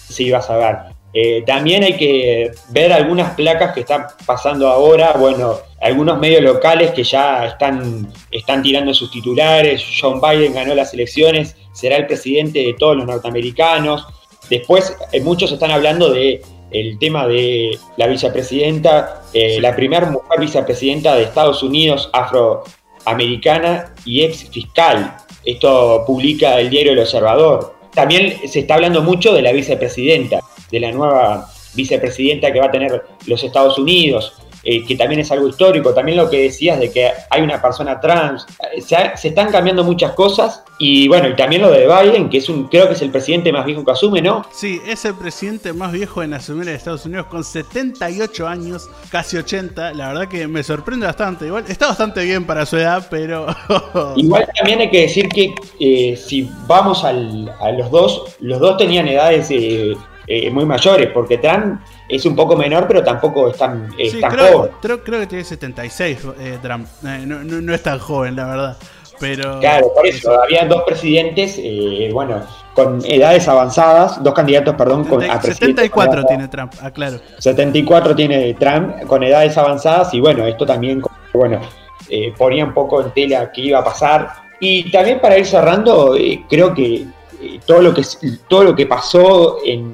se 0.09 0.23
iba 0.23 0.39
a 0.39 0.41
saber. 0.41 0.88
Eh, 1.13 1.43
también 1.45 1.83
hay 1.83 1.97
que 1.97 2.51
ver 2.69 2.93
algunas 2.93 3.33
placas 3.33 3.73
que 3.73 3.79
están 3.81 4.05
pasando 4.25 4.67
ahora, 4.67 5.13
bueno, 5.13 5.55
algunos 5.81 6.19
medios 6.19 6.43
locales 6.43 6.91
que 6.91 7.03
ya 7.03 7.45
están, 7.47 8.11
están 8.29 8.61
tirando 8.61 8.93
sus 8.93 9.09
titulares, 9.09 9.83
John 9.99 10.21
Biden 10.21 10.53
ganó 10.53 10.75
las 10.75 10.93
elecciones, 10.93 11.55
será 11.73 11.97
el 11.97 12.05
presidente 12.05 12.59
de 12.59 12.75
todos 12.77 12.97
los 12.97 13.07
norteamericanos. 13.07 14.05
Después 14.49 14.95
eh, 15.11 15.21
muchos 15.21 15.51
están 15.51 15.71
hablando 15.71 16.11
de 16.11 16.41
el 16.71 16.99
tema 16.99 17.27
de 17.27 17.77
la 17.97 18.07
vicepresidenta, 18.07 19.23
eh, 19.33 19.59
la 19.59 19.75
primera 19.75 20.09
mujer 20.09 20.39
vicepresidenta 20.39 21.15
de 21.15 21.23
Estados 21.23 21.63
Unidos, 21.63 22.09
afroamericana 22.13 23.95
y 24.05 24.21
ex 24.23 24.49
fiscal. 24.49 25.17
Esto 25.45 26.03
publica 26.05 26.59
el 26.59 26.69
diario 26.69 26.91
El 26.91 26.99
Observador. 26.99 27.75
También 27.93 28.37
se 28.47 28.59
está 28.59 28.75
hablando 28.75 29.01
mucho 29.01 29.33
de 29.33 29.41
la 29.41 29.51
vicepresidenta, 29.51 30.41
de 30.71 30.79
la 30.79 30.91
nueva 30.91 31.51
vicepresidenta 31.73 32.51
que 32.51 32.59
va 32.59 32.67
a 32.67 32.71
tener 32.71 33.03
los 33.25 33.43
Estados 33.43 33.77
Unidos. 33.77 34.33
Eh, 34.61 34.85
que 34.85 34.95
también 34.95 35.21
es 35.21 35.31
algo 35.31 35.47
histórico, 35.47 35.93
también 35.93 36.17
lo 36.17 36.29
que 36.29 36.43
decías 36.43 36.79
de 36.79 36.91
que 36.91 37.09
hay 37.29 37.41
una 37.41 37.61
persona 37.61 37.99
trans, 38.01 38.45
se, 38.85 38.97
están 39.27 39.51
cambiando 39.51 39.85
muchas 39.85 40.11
cosas 40.11 40.65
y 40.77 41.07
bueno, 41.07 41.29
y 41.29 41.35
también 41.37 41.61
lo 41.61 41.71
de 41.71 41.87
Biden, 41.87 42.29
que 42.29 42.39
es 42.39 42.49
un, 42.49 42.67
creo 42.67 42.87
que 42.87 42.93
es 42.93 43.01
el 43.01 43.09
presidente 43.09 43.53
más 43.53 43.65
viejo 43.65 43.85
que 43.85 43.91
asume, 43.91 44.21
¿no? 44.21 44.45
Sí, 44.51 44.81
es 44.85 45.05
el 45.05 45.15
presidente 45.15 45.71
más 45.71 45.93
viejo 45.93 46.23
en 46.23 46.33
asumir 46.33 46.67
en 46.67 46.75
Estados 46.75 47.05
Unidos 47.05 47.27
con 47.27 47.45
78 47.45 48.47
años, 48.47 48.89
casi 49.09 49.37
80, 49.37 49.93
la 49.93 50.09
verdad 50.09 50.27
que 50.27 50.45
me 50.47 50.61
sorprende 50.61 51.05
bastante, 51.05 51.45
igual 51.45 51.63
está 51.69 51.87
bastante 51.87 52.23
bien 52.25 52.45
para 52.45 52.65
su 52.65 52.75
edad, 52.75 53.07
pero... 53.09 53.47
igual 54.17 54.45
también 54.57 54.81
hay 54.81 54.89
que 54.89 55.01
decir 55.01 55.29
que 55.29 55.55
eh, 55.79 56.17
si 56.17 56.49
vamos 56.67 57.05
a 57.05 57.13
los 57.13 57.91
dos, 57.91 58.35
los 58.41 58.59
dos 58.59 58.75
tenían 58.75 59.07
edades 59.07 59.47
eh, 59.51 59.95
muy 60.51 60.65
mayores, 60.65 61.09
porque 61.13 61.37
Trump 61.37 61.79
es 62.09 62.25
un 62.25 62.35
poco 62.35 62.57
menor, 62.57 62.87
pero 62.87 63.03
tampoco 63.03 63.49
es 63.49 63.57
tan, 63.57 63.87
creo, 63.89 64.57
joven. 64.57 64.71
Creo, 64.81 65.19
que 65.19 65.27
tiene 65.27 65.43
76 65.43 66.27
eh, 66.39 66.57
Trump. 66.61 66.87
Eh, 67.05 67.23
no, 67.25 67.73
es 67.73 67.83
tan 67.83 67.99
joven, 67.99 68.35
la 68.35 68.45
verdad. 68.47 68.77
Pero, 69.19 69.59
claro, 69.59 69.91
por 69.93 70.07
eso, 70.07 70.41
había 70.41 70.65
dos 70.65 70.83
presidentes, 70.87 71.55
eh, 71.57 72.09
bueno, 72.11 72.41
con 72.73 73.03
edades 73.05 73.47
avanzadas, 73.47 74.23
dos 74.23 74.33
candidatos, 74.33 74.75
perdón, 74.75 75.03
con 75.03 75.21
a 75.29 75.41
74 75.41 76.25
tiene 76.25 76.47
Trump, 76.47 76.73
aclaro. 76.81 77.17
Ah, 77.17 77.35
74 77.37 78.15
tiene 78.15 78.53
Trump 78.53 79.03
con 79.05 79.21
edades 79.21 79.57
avanzadas 79.57 80.13
y 80.13 80.21
bueno, 80.21 80.47
esto 80.47 80.65
también, 80.65 81.03
bueno, 81.33 81.59
ponía 82.37 82.63
un 82.63 82.73
poco 82.73 83.01
en 83.01 83.11
tela 83.11 83.51
qué 83.51 83.61
iba 83.61 83.79
a 83.79 83.83
pasar. 83.83 84.29
Y 84.61 84.89
también 84.89 85.19
para 85.19 85.37
ir 85.37 85.45
cerrando, 85.45 86.15
creo 86.49 86.73
que 86.73 87.05
todo 87.65 87.81
lo 87.81 87.93
que 87.93 88.03
todo 88.47 88.63
lo 88.63 88.75
que 88.75 88.85
pasó 88.85 89.57
en 89.65 89.93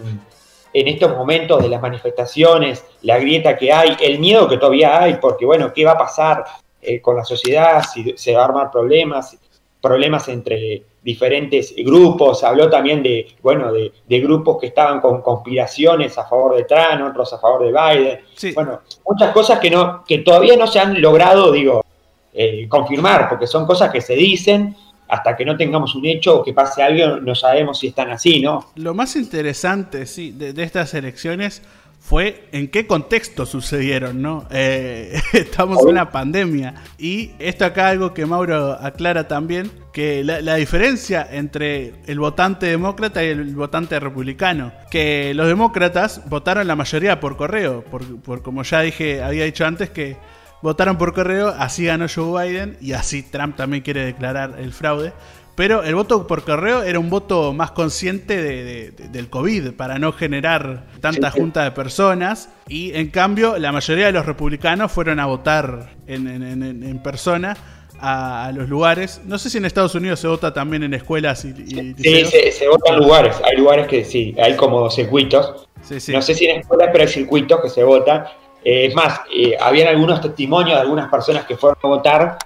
en 0.76 0.90
estos 0.90 1.16
momentos 1.16 1.64
de 1.64 1.70
las 1.70 1.82
manifestaciones, 1.82 2.84
la 3.04 3.18
grieta 3.18 3.56
que 3.56 3.72
hay, 3.72 3.96
el 4.02 4.20
miedo 4.20 4.46
que 4.46 4.58
todavía 4.58 5.02
hay, 5.02 5.16
porque 5.22 5.46
bueno, 5.46 5.72
¿qué 5.74 5.86
va 5.86 5.92
a 5.92 5.98
pasar 5.98 6.44
eh, 6.82 7.00
con 7.00 7.16
la 7.16 7.24
sociedad? 7.24 7.82
Si 7.82 8.14
se 8.18 8.36
va 8.36 8.42
a 8.42 8.46
armar 8.46 8.72
problemas, 8.72 9.38
problemas 9.80 10.28
entre 10.28 10.84
diferentes 11.02 11.74
grupos, 11.78 12.44
habló 12.44 12.70
también 12.70 13.02
de, 13.02 13.26
bueno, 13.42 13.72
de, 13.72 14.20
grupos 14.20 14.58
que 14.60 14.68
estaban 14.68 15.00
con 15.00 15.22
conspiraciones 15.22 16.18
a 16.18 16.26
favor 16.26 16.58
de 16.58 16.66
Trump, 16.66 17.10
otros 17.10 17.32
a 17.32 17.38
favor 17.40 17.64
de 17.64 17.72
Biden. 17.72 18.54
Bueno, 18.54 18.82
muchas 19.08 19.32
cosas 19.32 19.60
que, 19.60 19.70
no, 19.70 20.04
que 20.06 20.18
todavía 20.18 20.58
no 20.58 20.68
se 20.68 20.82
han 20.82 21.02
logrado, 21.02 21.54
digo, 21.54 21.86
eh, 22.34 22.68
confirmar, 22.68 23.30
porque 23.30 23.48
son 23.48 23.66
cosas 23.66 23.94
que 23.94 24.02
se 24.02 24.14
dicen 24.14 24.76
hasta 25.08 25.36
que 25.36 25.46
no 25.46 25.56
tengamos 25.56 25.96
un 25.96 26.06
hecho 26.06 26.40
o 26.40 26.44
que 26.44 26.54
pase 26.54 26.82
algo, 26.82 27.18
no 27.22 27.36
sabemos 27.36 27.80
si 27.80 27.88
están 27.88 28.12
así, 28.12 28.42
¿no? 28.42 28.72
Lo 28.76 28.94
más 28.94 29.16
interesante, 29.16 30.06
sí, 30.06 30.32
de 30.32 30.62
estas 30.64 30.94
elecciones 30.94 31.62
fue 32.08 32.48
en 32.52 32.68
qué 32.68 32.86
contexto 32.86 33.48
sucedieron, 33.48 34.22
¿no? 34.22 34.46
Eh, 34.52 35.20
estamos 35.34 35.82
en 35.82 35.90
una 35.90 36.12
pandemia. 36.12 36.76
Y 37.00 37.32
esto 37.40 37.66
acá 37.66 37.90
algo 37.90 38.14
que 38.14 38.28
Mauro 38.28 38.74
aclara 38.74 39.28
también, 39.28 39.72
que 39.92 40.24
la, 40.24 40.56
diferencia 40.56 41.28
entre 41.32 41.96
el 42.06 42.20
votante 42.20 42.68
demócrata 42.68 43.24
y 43.24 43.30
el 43.30 43.56
votante 43.56 44.00
republicano, 44.00 44.72
que 44.92 45.34
los 45.34 45.48
demócratas 45.48 46.22
votaron 46.30 46.68
la 46.68 46.76
mayoría 46.76 47.20
por 47.20 47.38
correo, 47.38 47.84
por, 47.84 48.44
como 48.44 48.62
ya 48.62 48.82
dije, 48.82 49.24
había 49.24 49.46
dicho 49.46 49.66
antes 49.66 49.90
que 49.90 50.18
votaron 50.66 50.98
por 50.98 51.14
correo, 51.14 51.54
así 51.60 51.86
ganó 51.86 52.08
Joe 52.14 52.48
Biden 52.48 52.78
y 52.82 52.94
así 52.94 53.22
Trump 53.22 53.56
también 53.56 53.84
quiere 53.84 54.04
declarar 54.04 54.56
el 54.58 54.74
fraude. 54.74 55.14
Pero 55.54 55.84
el 55.84 55.94
voto 55.94 56.26
por 56.26 56.44
correo 56.44 56.82
era 56.82 56.98
un 56.98 57.10
voto 57.12 57.54
más 57.54 57.70
consciente 57.70 58.42
de, 58.42 58.92
del 58.92 59.30
COVID 59.30 59.74
para 59.74 60.00
no 60.00 60.12
generar 60.12 60.88
tanta 61.02 61.30
junta 61.30 61.64
de 61.64 61.72
personas. 61.72 62.50
Y 62.68 62.94
en 62.96 63.10
cambio, 63.12 63.60
la 63.60 63.72
mayoría 63.72 64.08
de 64.08 64.12
los 64.12 64.26
republicanos 64.26 64.92
fueron 64.92 65.20
a 65.20 65.28
votar 65.28 65.92
en, 66.08 67.00
persona 67.04 67.56
a, 68.02 68.52
los 68.54 68.68
lugares. 68.68 69.22
No 69.24 69.38
sé 69.38 69.52
si 69.52 69.60
en 69.60 69.66
Estados 69.66 69.94
Unidos 69.94 70.20
se 70.20 70.28
vota 70.28 70.52
también 70.52 70.82
en 70.82 70.96
escuelas 70.96 71.46
y. 71.46 71.54
sí, 71.54 72.26
se, 72.52 72.68
vota 72.68 72.92
en 72.92 72.98
lugares. 72.98 73.40
Hay 73.46 73.56
lugares 73.56 73.88
que 73.88 74.04
sí, 74.04 74.36
hay 74.42 74.56
como 74.56 74.90
circuitos. 74.90 75.68
No 76.12 76.22
sé 76.22 76.34
si 76.34 76.48
en 76.48 76.62
escuelas, 76.62 76.90
pero 76.92 77.04
hay 77.04 77.10
circuitos 77.10 77.62
que 77.62 77.70
se 77.70 77.84
votan. 77.84 78.26
Eh, 78.66 78.88
es 78.88 78.96
más, 78.96 79.22
eh, 79.34 79.56
habían 79.60 79.88
algunos 79.88 80.20
testimonios 80.20 80.76
de 80.76 80.82
algunas 80.82 81.10
personas 81.10 81.46
que 81.46 81.56
fueron 81.56 81.78
a 81.82 81.88
votar 81.88 82.38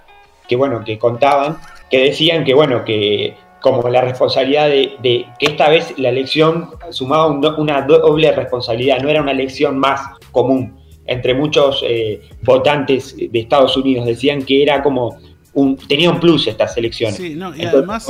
que, 0.46 0.54
bueno, 0.54 0.84
que 0.84 0.98
contaban 0.98 1.56
que 1.90 2.04
decían 2.04 2.44
que, 2.44 2.54
bueno, 2.54 2.84
que 2.84 3.36
como 3.60 3.86
la 3.88 4.00
responsabilidad 4.00 4.68
de, 4.68 5.26
que 5.38 5.46
esta 5.46 5.68
vez 5.68 5.92
la 5.98 6.08
elección 6.08 6.70
sumaba 6.90 7.26
una 7.26 7.82
doble 7.82 8.32
responsabilidad, 8.32 9.00
no 9.00 9.10
era 9.10 9.20
una 9.20 9.32
elección 9.32 9.78
más 9.78 10.00
común 10.30 10.78
entre 11.04 11.34
muchos 11.34 11.82
eh, 11.86 12.22
votantes 12.42 13.16
de 13.16 13.38
Estados 13.38 13.76
Unidos, 13.76 14.06
decían 14.06 14.44
que 14.44 14.62
era 14.62 14.82
como 14.82 15.18
un, 15.54 15.76
tenía 15.76 16.08
un 16.10 16.20
plus 16.20 16.46
estas 16.46 16.76
elecciones. 16.76 17.16
Sí, 17.16 17.34
no, 17.34 17.54
y 17.54 17.64
además... 17.64 18.06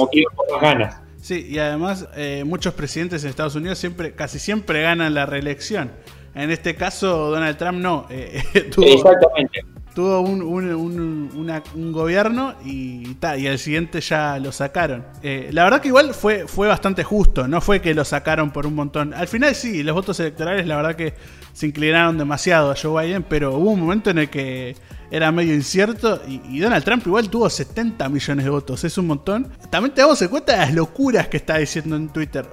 ganas. 0.60 0.96
Sí, 1.20 1.46
y 1.50 1.58
además 1.58 2.08
eh, 2.16 2.44
muchos 2.46 2.74
presidentes 2.74 3.24
en 3.24 3.30
Estados 3.30 3.54
Unidos 3.54 3.78
siempre, 3.78 4.14
casi 4.14 4.38
siempre 4.38 4.82
ganan 4.82 5.14
la 5.14 5.26
reelección. 5.26 5.90
En 6.34 6.50
este 6.50 6.74
caso, 6.74 7.30
Donald 7.30 7.56
Trump 7.56 7.78
no. 7.78 8.06
Eh, 8.10 8.42
Exactamente 8.54 9.64
tuvo 9.94 10.20
un, 10.20 10.42
un, 10.42 11.92
gobierno 11.92 12.54
y, 12.64 13.16
y 13.38 13.46
el 13.46 13.58
siguiente 13.58 14.00
ya 14.00 14.38
lo 14.38 14.52
sacaron. 14.52 15.04
Eh, 15.22 15.50
la 15.52 15.64
verdad 15.64 15.80
que 15.80 15.88
igual 15.88 16.14
fue, 16.14 16.46
fue 16.46 16.68
bastante 16.68 17.04
justo, 17.04 17.48
no 17.48 17.60
fue 17.60 17.80
que 17.80 17.94
lo 17.94 18.04
sacaron 18.04 18.50
por 18.50 18.66
un 18.66 18.74
montón. 18.74 19.14
Al 19.14 19.28
final 19.28 19.54
sí, 19.54 19.82
los 19.82 19.94
votos 19.94 20.20
electorales 20.20 20.66
la 20.66 20.76
verdad 20.76 20.96
que 20.96 21.14
se 21.52 21.66
inclinaron 21.66 22.18
demasiado 22.18 22.70
a 22.70 22.76
Joe 22.80 23.04
Biden, 23.04 23.24
pero 23.24 23.54
hubo 23.56 23.70
un 23.70 23.80
momento 23.80 24.10
en 24.10 24.18
el 24.18 24.30
que 24.30 24.76
era 25.10 25.32
medio 25.32 25.54
incierto 25.54 26.22
y, 26.26 26.60
Donald 26.60 26.84
Trump 26.84 27.04
igual 27.06 27.28
tuvo 27.28 27.50
70 27.50 28.08
millones 28.08 28.44
de 28.44 28.50
votos, 28.50 28.84
es 28.84 28.96
un 28.96 29.06
montón. 29.08 29.50
También 29.70 29.94
te 29.94 30.02
damos 30.02 30.22
cuenta 30.28 30.52
de 30.52 30.58
las 30.58 30.74
locuras 30.74 31.28
que 31.28 31.36
está 31.36 31.58
diciendo 31.58 31.96
en 31.96 32.08
Twitter 32.08 32.46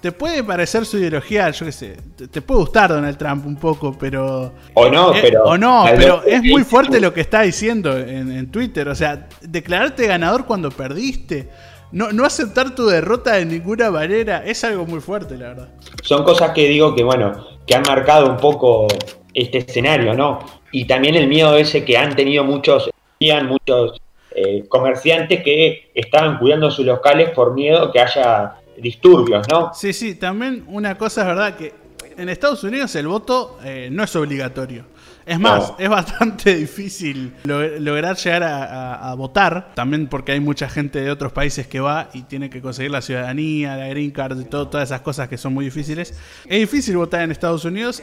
te 0.00 0.12
puede 0.12 0.44
parecer 0.44 0.84
su 0.84 0.98
ideología, 0.98 1.50
yo 1.50 1.66
qué 1.66 1.72
sé, 1.72 1.96
te, 2.30 2.40
puede 2.42 2.60
gustar 2.60 2.90
Donald 2.90 3.16
Trump 3.16 3.46
un 3.46 3.56
poco, 3.56 3.96
pero... 3.98 4.52
O 4.74 4.88
no, 4.88 5.14
eh, 5.14 5.18
pero... 5.22 5.44
O 5.44 5.58
no, 5.58 5.84
pero 5.96 6.22
es 6.24 6.42
muy 6.42 6.64
fuerte 6.64 7.00
lo 7.00 7.12
que 7.12 7.22
está 7.22 7.42
diciendo 7.42 7.96
en, 7.96 8.50
Twitter. 8.50 8.88
O 8.88 8.94
sea, 8.94 9.28
declararte 9.40 10.06
ganador 10.06 10.46
cuando 10.46 10.70
perdiste. 10.70 11.48
No, 11.92 12.12
no 12.12 12.24
aceptar 12.24 12.74
tu 12.74 12.86
derrota 12.86 13.34
de 13.34 13.46
ninguna 13.46 13.90
manera 13.90 14.44
es 14.44 14.62
algo 14.64 14.86
muy 14.86 15.00
fuerte, 15.00 15.36
la 15.36 15.48
verdad. 15.48 15.68
Son 16.02 16.24
cosas 16.24 16.50
que 16.50 16.68
digo 16.68 16.94
que, 16.94 17.02
bueno, 17.02 17.46
que 17.66 17.74
han 17.74 17.82
marcado 17.86 18.28
un 18.30 18.36
poco 18.36 18.86
este 19.32 19.58
escenario, 19.58 20.14
¿no? 20.14 20.40
Y 20.72 20.86
también 20.86 21.14
el 21.14 21.28
miedo 21.28 21.56
ese 21.56 21.84
que 21.84 21.96
han 21.96 22.14
tenido 22.16 22.44
muchos, 22.44 22.90
muchos 23.20 24.00
eh, 24.34 24.64
comerciantes 24.68 25.42
que 25.42 25.90
estaban 25.94 26.38
cuidando 26.38 26.70
sus 26.70 26.84
locales 26.84 27.30
por 27.30 27.54
miedo 27.54 27.90
que 27.90 28.00
haya 28.00 28.56
disturbios, 28.80 29.46
¿no? 29.50 29.72
Sí, 29.74 29.92
sí, 29.92 30.14
también 30.14 30.64
una 30.68 30.96
cosa 30.96 31.22
es 31.22 31.26
verdad 31.26 31.56
que 31.56 31.74
en 32.16 32.28
Estados 32.28 32.64
Unidos 32.64 32.94
el 32.96 33.06
voto 33.06 33.58
eh, 33.64 33.88
no 33.90 34.04
es 34.04 34.16
obligatorio. 34.16 34.84
Es 35.24 35.40
más, 35.40 35.72
es 35.78 35.88
bastante 35.88 36.54
difícil 36.56 37.34
lograr 37.44 38.16
llegar 38.16 38.44
a, 38.44 39.12
votar, 39.14 39.72
también 39.74 40.06
porque 40.06 40.30
hay 40.32 40.40
mucha 40.40 40.68
gente 40.68 41.00
de 41.00 41.10
otros 41.10 41.32
países 41.32 41.66
que 41.66 41.80
va 41.80 42.10
y 42.14 42.22
tiene 42.22 42.48
que 42.48 42.62
conseguir 42.62 42.92
la 42.92 43.02
ciudadanía, 43.02 43.76
la 43.76 43.88
green 43.88 44.12
card, 44.12 44.40
y 44.40 44.44
todas 44.44 44.84
esas 44.84 45.00
cosas 45.00 45.28
que 45.28 45.36
son 45.36 45.52
muy 45.52 45.64
difíciles. 45.64 46.14
Es 46.44 46.60
difícil 46.60 46.96
votar 46.96 47.22
en 47.22 47.32
Estados 47.32 47.64
Unidos 47.64 48.02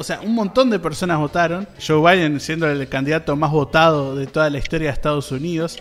o 0.00 0.02
sea, 0.02 0.20
un 0.22 0.34
montón 0.34 0.70
de 0.70 0.78
personas 0.78 1.18
votaron. 1.18 1.68
Joe 1.86 2.00
Biden 2.00 2.40
siendo 2.40 2.66
el 2.66 2.88
candidato 2.88 3.36
más 3.36 3.50
votado 3.50 4.16
de 4.16 4.26
toda 4.26 4.48
la 4.48 4.56
historia 4.56 4.88
de 4.88 4.94
Estados 4.94 5.30
Unidos. 5.30 5.78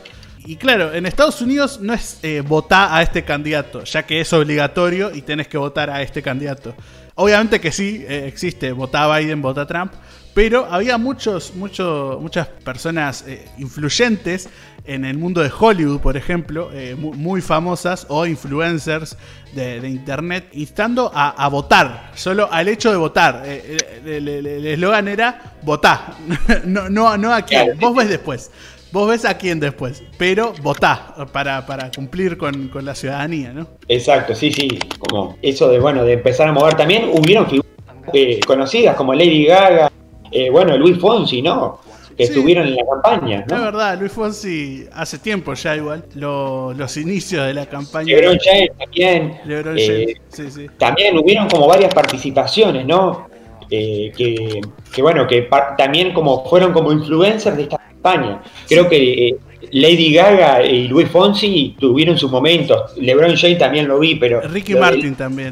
Y 0.49 0.55
claro, 0.55 0.95
en 0.95 1.05
Estados 1.05 1.43
Unidos 1.43 1.79
no 1.79 1.93
es 1.93 2.17
eh, 2.23 2.41
votar 2.41 2.89
a 2.91 3.03
este 3.03 3.23
candidato, 3.23 3.83
ya 3.83 4.01
que 4.01 4.19
es 4.19 4.33
obligatorio 4.33 5.13
y 5.13 5.21
tenés 5.21 5.47
que 5.47 5.59
votar 5.59 5.91
a 5.91 6.01
este 6.01 6.23
candidato. 6.23 6.73
Obviamente 7.13 7.61
que 7.61 7.71
sí, 7.71 8.03
eh, 8.09 8.25
existe, 8.25 8.71
vota 8.71 9.03
a 9.03 9.19
Biden, 9.19 9.43
vota 9.43 9.61
a 9.61 9.67
Trump, 9.67 9.93
pero 10.33 10.65
había 10.65 10.97
muchos, 10.97 11.53
muchos, 11.53 12.19
muchas 12.19 12.47
personas 12.47 13.25
eh, 13.27 13.47
influyentes 13.59 14.49
en 14.85 15.05
el 15.05 15.19
mundo 15.19 15.41
de 15.43 15.51
Hollywood, 15.55 15.99
por 15.99 16.17
ejemplo, 16.17 16.71
muy, 16.97 17.41
famosas 17.41 18.07
o 18.09 18.25
influencers 18.25 19.17
de, 19.53 19.87
internet, 19.87 20.49
instando 20.53 21.11
a, 21.13 21.47
votar, 21.49 22.11
solo 22.15 22.51
al 22.51 22.69
hecho 22.69 22.89
de 22.89 22.97
votar. 22.97 23.45
el 23.45 24.65
eslogan 24.65 25.09
era 25.09 25.53
votar, 25.61 26.15
no, 26.65 26.89
no, 26.89 27.17
no 27.17 27.31
a 27.31 27.43
quién, 27.43 27.77
vos 27.77 27.95
ves 27.95 28.09
después. 28.09 28.49
Vos 28.91 29.07
ves 29.07 29.23
a 29.25 29.37
quién 29.37 29.59
después, 29.59 30.03
pero 30.17 30.53
votá 30.63 31.13
para, 31.31 31.65
para 31.65 31.91
cumplir 31.91 32.37
con, 32.37 32.71
la 32.81 32.95
ciudadanía, 32.95 33.53
¿no? 33.53 33.67
Exacto, 33.87 34.33
sí, 34.33 34.51
sí, 34.51 34.79
como 34.97 35.37
eso 35.41 35.69
de, 35.69 35.79
bueno, 35.79 36.03
de 36.03 36.13
empezar 36.13 36.47
a 36.47 36.51
mover. 36.51 36.73
También 36.73 37.09
hubieron 37.13 37.45
figuras 37.45 37.71
eh, 38.13 38.39
conocidas 38.47 38.95
como 38.95 39.13
Lady 39.13 39.45
Gaga, 39.45 39.91
eh, 40.31 40.49
bueno, 40.49 40.75
Luis 40.77 40.97
Fonsi, 40.99 41.41
¿no? 41.41 41.81
Que 42.17 42.23
estuvieron 42.23 42.67
en 42.67 42.75
la 42.75 42.83
campaña, 42.85 43.45
¿no? 43.47 43.55
Es 43.55 43.61
verdad, 43.61 43.97
Luis 43.99 44.11
Fonsi 44.11 44.85
hace 44.91 45.19
tiempo 45.19 45.53
ya 45.53 45.75
igual, 45.75 46.03
los 46.15 46.97
inicios 46.97 47.45
de 47.45 47.53
la 47.53 47.67
campaña. 47.67 48.07
LeBron 48.07 48.39
James 48.43 48.71
también. 48.77 49.39
LeBron 49.45 49.77
eh, 49.77 50.15
sí, 50.29 50.51
sí. 50.51 50.67
También 50.77 51.17
hubieron 51.17 51.47
como 51.47 51.67
varias 51.67 51.93
participaciones, 51.93 52.85
¿no? 52.85 53.29
que, 53.69 54.61
que, 54.93 55.01
bueno, 55.01 55.27
que 55.27 55.47
también 55.77 56.13
como 56.13 56.43
fueron 56.49 56.73
como 56.73 56.91
influencers 56.91 57.55
de 57.55 57.63
esta 57.63 57.77
España. 57.99 58.41
Creo 58.67 58.87
que 58.87 59.27
eh, 59.27 59.37
Lady 59.71 60.13
Gaga 60.13 60.63
y 60.63 60.87
Luis 60.87 61.09
Fonsi 61.09 61.75
tuvieron 61.79 62.17
sus 62.17 62.31
momentos. 62.31 62.93
LeBron 62.97 63.35
James 63.35 63.57
también 63.57 63.87
lo 63.87 63.99
vi, 63.99 64.15
pero. 64.15 64.41
Ricky 64.41 64.75
Martin 64.75 65.15
también. 65.15 65.51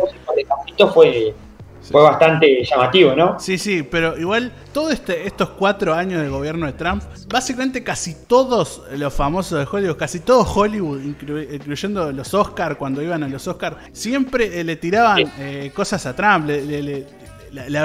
Esto 0.68 0.94
fue, 0.94 1.34
fue 1.82 2.04
bastante 2.04 2.64
llamativo, 2.64 3.16
¿no? 3.16 3.40
Sí, 3.40 3.58
sí, 3.58 3.84
pero 3.84 4.18
igual 4.18 4.52
todos 4.74 4.94
este, 4.94 5.28
estos 5.28 5.50
cuatro 5.50 5.94
años 5.94 6.22
de 6.22 6.30
gobierno 6.30 6.68
de 6.68 6.74
Trump, 6.74 7.04
básicamente 7.28 7.84
casi 7.84 8.16
todos 8.28 8.84
los 8.96 9.14
famosos 9.14 9.60
de 9.60 9.68
Hollywood, 9.70 9.98
casi 9.98 10.20
todo 10.20 10.44
Hollywood, 10.44 11.02
incluyendo 11.02 12.12
los 12.12 12.34
Oscars, 12.34 12.78
cuando 12.78 13.02
iban 13.02 13.24
a 13.24 13.28
los 13.28 13.48
Oscars, 13.48 13.78
siempre 13.92 14.60
eh, 14.60 14.64
le 14.64 14.76
tiraban 14.76 15.32
eh, 15.40 15.72
cosas 15.74 16.06
a 16.06 16.16
Trump, 16.16 16.48
le, 16.48 16.64
le, 16.64 17.06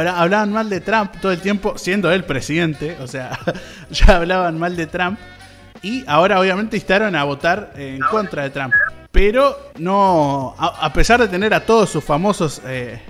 hablaban 0.08 0.52
mal 0.52 0.68
de 0.68 0.80
Trump 0.80 1.12
todo 1.20 1.32
el 1.32 1.40
tiempo, 1.40 1.76
siendo 1.76 2.10
él 2.12 2.24
presidente, 2.24 2.96
o 3.00 3.06
sea, 3.06 3.38
ya 3.90 4.16
hablaban 4.16 4.58
mal 4.58 4.76
de 4.76 4.86
Trump. 4.86 5.18
Y 5.82 6.04
ahora 6.06 6.38
obviamente 6.38 6.76
instaron 6.76 7.16
a 7.16 7.24
votar 7.24 7.72
en 7.76 8.00
contra 8.00 8.44
de 8.44 8.50
Trump. 8.50 8.72
Pero 9.10 9.72
no, 9.78 10.54
a, 10.56 10.92
pesar 10.92 11.20
de 11.20 11.28
tener 11.28 11.52
a 11.52 11.66
todos 11.66 11.90
sus 11.90 12.02
famosos 12.02 12.62
eh, 12.64 13.00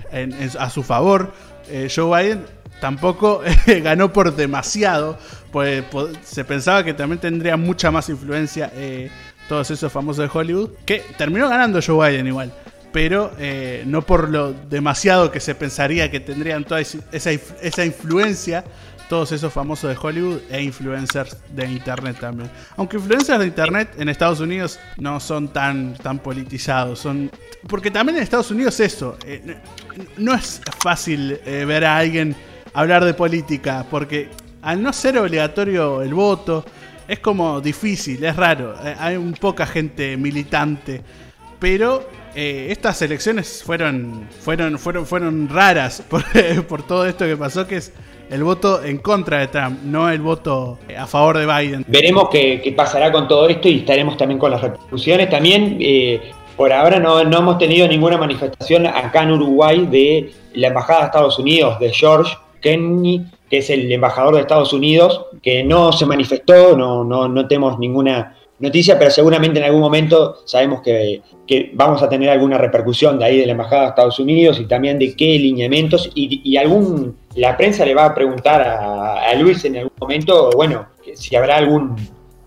a 0.59 0.69
su 0.69 0.83
favor, 0.83 1.31
eh, 1.69 1.87
Joe 1.93 2.23
Biden 2.23 2.45
tampoco 2.81 3.41
ganó 3.83 4.11
por 4.11 4.35
demasiado. 4.35 5.17
Pues, 5.51 5.85
se 6.23 6.43
pensaba 6.43 6.83
que 6.83 6.93
también 6.93 7.19
tendría 7.19 7.55
mucha 7.57 7.91
más 7.91 8.09
influencia 8.09 8.71
eh, 8.75 9.09
todos 9.47 9.69
esos 9.69 9.91
famosos 9.91 10.29
de 10.29 10.37
Hollywood. 10.37 10.71
Que 10.83 11.03
terminó 11.15 11.47
ganando 11.47 11.79
Joe 11.81 12.09
Biden 12.09 12.27
igual 12.27 12.51
pero 12.93 13.31
eh, 13.39 13.83
no 13.85 14.03
por 14.03 14.29
lo 14.29 14.53
demasiado 14.53 15.31
que 15.31 15.41
se 15.41 15.55
pensaría 15.55 16.09
que 16.09 16.21
tendrían 16.21 16.63
toda 16.63 16.79
esa, 16.79 16.99
esa 17.11 17.83
influencia 17.83 18.63
todos 19.09 19.31
esos 19.31 19.51
famosos 19.51 19.89
de 19.89 19.97
Hollywood 20.01 20.39
e 20.49 20.63
influencers 20.63 21.37
de 21.53 21.65
internet 21.67 22.17
también. 22.19 22.49
Aunque 22.77 22.97
influencers 22.97 23.39
de 23.39 23.47
internet 23.47 23.93
en 23.97 24.09
Estados 24.09 24.39
Unidos 24.39 24.79
no 24.97 25.19
son 25.19 25.49
tan, 25.49 25.93
tan 25.95 26.19
politizados, 26.19 26.99
son 26.99 27.29
porque 27.67 27.91
también 27.91 28.17
en 28.17 28.23
Estados 28.23 28.49
Unidos 28.51 28.79
eso, 28.79 29.17
eh, 29.25 29.57
no 30.17 30.33
es 30.33 30.61
fácil 30.79 31.39
eh, 31.45 31.65
ver 31.65 31.85
a 31.85 31.97
alguien 31.97 32.35
hablar 32.73 33.05
de 33.05 33.13
política, 33.13 33.85
porque 33.89 34.29
al 34.61 34.81
no 34.81 34.91
ser 34.91 35.17
obligatorio 35.17 36.01
el 36.01 36.13
voto, 36.13 36.65
es 37.07 37.19
como 37.19 37.61
difícil, 37.61 38.23
es 38.23 38.35
raro, 38.35 38.75
hay 38.97 39.17
un 39.17 39.33
poca 39.33 39.67
gente 39.67 40.15
militante, 40.17 41.01
pero 41.59 42.07
estas 42.35 43.01
elecciones 43.01 43.63
fueron, 43.63 44.27
fueron, 44.39 44.79
fueron, 44.79 45.05
fueron 45.05 45.49
raras 45.49 46.03
por, 46.09 46.23
por 46.67 46.83
todo 46.85 47.05
esto 47.05 47.25
que 47.25 47.37
pasó, 47.37 47.67
que 47.67 47.77
es 47.77 47.93
el 48.29 48.43
voto 48.43 48.83
en 48.83 48.97
contra 48.97 49.39
de 49.39 49.47
Trump, 49.47 49.79
no 49.83 50.09
el 50.09 50.21
voto 50.21 50.79
a 50.97 51.05
favor 51.05 51.37
de 51.37 51.45
Biden. 51.45 51.85
Veremos 51.87 52.29
qué, 52.31 52.73
pasará 52.75 53.11
con 53.11 53.27
todo 53.27 53.47
esto 53.47 53.67
y 53.67 53.79
estaremos 53.79 54.17
también 54.17 54.39
con 54.39 54.49
las 54.49 54.61
repercusiones. 54.61 55.29
También, 55.29 55.77
eh, 55.79 56.31
por 56.57 56.73
ahora 56.73 56.99
no, 56.99 57.19
hemos 57.19 57.57
tenido 57.59 57.87
ninguna 57.87 58.17
manifestación 58.17 58.87
acá 58.87 59.23
en 59.23 59.31
Uruguay 59.31 59.85
de 59.85 60.31
la 60.55 60.67
Embajada 60.69 61.01
de 61.01 61.05
Estados 61.05 61.37
Unidos, 61.37 61.79
de 61.79 61.91
George 61.93 62.35
Kenny, 62.59 63.25
que 63.49 63.57
es 63.57 63.69
el 63.69 63.91
embajador 63.91 64.35
de 64.35 64.41
Estados 64.41 64.73
Unidos, 64.73 65.27
que 65.43 65.63
no 65.63 65.91
se 65.91 66.07
manifestó, 66.07 66.75
no, 66.75 67.03
no, 67.03 67.27
no 67.27 67.47
tenemos 67.47 67.77
ninguna 67.77 68.35
noticia, 68.63 68.97
pero 68.97 69.11
seguramente 69.11 69.59
en 69.59 69.65
algún 69.65 69.81
momento 69.81 70.37
sabemos 70.45 70.81
que, 70.81 71.21
vamos 71.73 72.01
a 72.01 72.09
tener 72.09 72.29
alguna 72.29 72.57
repercusión 72.57 73.19
de 73.19 73.25
ahí 73.25 73.37
de 73.37 73.45
la 73.45 73.51
Embajada 73.51 73.81
de 73.81 73.87
Estados 73.89 74.19
Unidos 74.19 74.59
y 74.59 74.65
también 74.65 74.97
de 74.97 75.15
qué 75.15 75.37
lineamientos 75.37 76.09
y, 76.15 76.41
y 76.43 76.57
algún, 76.57 77.17
la 77.35 77.55
prensa 77.57 77.85
le 77.85 77.93
va 77.93 78.05
a 78.05 78.15
preguntar 78.15 78.61
a, 78.61 79.29
a 79.29 79.35
Luis 79.35 79.63
en 79.65 79.77
algún 79.77 79.91
momento, 79.99 80.49
bueno, 80.55 80.87
si 81.13 81.35
habrá 81.35 81.57
algún 81.57 81.95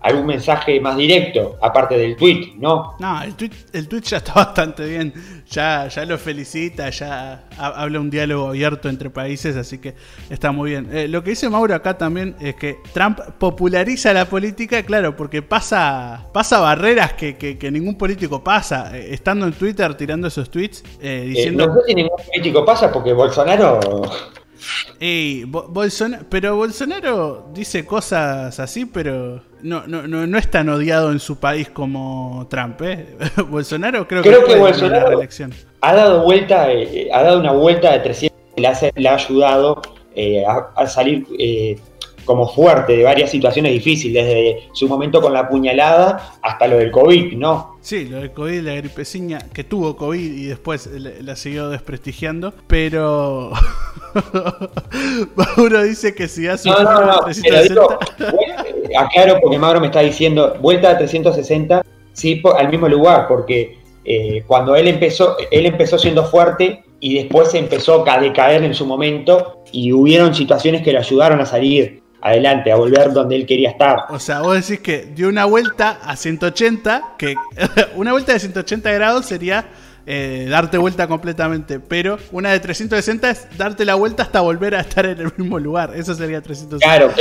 algún 0.07 0.25
mensaje 0.25 0.79
más 0.79 0.97
directo, 0.97 1.57
aparte 1.61 1.97
del 1.97 2.15
tweet, 2.15 2.53
¿no? 2.57 2.95
No, 2.99 3.21
el 3.21 3.35
tweet, 3.35 3.51
el 3.73 3.87
tweet 3.87 4.01
ya 4.01 4.17
está 4.17 4.33
bastante 4.35 4.85
bien. 4.85 5.13
Ya, 5.49 5.87
ya 5.87 6.05
lo 6.05 6.17
felicita, 6.17 6.89
ya 6.89 7.45
habla 7.57 7.99
un 7.99 8.09
diálogo 8.09 8.49
abierto 8.49 8.89
entre 8.89 9.09
países, 9.09 9.55
así 9.55 9.77
que 9.77 9.95
está 10.29 10.51
muy 10.51 10.71
bien. 10.71 10.89
Eh, 10.91 11.07
lo 11.07 11.23
que 11.23 11.31
dice 11.31 11.49
Mauro 11.49 11.75
acá 11.75 11.97
también 11.97 12.35
es 12.39 12.55
que 12.55 12.77
Trump 12.93 13.19
populariza 13.37 14.13
la 14.13 14.25
política, 14.25 14.83
claro, 14.83 15.15
porque 15.15 15.41
pasa, 15.41 16.27
pasa 16.33 16.59
barreras 16.59 17.13
que, 17.13 17.37
que, 17.37 17.71
ningún 17.71 17.97
político 17.97 18.43
pasa. 18.43 18.97
Eh, 18.97 19.13
estando 19.13 19.45
en 19.45 19.53
Twitter 19.53 19.93
tirando 19.95 20.27
esos 20.27 20.49
tweets, 20.49 20.83
eh, 21.01 21.25
diciendo. 21.27 21.67
no 21.67 21.73
sé 21.75 21.79
si 21.87 21.95
ningún 21.95 22.17
político 22.17 22.65
pasa 22.65 22.91
porque 22.91 23.13
Bolsonaro 23.13 23.79
pero 26.29 26.55
Bolsonaro 26.55 27.49
dice 27.53 27.85
cosas 27.85 28.59
así, 28.59 28.85
pero 28.85 29.41
no, 29.61 29.85
no, 29.87 30.07
no, 30.07 30.37
es 30.37 30.49
tan 30.49 30.69
odiado 30.69 31.11
en 31.11 31.19
su 31.19 31.39
país 31.39 31.69
como 31.69 32.47
Trump. 32.49 32.81
¿eh? 32.81 33.15
Bolsonaro 33.49 34.07
creo, 34.07 34.23
creo 34.23 34.45
que, 34.45 34.55
Bolsonaro 34.55 35.21
ha 35.81 35.93
dado 35.93 36.23
vuelta, 36.23 36.71
eh, 36.71 37.09
ha 37.13 37.23
dado 37.23 37.39
una 37.39 37.51
vuelta 37.51 37.91
de 37.91 37.99
300 37.99 38.37
le, 38.57 38.69
le 38.95 39.09
ha 39.09 39.13
ayudado 39.13 39.81
eh, 40.15 40.43
a, 40.47 40.87
salir 40.87 41.25
como 42.27 42.47
fuerte 42.47 42.97
de 42.97 43.03
varias 43.03 43.31
situaciones 43.31 43.71
difíciles, 43.71 44.25
desde 44.25 44.69
su 44.73 44.87
momento 44.87 45.21
con 45.21 45.33
la 45.33 45.49
puñalada 45.49 46.33
hasta 46.43 46.67
lo 46.67 46.77
del 46.77 46.91
COVID, 46.91 47.33
¿no? 47.37 47.77
Sí, 47.81 48.05
lo 48.05 48.17
del 48.17 48.31
COVID, 48.31 48.59
la 48.59 48.75
gripeciña, 48.75 49.39
que 49.53 49.63
tuvo 49.63 49.95
COVID 49.95 50.33
y 50.33 50.45
después 50.45 50.87
la 50.87 51.35
siguió 51.37 51.69
desprestigiando, 51.69 52.53
pero 52.67 53.51
Mauro 55.35 55.81
dice 55.83 56.13
que 56.13 56.27
si 56.27 56.47
hace 56.47 56.69
no, 56.69 56.83
no, 56.83 57.05
no, 57.05 57.19
360... 57.21 57.99
aclaro 58.99 59.39
porque 59.41 59.57
Mauro 59.57 59.79
me 59.79 59.87
está 59.87 60.01
diciendo, 60.01 60.57
vuelta 60.61 60.91
a 60.91 60.97
360, 60.97 61.83
sí, 62.11 62.43
al 62.57 62.69
mismo 62.69 62.89
lugar, 62.89 63.27
porque 63.29 63.79
eh, 64.03 64.43
cuando 64.45 64.75
él 64.75 64.89
empezó, 64.89 65.37
él 65.49 65.65
empezó 65.65 65.97
siendo 65.97 66.25
fuerte 66.25 66.83
y 66.99 67.15
después 67.15 67.53
empezó 67.53 68.07
a 68.07 68.19
decaer 68.19 68.63
en 68.63 68.73
su 68.73 68.85
momento 68.85 69.63
y 69.71 69.93
hubieron 69.93 70.35
situaciones 70.35 70.81
que 70.81 70.91
lo 70.91 70.99
ayudaron 70.99 71.39
a 71.39 71.45
salir 71.45 72.01
adelante, 72.21 72.71
a 72.71 72.75
volver 72.75 73.13
donde 73.13 73.35
él 73.35 73.45
quería 73.45 73.69
estar. 73.71 74.05
O 74.09 74.19
sea, 74.19 74.41
vos 74.41 74.55
decís 74.55 74.81
que 74.81 75.05
dio 75.13 75.29
una 75.29 75.45
vuelta 75.45 75.99
a 76.03 76.15
180, 76.15 77.15
que 77.17 77.35
una 77.95 78.11
vuelta 78.11 78.33
de 78.33 78.39
180 78.39 78.91
grados 78.91 79.25
sería 79.25 79.65
eh, 80.05 80.47
darte 80.49 80.77
vuelta 80.77 81.07
completamente, 81.07 81.79
pero 81.79 82.17
una 82.31 82.51
de 82.51 82.59
360 82.59 83.29
es 83.29 83.57
darte 83.57 83.83
la 83.83 83.95
vuelta 83.95 84.23
hasta 84.23 84.41
volver 84.41 84.75
a 84.75 84.79
estar 84.79 85.05
en 85.05 85.19
el 85.19 85.31
mismo 85.35 85.59
lugar. 85.59 85.91
Eso 85.95 86.15
sería 86.15 86.41
360. 86.41 86.77
Claro, 86.85 87.13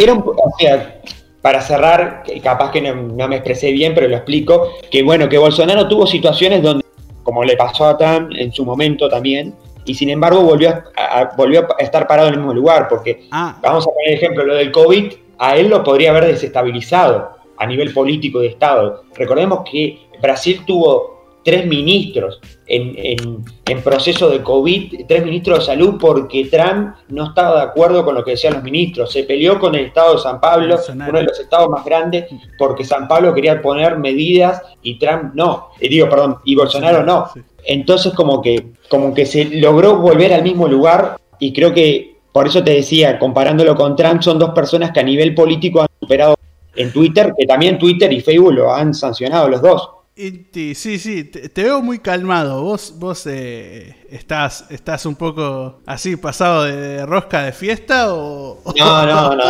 era 0.00 0.12
un, 0.14 0.20
o 0.20 0.54
sea, 0.58 1.00
para 1.42 1.60
cerrar, 1.60 2.22
capaz 2.42 2.70
que 2.70 2.80
no, 2.80 3.28
me 3.28 3.36
expresé 3.36 3.72
bien, 3.72 3.94
pero 3.94 4.08
lo 4.08 4.16
explico, 4.16 4.68
que 4.90 5.02
bueno, 5.02 5.28
que 5.28 5.36
Bolsonaro 5.36 5.88
tuvo 5.88 6.06
situaciones 6.06 6.62
donde, 6.62 6.84
como 7.22 7.44
le 7.44 7.56
pasó 7.56 7.86
a 7.86 7.98
Trump 7.98 8.30
en 8.34 8.52
su 8.52 8.64
momento 8.64 9.08
también, 9.08 9.54
y 9.84 9.94
sin 9.94 10.10
embargo 10.10 10.42
volvió 10.42 10.70
a, 10.96 11.32
volvió 11.36 11.66
a 11.78 11.82
estar 11.82 12.06
parado 12.06 12.28
en 12.28 12.34
el 12.34 12.40
mismo 12.40 12.54
lugar, 12.54 12.88
porque 12.88 13.26
ah. 13.30 13.58
vamos 13.62 13.86
a 13.86 13.90
poner 13.90 14.14
ejemplo, 14.14 14.44
lo 14.44 14.54
del 14.54 14.70
COVID, 14.70 15.12
a 15.38 15.56
él 15.56 15.68
lo 15.68 15.82
podría 15.82 16.10
haber 16.10 16.26
desestabilizado 16.26 17.30
a 17.56 17.66
nivel 17.66 17.92
político 17.92 18.40
de 18.40 18.48
Estado. 18.48 19.04
Recordemos 19.14 19.62
que 19.70 20.06
Brasil 20.20 20.62
tuvo 20.66 21.11
tres 21.44 21.66
ministros 21.66 22.40
en, 22.66 23.82
proceso 23.82 24.30
de 24.30 24.42
COVID, 24.42 25.06
tres 25.06 25.24
ministros 25.24 25.60
de 25.60 25.64
salud, 25.64 25.96
porque 26.00 26.44
Trump 26.44 26.94
no 27.08 27.26
estaba 27.28 27.56
de 27.56 27.62
acuerdo 27.62 28.04
con 28.04 28.14
lo 28.14 28.24
que 28.24 28.32
decían 28.32 28.54
los 28.54 28.62
ministros. 28.62 29.12
Se 29.12 29.24
peleó 29.24 29.58
con 29.58 29.74
el 29.74 29.86
estado 29.86 30.14
de 30.14 30.20
San 30.20 30.40
Pablo, 30.40 30.78
uno 30.88 31.18
de 31.18 31.24
los 31.24 31.38
estados 31.38 31.68
más 31.68 31.84
grandes, 31.84 32.26
porque 32.58 32.84
San 32.84 33.08
Pablo 33.08 33.34
quería 33.34 33.60
poner 33.60 33.98
medidas 33.98 34.62
y 34.82 34.98
Trump 34.98 35.34
no. 35.34 35.68
Eh, 35.80 35.88
digo, 35.88 36.08
perdón, 36.08 36.38
y 36.44 36.54
Bolsonaro 36.54 37.02
no. 37.02 37.28
Entonces 37.64 38.12
como 38.12 38.40
que, 38.40 38.72
como 38.88 39.14
que 39.14 39.26
se 39.26 39.44
logró 39.44 39.96
volver 39.96 40.32
al 40.32 40.42
mismo 40.42 40.68
lugar 40.68 41.16
y 41.38 41.52
creo 41.52 41.74
que, 41.74 42.16
por 42.32 42.46
eso 42.46 42.62
te 42.64 42.72
decía, 42.72 43.18
comparándolo 43.18 43.74
con 43.74 43.96
Trump, 43.96 44.22
son 44.22 44.38
dos 44.38 44.50
personas 44.50 44.92
que 44.92 45.00
a 45.00 45.04
nivel 45.04 45.34
político 45.34 45.82
han 45.82 45.88
superado 46.00 46.36
en 46.74 46.92
Twitter, 46.92 47.34
que 47.36 47.46
también 47.46 47.78
Twitter 47.78 48.12
y 48.12 48.20
Facebook 48.20 48.54
lo 48.54 48.72
han 48.72 48.94
sancionado 48.94 49.48
los 49.48 49.60
dos. 49.60 49.90
Sí, 50.14 50.98
sí, 50.98 51.24
te, 51.24 51.62
veo 51.62 51.80
muy 51.80 51.98
calmado. 51.98 52.62
Vos, 52.62 52.94
vos 52.98 53.26
eh, 53.26 53.96
estás, 54.10 54.66
estás 54.68 55.06
un 55.06 55.16
poco 55.16 55.80
así, 55.86 56.16
pasado 56.16 56.64
de, 56.64 57.06
rosca 57.06 57.44
de 57.44 57.52
fiesta 57.52 58.12
o. 58.12 58.58
No, 58.76 59.06
no, 59.06 59.34
no. 59.34 59.44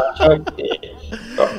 Eh, 0.56 0.92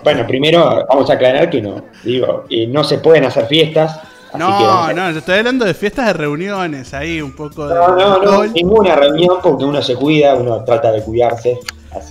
bueno, 0.06 0.26
primero 0.26 0.86
vamos 0.88 1.10
a 1.10 1.14
aclarar 1.14 1.50
que 1.50 1.62
no. 1.62 1.84
Digo, 2.04 2.46
no 2.70 2.84
se 2.86 3.00
pueden 3.00 3.26
hacer 3.26 3.46
fiestas. 3.48 4.00
No, 4.38 4.94
no, 4.94 5.12
yo 5.12 5.20
estoy 5.20 5.40
hablando 5.40 5.66
de 5.66 5.74
fiestas 5.74 6.08
de 6.08 6.14
reuniones, 6.14 6.94
ahí 6.94 7.22
un 7.22 7.36
poco 7.36 7.68
de. 7.68 7.76
No, 7.76 7.96
no, 7.96 8.20
no, 8.20 8.46
ninguna 8.46 8.96
reunión 8.96 9.38
porque 9.44 9.66
uno 9.66 9.82
se 9.82 9.96
cuida, 9.96 10.34
uno 10.36 10.64
trata 10.64 10.94
de 10.94 11.04
cuidarse. 11.04 11.60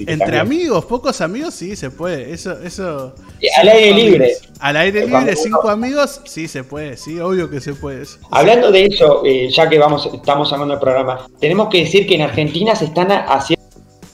Entre 0.07 0.39
amigos, 0.39 0.85
pocos 0.85 1.21
amigos, 1.21 1.55
sí 1.55 1.77
se 1.77 1.91
puede. 1.91 2.33
Eso, 2.33 2.61
eso. 2.63 3.15
al 3.59 3.69
aire 3.69 3.95
libre. 3.95 4.33
Al 4.61 4.77
aire 4.77 5.07
libre, 5.07 5.37
cinco 5.37 5.69
amigos, 5.69 6.21
sí 6.25 6.49
se 6.49 6.65
puede, 6.65 6.97
sí, 6.97 7.19
obvio 7.21 7.51
que 7.51 7.61
se 7.61 7.75
puede. 7.75 8.05
Hablando 8.31 8.71
de 8.71 8.87
eso, 8.87 9.23
eh, 9.25 9.49
ya 9.51 9.69
que 9.69 9.79
vamos, 9.79 10.09
estamos 10.13 10.53
hablando 10.53 10.75
del 10.75 10.81
programa, 10.81 11.27
tenemos 11.41 11.69
que 11.69 11.79
decir 11.79 12.07
que 12.07 12.15
en 12.15 12.23
Argentina 12.23 12.75
se 12.75 12.87
están 12.87 13.11
haciendo 13.11 13.63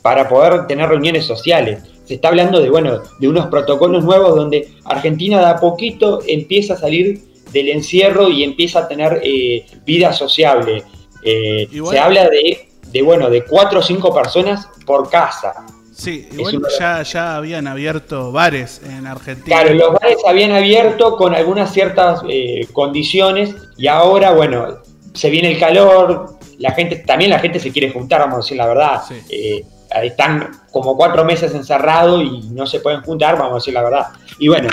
para 0.02 0.28
poder 0.28 0.66
tener 0.66 0.88
reuniones 0.88 1.24
sociales. 1.24 1.82
Se 2.04 2.14
está 2.14 2.28
hablando 2.28 2.60
de, 2.60 2.70
bueno, 2.70 3.02
de 3.18 3.28
unos 3.28 3.46
protocolos 3.48 4.04
nuevos 4.04 4.34
donde 4.34 4.68
Argentina 4.84 5.38
de 5.40 5.46
a 5.46 5.56
poquito 5.56 6.20
empieza 6.26 6.74
a 6.74 6.78
salir 6.78 7.20
del 7.52 7.68
encierro 7.68 8.30
y 8.30 8.44
empieza 8.44 8.80
a 8.80 8.88
tener 8.88 9.20
eh, 9.22 9.66
vida 9.84 10.12
sociable. 10.12 10.84
Eh, 11.22 11.68
se 11.90 11.98
habla 11.98 12.28
de 12.28 12.67
de 12.92 13.02
bueno, 13.02 13.30
de 13.30 13.44
cuatro 13.44 13.80
o 13.80 13.82
cinco 13.82 14.14
personas 14.14 14.68
por 14.86 15.08
casa. 15.10 15.54
Sí, 15.98 16.28
igual 16.30 16.62
ya, 16.78 17.02
ya 17.02 17.36
habían 17.36 17.66
abierto 17.66 18.30
bares 18.30 18.80
en 18.84 19.06
Argentina. 19.06 19.62
Claro, 19.62 19.74
los 19.74 19.94
bares 19.94 20.18
habían 20.28 20.52
abierto 20.52 21.16
con 21.16 21.34
algunas 21.34 21.72
ciertas 21.72 22.20
eh, 22.28 22.68
condiciones 22.72 23.56
y 23.76 23.88
ahora, 23.88 24.30
bueno, 24.30 24.78
se 25.12 25.28
viene 25.28 25.50
el 25.50 25.58
calor, 25.58 26.38
la 26.58 26.70
gente, 26.70 26.96
también 26.98 27.30
la 27.30 27.40
gente 27.40 27.58
se 27.58 27.72
quiere 27.72 27.90
juntar, 27.90 28.20
vamos 28.20 28.34
a 28.34 28.38
decir 28.38 28.56
la 28.56 28.66
verdad. 28.66 29.02
Eh, 29.28 29.64
están 30.02 30.50
como 30.70 30.96
cuatro 30.96 31.24
meses 31.24 31.52
encerrados 31.52 32.22
y 32.22 32.48
no 32.50 32.64
se 32.64 32.78
pueden 32.78 33.00
juntar, 33.02 33.36
vamos 33.36 33.52
a 33.52 33.56
decir 33.56 33.74
la 33.74 33.82
verdad. 33.82 34.06
Y 34.38 34.46
bueno, 34.46 34.68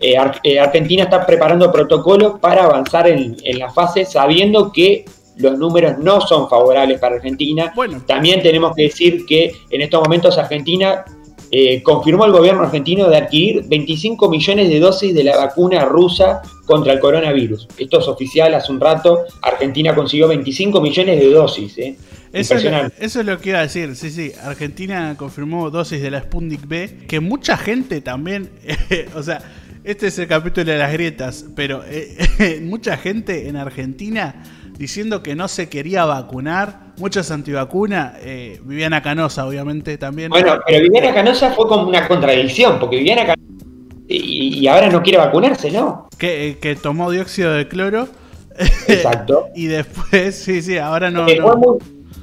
eh, 0.00 0.18
Argentina 0.58 1.04
está 1.04 1.24
preparando 1.24 1.70
protocolos 1.70 2.40
para 2.40 2.64
avanzar 2.64 3.06
en, 3.06 3.36
en 3.44 3.58
la 3.60 3.70
fase 3.70 4.04
sabiendo 4.04 4.72
que 4.72 5.04
los 5.36 5.58
números 5.58 5.98
no 5.98 6.20
son 6.20 6.48
favorables 6.48 6.98
para 7.00 7.16
Argentina. 7.16 7.72
Bueno. 7.74 8.02
También 8.06 8.42
tenemos 8.42 8.74
que 8.74 8.84
decir 8.84 9.26
que 9.26 9.52
en 9.70 9.80
estos 9.80 10.02
momentos 10.02 10.38
Argentina 10.38 11.04
eh, 11.50 11.82
confirmó 11.82 12.24
el 12.24 12.32
gobierno 12.32 12.62
argentino 12.62 13.08
de 13.08 13.16
adquirir 13.16 13.64
25 13.68 14.28
millones 14.28 14.68
de 14.68 14.80
dosis 14.80 15.14
de 15.14 15.22
la 15.22 15.36
vacuna 15.36 15.84
rusa 15.84 16.42
contra 16.66 16.92
el 16.92 16.98
coronavirus. 16.98 17.68
Esto 17.78 18.00
es 18.00 18.08
oficial, 18.08 18.54
hace 18.54 18.72
un 18.72 18.80
rato 18.80 19.20
Argentina 19.42 19.94
consiguió 19.94 20.26
25 20.26 20.80
millones 20.80 21.20
de 21.20 21.30
dosis. 21.30 21.78
¿eh? 21.78 21.96
Eso 22.32 22.56
es, 22.56 22.64
eso 22.98 23.20
es, 23.20 23.26
lo 23.26 23.38
que 23.38 23.50
iba 23.50 23.60
a 23.60 23.62
decir, 23.62 23.94
sí, 23.94 24.10
sí. 24.10 24.32
Argentina 24.42 25.14
confirmó 25.16 25.70
dosis 25.70 26.02
de 26.02 26.10
la 26.10 26.22
Sputnik 26.22 26.66
B, 26.66 27.06
que 27.06 27.20
mucha 27.20 27.56
gente 27.56 28.00
también, 28.00 28.50
o 29.14 29.22
sea, 29.22 29.40
este 29.84 30.08
es 30.08 30.18
el 30.18 30.26
capítulo 30.26 30.72
de 30.72 30.78
las 30.78 30.92
grietas, 30.92 31.44
pero 31.54 31.84
eh, 31.86 32.60
mucha 32.62 32.96
gente 32.96 33.48
en 33.48 33.56
Argentina 33.56 34.42
diciendo 34.78 35.22
que 35.22 35.34
no 35.34 35.48
se 35.48 35.68
quería 35.68 36.04
vacunar, 36.04 36.92
muchos 36.98 37.30
antivacunas, 37.30 38.14
eh, 38.22 38.60
Viviana 38.64 39.02
Canosa 39.02 39.46
obviamente 39.46 39.98
también. 39.98 40.30
Bueno, 40.30 40.58
pero 40.66 40.82
Viviana 40.82 41.14
Canosa 41.14 41.52
fue 41.52 41.66
como 41.68 41.88
una 41.88 42.06
contradicción, 42.06 42.78
porque 42.78 42.96
Viviana 42.96 43.26
Canosa 43.26 43.44
y, 44.08 44.66
ahora 44.66 44.88
no 44.88 45.02
quiere 45.02 45.18
vacunarse, 45.18 45.70
¿no? 45.70 46.08
Que, 46.18 46.48
eh, 46.48 46.58
que 46.58 46.76
tomó 46.76 47.10
dióxido 47.10 47.52
de 47.52 47.68
cloro. 47.68 48.08
Exacto. 48.88 49.46
y 49.54 49.66
después, 49.66 50.34
sí, 50.44 50.62
sí, 50.62 50.78
ahora 50.78 51.10
no. 51.10 51.26
Que, 51.26 51.40
Fue, 51.40 51.56
muy, 51.56 51.78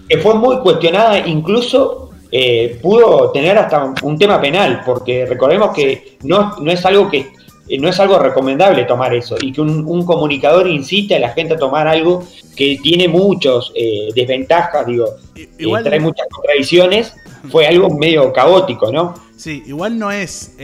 que 0.07 0.17
fue 0.17 0.35
muy 0.35 0.59
cuestionada, 0.59 1.19
incluso 1.27 2.11
eh, 2.31 2.79
pudo 2.81 3.31
tener 3.31 3.57
hasta 3.57 3.93
un 4.03 4.17
tema 4.17 4.39
penal, 4.39 4.83
porque 4.85 5.25
recordemos 5.25 5.75
que 5.75 6.17
no, 6.23 6.55
no 6.59 6.71
es 6.71 6.85
algo 6.85 7.09
que 7.09 7.31
no 7.79 7.89
es 7.89 7.99
algo 7.99 8.19
recomendable 8.19 8.83
tomar 8.85 9.13
eso 9.13 9.37
y 9.41 9.51
que 9.51 9.61
un, 9.61 10.05
comunicador 10.05 10.67
incite 10.67 11.15
a 11.15 11.19
la 11.19 11.29
gente 11.29 11.53
a 11.53 11.57
tomar 11.57 11.87
algo 11.87 12.25
que 12.55 12.79
tiene 12.81 13.07
muchos 13.07 13.71
eh, 13.75 14.09
desventajas, 14.15 14.85
digo, 14.85 15.15
igual, 15.57 15.83
trae 15.83 15.99
muchas 15.99 16.27
contradicciones, 16.29 17.13
fue 17.49 17.67
algo 17.67 17.89
medio 17.89 18.31
caótico, 18.33 18.91
¿no? 18.91 19.13
Sí, 19.35 19.63
igual 19.65 19.97
no 19.97 20.11
es, 20.11 20.55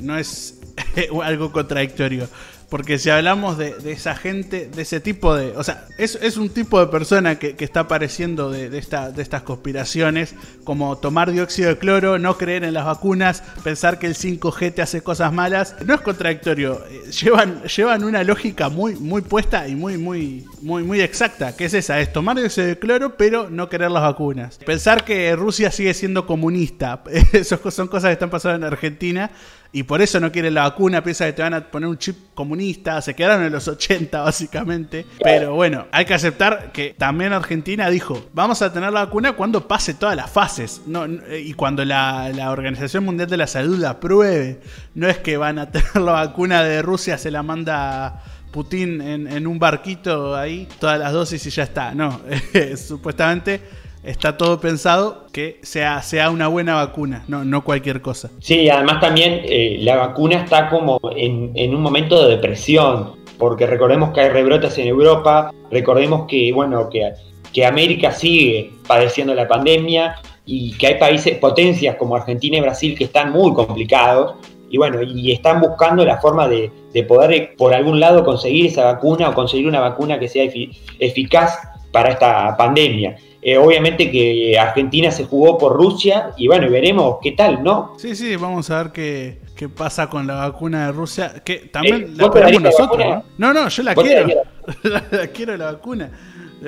no 0.00 0.18
es 0.18 0.60
algo 1.22 1.52
contradictorio. 1.52 2.28
Porque 2.68 2.98
si 2.98 3.10
hablamos 3.10 3.58
de, 3.58 3.74
esa 3.86 4.14
gente, 4.16 4.68
de 4.68 4.82
ese 4.82 5.00
tipo 5.00 5.34
de. 5.34 5.56
O 5.56 5.62
sea, 5.62 5.86
es, 5.98 6.36
un 6.36 6.48
tipo 6.48 6.80
de 6.80 6.86
persona 6.86 7.38
que, 7.38 7.54
está 7.58 7.80
apareciendo 7.80 8.50
de, 8.50 8.76
esta, 8.76 9.12
estas 9.16 9.42
conspiraciones, 9.42 10.34
como 10.64 10.96
tomar 10.98 11.30
dióxido 11.30 11.68
de 11.70 11.78
cloro, 11.78 12.18
no 12.18 12.36
creer 12.36 12.64
en 12.64 12.74
las 12.74 12.84
vacunas, 12.84 13.42
pensar 13.62 13.98
que 13.98 14.06
el 14.06 14.14
5G 14.14 14.74
te 14.74 14.82
hace 14.82 15.02
cosas 15.02 15.32
malas. 15.32 15.76
No 15.84 15.94
es 15.94 16.00
contradictorio. 16.00 16.84
Eh, 16.90 17.10
llevan, 17.10 18.04
una 18.04 18.24
lógica 18.24 18.68
muy, 18.68 18.94
puesta 19.22 19.68
y 19.68 19.74
muy, 19.76 19.96
muy, 19.98 20.46
muy, 20.60 20.82
muy 20.82 21.00
exacta, 21.00 21.56
que 21.56 21.66
es 21.66 21.74
esa: 21.74 22.00
es 22.00 22.12
tomar 22.12 22.36
dióxido 22.36 22.66
de 22.66 22.78
cloro, 22.78 23.16
pero 23.16 23.50
no 23.50 23.68
querer 23.68 23.90
las 23.90 24.02
vacunas. 24.02 24.58
Pensar 24.58 25.04
que 25.04 25.36
Rusia 25.36 25.70
sigue 25.70 25.94
siendo 25.94 26.26
comunista. 26.26 27.02
Esas 27.32 27.60
son 27.74 27.88
cosas 27.88 28.08
que 28.08 28.14
están 28.14 28.30
pasando 28.30 28.66
en 28.66 28.72
Argentina 28.72 29.30
y 29.74 29.82
por 29.82 30.00
eso 30.00 30.20
no 30.20 30.30
quieren 30.30 30.54
la 30.54 30.62
vacuna, 30.62 31.02
piensa 31.02 31.26
que 31.26 31.32
te 31.32 31.42
van 31.42 31.52
a 31.52 31.60
poner 31.68 31.88
un 31.88 31.98
chip 31.98 32.32
comunista, 32.32 33.02
se 33.02 33.12
quedaron 33.12 33.44
en 33.44 33.50
los 33.50 33.66
80 33.66 34.22
básicamente. 34.22 35.04
Pero 35.20 35.54
bueno, 35.54 35.88
hay 35.90 36.04
que 36.04 36.14
aceptar 36.14 36.70
que 36.70 36.94
también 36.96 37.32
Argentina 37.32 37.90
dijo, 37.90 38.24
vamos 38.32 38.62
a 38.62 38.72
tener 38.72 38.92
la 38.92 39.04
vacuna 39.06 39.32
cuando 39.32 39.66
pase 39.66 39.94
todas 39.94 40.14
las 40.14 40.30
fases 40.30 40.82
no, 40.86 41.06
y 41.06 41.54
cuando 41.54 41.84
la, 41.84 42.30
Organización 42.52 43.04
Mundial 43.04 43.28
de 43.28 43.36
la 43.36 43.48
Salud 43.48 43.76
la 43.76 43.90
apruebe. 43.90 44.60
No 44.94 45.08
es 45.08 45.18
que 45.18 45.36
van 45.36 45.58
a 45.58 45.68
tener 45.72 45.96
la 45.96 46.12
vacuna 46.12 46.62
de 46.62 46.80
Rusia, 46.80 47.18
se 47.18 47.32
la 47.32 47.42
manda... 47.42 48.22
Putin 48.54 49.00
en, 49.00 49.26
en 49.26 49.48
un 49.48 49.58
barquito 49.58 50.36
ahí, 50.36 50.68
todas 50.78 50.96
las 50.96 51.12
dosis 51.12 51.44
y 51.44 51.50
ya 51.50 51.64
está. 51.64 51.92
No, 51.92 52.20
supuestamente 52.76 53.60
está 54.04 54.36
todo 54.36 54.60
pensado 54.60 55.26
que 55.32 55.58
sea, 55.62 56.02
sea 56.02 56.30
una 56.30 56.48
buena 56.48 56.74
vacuna, 56.74 57.24
no, 57.28 57.44
no 57.44 57.64
cualquier 57.64 58.00
cosa. 58.00 58.30
Sí, 58.40 58.68
además 58.68 59.00
también 59.00 59.40
eh, 59.44 59.78
la 59.80 59.96
vacuna 59.96 60.36
está 60.36 60.68
como 60.70 61.00
en, 61.16 61.74
un 61.74 61.80
momento 61.80 62.22
de 62.22 62.36
depresión, 62.36 63.12
porque 63.38 63.66
recordemos 63.66 64.12
que 64.12 64.20
hay 64.20 64.28
rebrotes 64.28 64.78
en 64.78 64.88
Europa, 64.88 65.52
recordemos 65.70 66.26
que, 66.28 66.52
bueno, 66.52 66.88
que, 66.88 67.12
que 67.52 67.66
América 67.66 68.12
sigue 68.12 68.72
padeciendo 68.86 69.34
la 69.34 69.48
pandemia 69.48 70.16
y 70.46 70.72
que 70.76 70.88
hay 70.88 70.94
países, 70.98 71.38
potencias 71.38 71.96
como 71.96 72.16
Argentina 72.16 72.58
y 72.58 72.60
Brasil 72.60 72.96
que 72.96 73.04
están 73.04 73.32
muy 73.32 73.52
complicados 73.54 74.34
y 74.74 74.76
bueno, 74.76 75.02
y 75.02 75.30
están 75.30 75.60
buscando 75.60 76.04
la 76.04 76.18
forma 76.18 76.48
de, 76.48 76.70
poder 77.06 77.54
por 77.56 77.72
algún 77.72 78.00
lado 78.00 78.24
conseguir 78.24 78.66
esa 78.66 78.84
vacuna 78.84 79.28
o 79.28 79.34
conseguir 79.34 79.68
una 79.68 79.80
vacuna 79.80 80.18
que 80.18 80.28
sea 80.28 80.50
eficaz 80.98 81.58
para 81.92 82.10
esta 82.10 82.56
pandemia. 82.56 83.16
Eh, 83.46 83.58
obviamente 83.58 84.10
que 84.10 84.58
Argentina 84.58 85.10
se 85.10 85.26
jugó 85.26 85.58
por 85.58 85.74
Rusia 85.76 86.30
y 86.38 86.46
bueno, 86.46 86.70
veremos 86.70 87.18
qué 87.20 87.32
tal, 87.32 87.62
¿no? 87.62 87.92
Sí, 87.98 88.16
sí, 88.16 88.36
vamos 88.36 88.70
a 88.70 88.84
ver 88.84 88.92
qué, 88.92 89.38
qué 89.54 89.68
pasa 89.68 90.08
con 90.08 90.26
la 90.26 90.36
vacuna 90.36 90.86
de 90.86 90.92
Rusia, 90.92 91.42
que 91.44 91.56
también 91.56 92.04
eh, 92.04 92.08
la 92.14 92.30
tenemos 92.30 92.62
nosotros, 92.62 93.06
¿no? 93.06 93.52
¿no? 93.52 93.52
No, 93.52 93.68
yo 93.68 93.82
la 93.82 93.94
quiero, 93.94 94.26
la, 94.82 95.26
quiero 95.26 95.58
la 95.58 95.72
vacuna. 95.72 96.10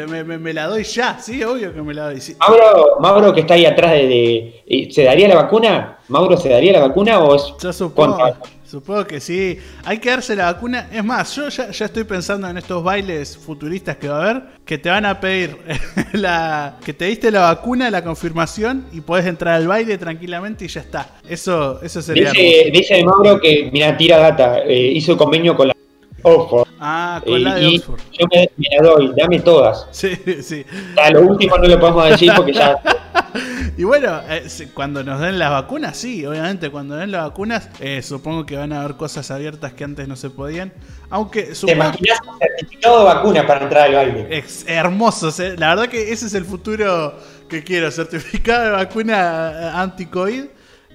Me, 0.05 0.53
la 0.53 0.67
doy 0.67 0.85
ya, 0.85 1.19
sí, 1.19 1.43
obvio 1.43 1.73
que 1.73 1.81
me 1.81 1.95
la 1.95 2.11
doy. 2.11 2.21
Mauro, 2.39 2.97
Mauro, 3.01 3.33
que 3.33 3.41
está 3.41 3.55
ahí 3.55 3.65
atrás 3.65 3.93
de, 3.93 4.63
eh, 4.67 4.89
¿Se 4.91 5.05
daría 5.05 5.29
la 5.29 5.37
vacuna? 5.37 5.99
¿Mauro 6.09 6.37
se 6.37 6.51
daría 6.51 6.73
la 6.73 6.81
vacuna 6.81 7.19
o 7.21 7.35
es 7.35 7.55
Yo 7.61 7.73
supongo, 7.73 8.19
supongo 8.65 9.07
que 9.07 9.21
sí. 9.21 9.59
Hay 9.85 9.99
que 9.99 10.11
darse 10.11 10.37
la 10.37 10.53
vacuna. 10.53 10.89
Es 10.93 11.03
más, 11.03 11.35
yo 11.35 11.49
ya, 11.49 11.65
estoy 11.71 12.05
pensando 12.05 12.49
en 12.49 12.59
estos 12.59 12.85
bailes 12.85 13.39
futuristas 13.39 13.97
que 13.97 14.09
va 14.09 14.19
a 14.19 14.31
haber, 14.31 14.43
que 14.65 14.77
te 14.77 14.91
van 14.91 15.07
a 15.07 15.19
pedir 15.19 15.57
la 16.13 16.77
que 16.85 16.93
te 16.93 17.07
diste 17.07 17.31
la 17.31 17.41
vacuna, 17.41 17.91
la 17.91 18.05
confirmación, 18.05 18.87
y 18.93 19.01
podés 19.01 19.27
entrar 19.27 19.55
al 19.55 19.67
baile 19.67 19.97
tranquilamente 19.97 20.67
y 20.67 20.69
ya 20.69 20.83
está. 20.83 21.21
Eso, 21.29 21.81
eso 21.83 22.03
sería. 22.03 22.33
Dice, 22.33 22.71
dice 22.73 23.05
Mauro 23.05 23.41
que, 23.41 23.71
mira, 23.73 23.97
tira 23.97 24.19
data, 24.19 24.61
eh, 24.61 24.93
hizo 24.93 25.17
convenio 25.17 25.57
con 25.57 25.69
la 25.69 25.75
Oxford. 26.23 26.66
Ah, 26.79 27.23
con 27.25 27.43
la 27.43 27.55
de 27.55 27.67
Oxford. 27.67 28.01
Yo 28.13 28.27
me, 28.31 28.51
la 28.77 28.83
doy, 28.83 29.13
dame 29.17 29.41
todas. 29.41 29.89
Sí, 29.91 30.15
sí. 30.43 30.65
A 31.03 31.11
lo 31.11 31.23
último 31.23 31.57
no 31.57 31.67
lo 31.67 31.81
podemos 31.81 32.11
decir 32.11 32.33
porque 32.37 32.53
ya. 32.53 32.79
y 33.79 33.85
bueno, 33.85 34.21
eh, 34.29 34.47
cuando 34.75 35.03
nos 35.03 35.21
den 35.21 35.39
las 35.39 35.51
vacunas, 35.51 35.97
sí, 35.97 36.27
obviamente, 36.27 36.71
cuando 36.71 36.97
den 36.97 37.11
las 37.11 37.25
vacunas, 37.25 37.71
eh, 37.81 38.03
supongo 38.03 38.45
que 38.45 38.57
van 38.57 38.73
a 38.73 38.81
haber 38.81 38.97
cosas 38.97 39.31
abiertas 39.31 39.73
que 39.73 39.85
antes 39.85 40.07
no 40.07 40.17
se 40.17 40.31
podían. 40.31 40.73
Aunque. 41.09 41.45
¿Te 41.45 41.73
imaginas 41.73 42.19
un 42.27 42.39
certificado 42.39 42.99
de 42.99 43.05
vacuna 43.05 43.47
para 43.47 43.65
entrar 43.65 43.87
al 43.87 43.95
baile? 43.95 44.39
Es 44.39 44.65
hermoso, 44.69 45.33
la 45.57 45.69
verdad 45.71 45.89
que 45.89 46.13
ese 46.13 46.27
es 46.27 46.35
el 46.35 46.45
futuro 46.45 47.19
que 47.49 47.65
quiero: 47.65 47.91
certificado 47.91 48.65
de 48.65 48.71
vacuna 48.73 49.53
eh, 49.53 49.71
anti-COVID 49.75 50.45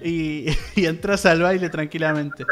y, 0.04 0.46
y 0.76 0.86
entras 0.86 1.26
al 1.26 1.42
baile 1.42 1.68
tranquilamente 1.70 2.44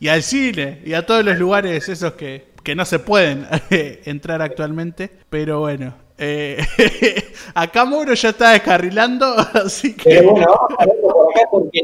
y 0.00 0.08
al 0.08 0.22
cine 0.22 0.80
y 0.84 0.94
a 0.94 1.04
todos 1.04 1.24
los 1.24 1.38
lugares 1.38 1.88
esos 1.88 2.12
que, 2.12 2.47
no 2.74 2.84
se 2.84 2.98
pueden 2.98 3.46
entrar 3.70 4.42
actualmente. 4.42 5.10
Pero 5.30 5.60
bueno, 5.60 5.94
eh, 6.18 6.58
acá 7.54 7.84
Mauro 7.84 8.12
ya 8.14 8.30
está 8.30 8.50
descarrilando, 8.50 9.26
así 9.64 9.94
que... 9.94 10.02
Pero 10.04 10.32
bueno, 10.32 10.46
vamos 10.48 10.70
a 10.78 10.86
verlo 10.86 11.08
por 11.08 11.30
acá 11.30 11.48
porque, 11.50 11.80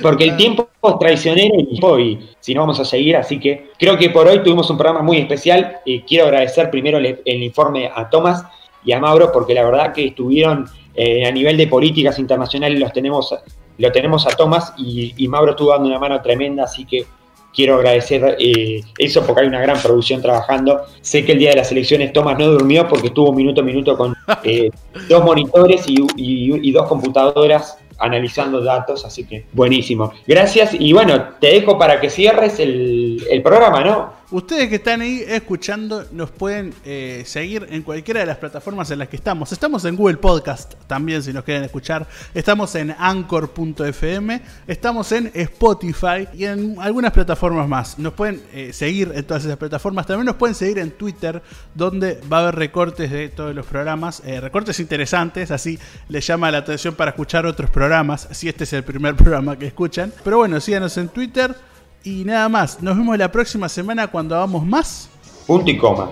porque 0.00 0.24
el 0.24 0.36
tiempo 0.36 0.70
es 0.82 0.98
traicionero 0.98 1.54
y 2.00 2.18
si 2.40 2.54
no 2.54 2.62
vamos 2.62 2.80
a 2.80 2.84
seguir, 2.84 3.16
así 3.16 3.38
que 3.38 3.70
creo 3.78 3.98
que 3.98 4.08
por 4.08 4.26
hoy 4.26 4.42
tuvimos 4.42 4.70
un 4.70 4.78
programa 4.78 5.02
muy 5.02 5.18
especial 5.18 5.80
y 5.84 6.00
quiero 6.00 6.24
agradecer 6.24 6.70
primero 6.70 6.96
el, 6.98 7.42
informe 7.42 7.90
a 7.94 8.08
Tomás 8.08 8.44
y 8.84 8.92
a 8.92 8.98
Mauro 8.98 9.30
porque 9.30 9.54
la 9.54 9.64
verdad 9.64 9.92
que 9.92 10.06
estuvieron 10.06 10.66
eh, 10.94 11.26
a 11.26 11.30
nivel 11.30 11.56
de 11.58 11.66
políticas 11.66 12.18
internacionales 12.18 12.78
los 12.78 12.92
tenemos 12.92 13.34
lo 13.78 13.92
tenemos 13.92 14.26
a 14.26 14.30
Tomás 14.30 14.74
y, 14.76 15.14
y 15.16 15.28
Mauro 15.28 15.52
estuvo 15.52 15.70
dando 15.70 15.88
una 15.88 15.98
mano 15.98 16.20
tremenda, 16.20 16.64
así 16.64 16.84
que 16.84 17.06
quiero 17.54 17.76
agradecer 17.76 18.36
eh, 18.38 18.82
eso 18.98 19.24
porque 19.26 19.42
hay 19.42 19.48
una 19.48 19.60
gran 19.60 19.80
producción 19.80 20.20
trabajando. 20.20 20.82
Sé 21.00 21.24
que 21.24 21.32
el 21.32 21.38
día 21.38 21.50
de 21.50 21.56
las 21.56 21.72
elecciones 21.72 22.12
Tomás 22.12 22.38
no 22.38 22.46
durmió 22.46 22.88
porque 22.88 23.08
estuvo 23.08 23.32
minuto 23.32 23.60
a 23.60 23.64
minuto 23.64 23.96
con 23.96 24.14
eh, 24.44 24.70
dos 25.08 25.24
monitores 25.24 25.84
y, 25.86 26.72
dos 26.72 26.88
computadoras 26.88 27.78
analizando 27.98 28.62
datos, 28.62 29.04
así 29.04 29.24
que 29.24 29.46
buenísimo. 29.52 30.12
Gracias 30.26 30.74
y 30.78 30.92
bueno, 30.92 31.28
te 31.40 31.48
dejo 31.48 31.78
para 31.78 32.00
que 32.00 32.10
cierres 32.10 32.58
el, 32.58 33.22
el 33.30 33.42
programa, 33.42 33.84
¿no? 33.84 34.21
Ustedes 34.32 34.70
que 34.70 34.76
están 34.76 35.02
ahí 35.02 35.22
escuchando 35.28 36.06
nos 36.10 36.30
pueden 36.30 36.72
eh, 36.86 37.22
seguir 37.26 37.66
en 37.68 37.82
cualquiera 37.82 38.20
de 38.20 38.24
las 38.24 38.38
plataformas 38.38 38.90
en 38.90 38.98
las 38.98 39.08
que 39.10 39.16
estamos. 39.16 39.52
Estamos 39.52 39.84
en 39.84 39.94
Google 39.94 40.16
Podcast 40.16 40.72
también 40.86 41.22
si 41.22 41.34
nos 41.34 41.44
quieren 41.44 41.64
escuchar. 41.64 42.06
Estamos 42.32 42.74
en 42.76 42.96
anchor.fm, 42.98 44.40
estamos 44.66 45.12
en 45.12 45.30
Spotify 45.34 46.26
y 46.32 46.46
en 46.46 46.76
algunas 46.80 47.12
plataformas 47.12 47.68
más. 47.68 47.98
Nos 47.98 48.14
pueden 48.14 48.42
eh, 48.54 48.72
seguir 48.72 49.12
en 49.14 49.22
todas 49.26 49.44
esas 49.44 49.58
plataformas. 49.58 50.06
También 50.06 50.24
nos 50.24 50.36
pueden 50.36 50.54
seguir 50.54 50.78
en 50.78 50.92
Twitter 50.92 51.42
donde 51.74 52.18
va 52.32 52.38
a 52.38 52.40
haber 52.44 52.54
recortes 52.54 53.10
de 53.10 53.28
todos 53.28 53.54
los 53.54 53.66
programas. 53.66 54.22
Eh, 54.24 54.40
recortes 54.40 54.80
interesantes, 54.80 55.50
así 55.50 55.78
les 56.08 56.26
llama 56.26 56.50
la 56.50 56.58
atención 56.58 56.94
para 56.94 57.10
escuchar 57.10 57.44
otros 57.44 57.68
programas, 57.68 58.28
si 58.30 58.48
este 58.48 58.64
es 58.64 58.72
el 58.72 58.82
primer 58.82 59.14
programa 59.22 59.58
que 59.58 59.66
escuchan. 59.66 60.10
Pero 60.24 60.38
bueno, 60.38 60.58
síganos 60.58 60.96
en 60.96 61.10
Twitter. 61.10 61.54
Y 62.04 62.24
nada 62.24 62.48
más, 62.48 62.82
nos 62.82 62.96
vemos 62.96 63.16
la 63.16 63.30
próxima 63.30 63.68
semana 63.68 64.08
cuando 64.08 64.34
hagamos 64.34 64.66
más. 64.66 65.08
Punto 65.46 65.70
y 65.70 65.76
coma. 65.76 66.10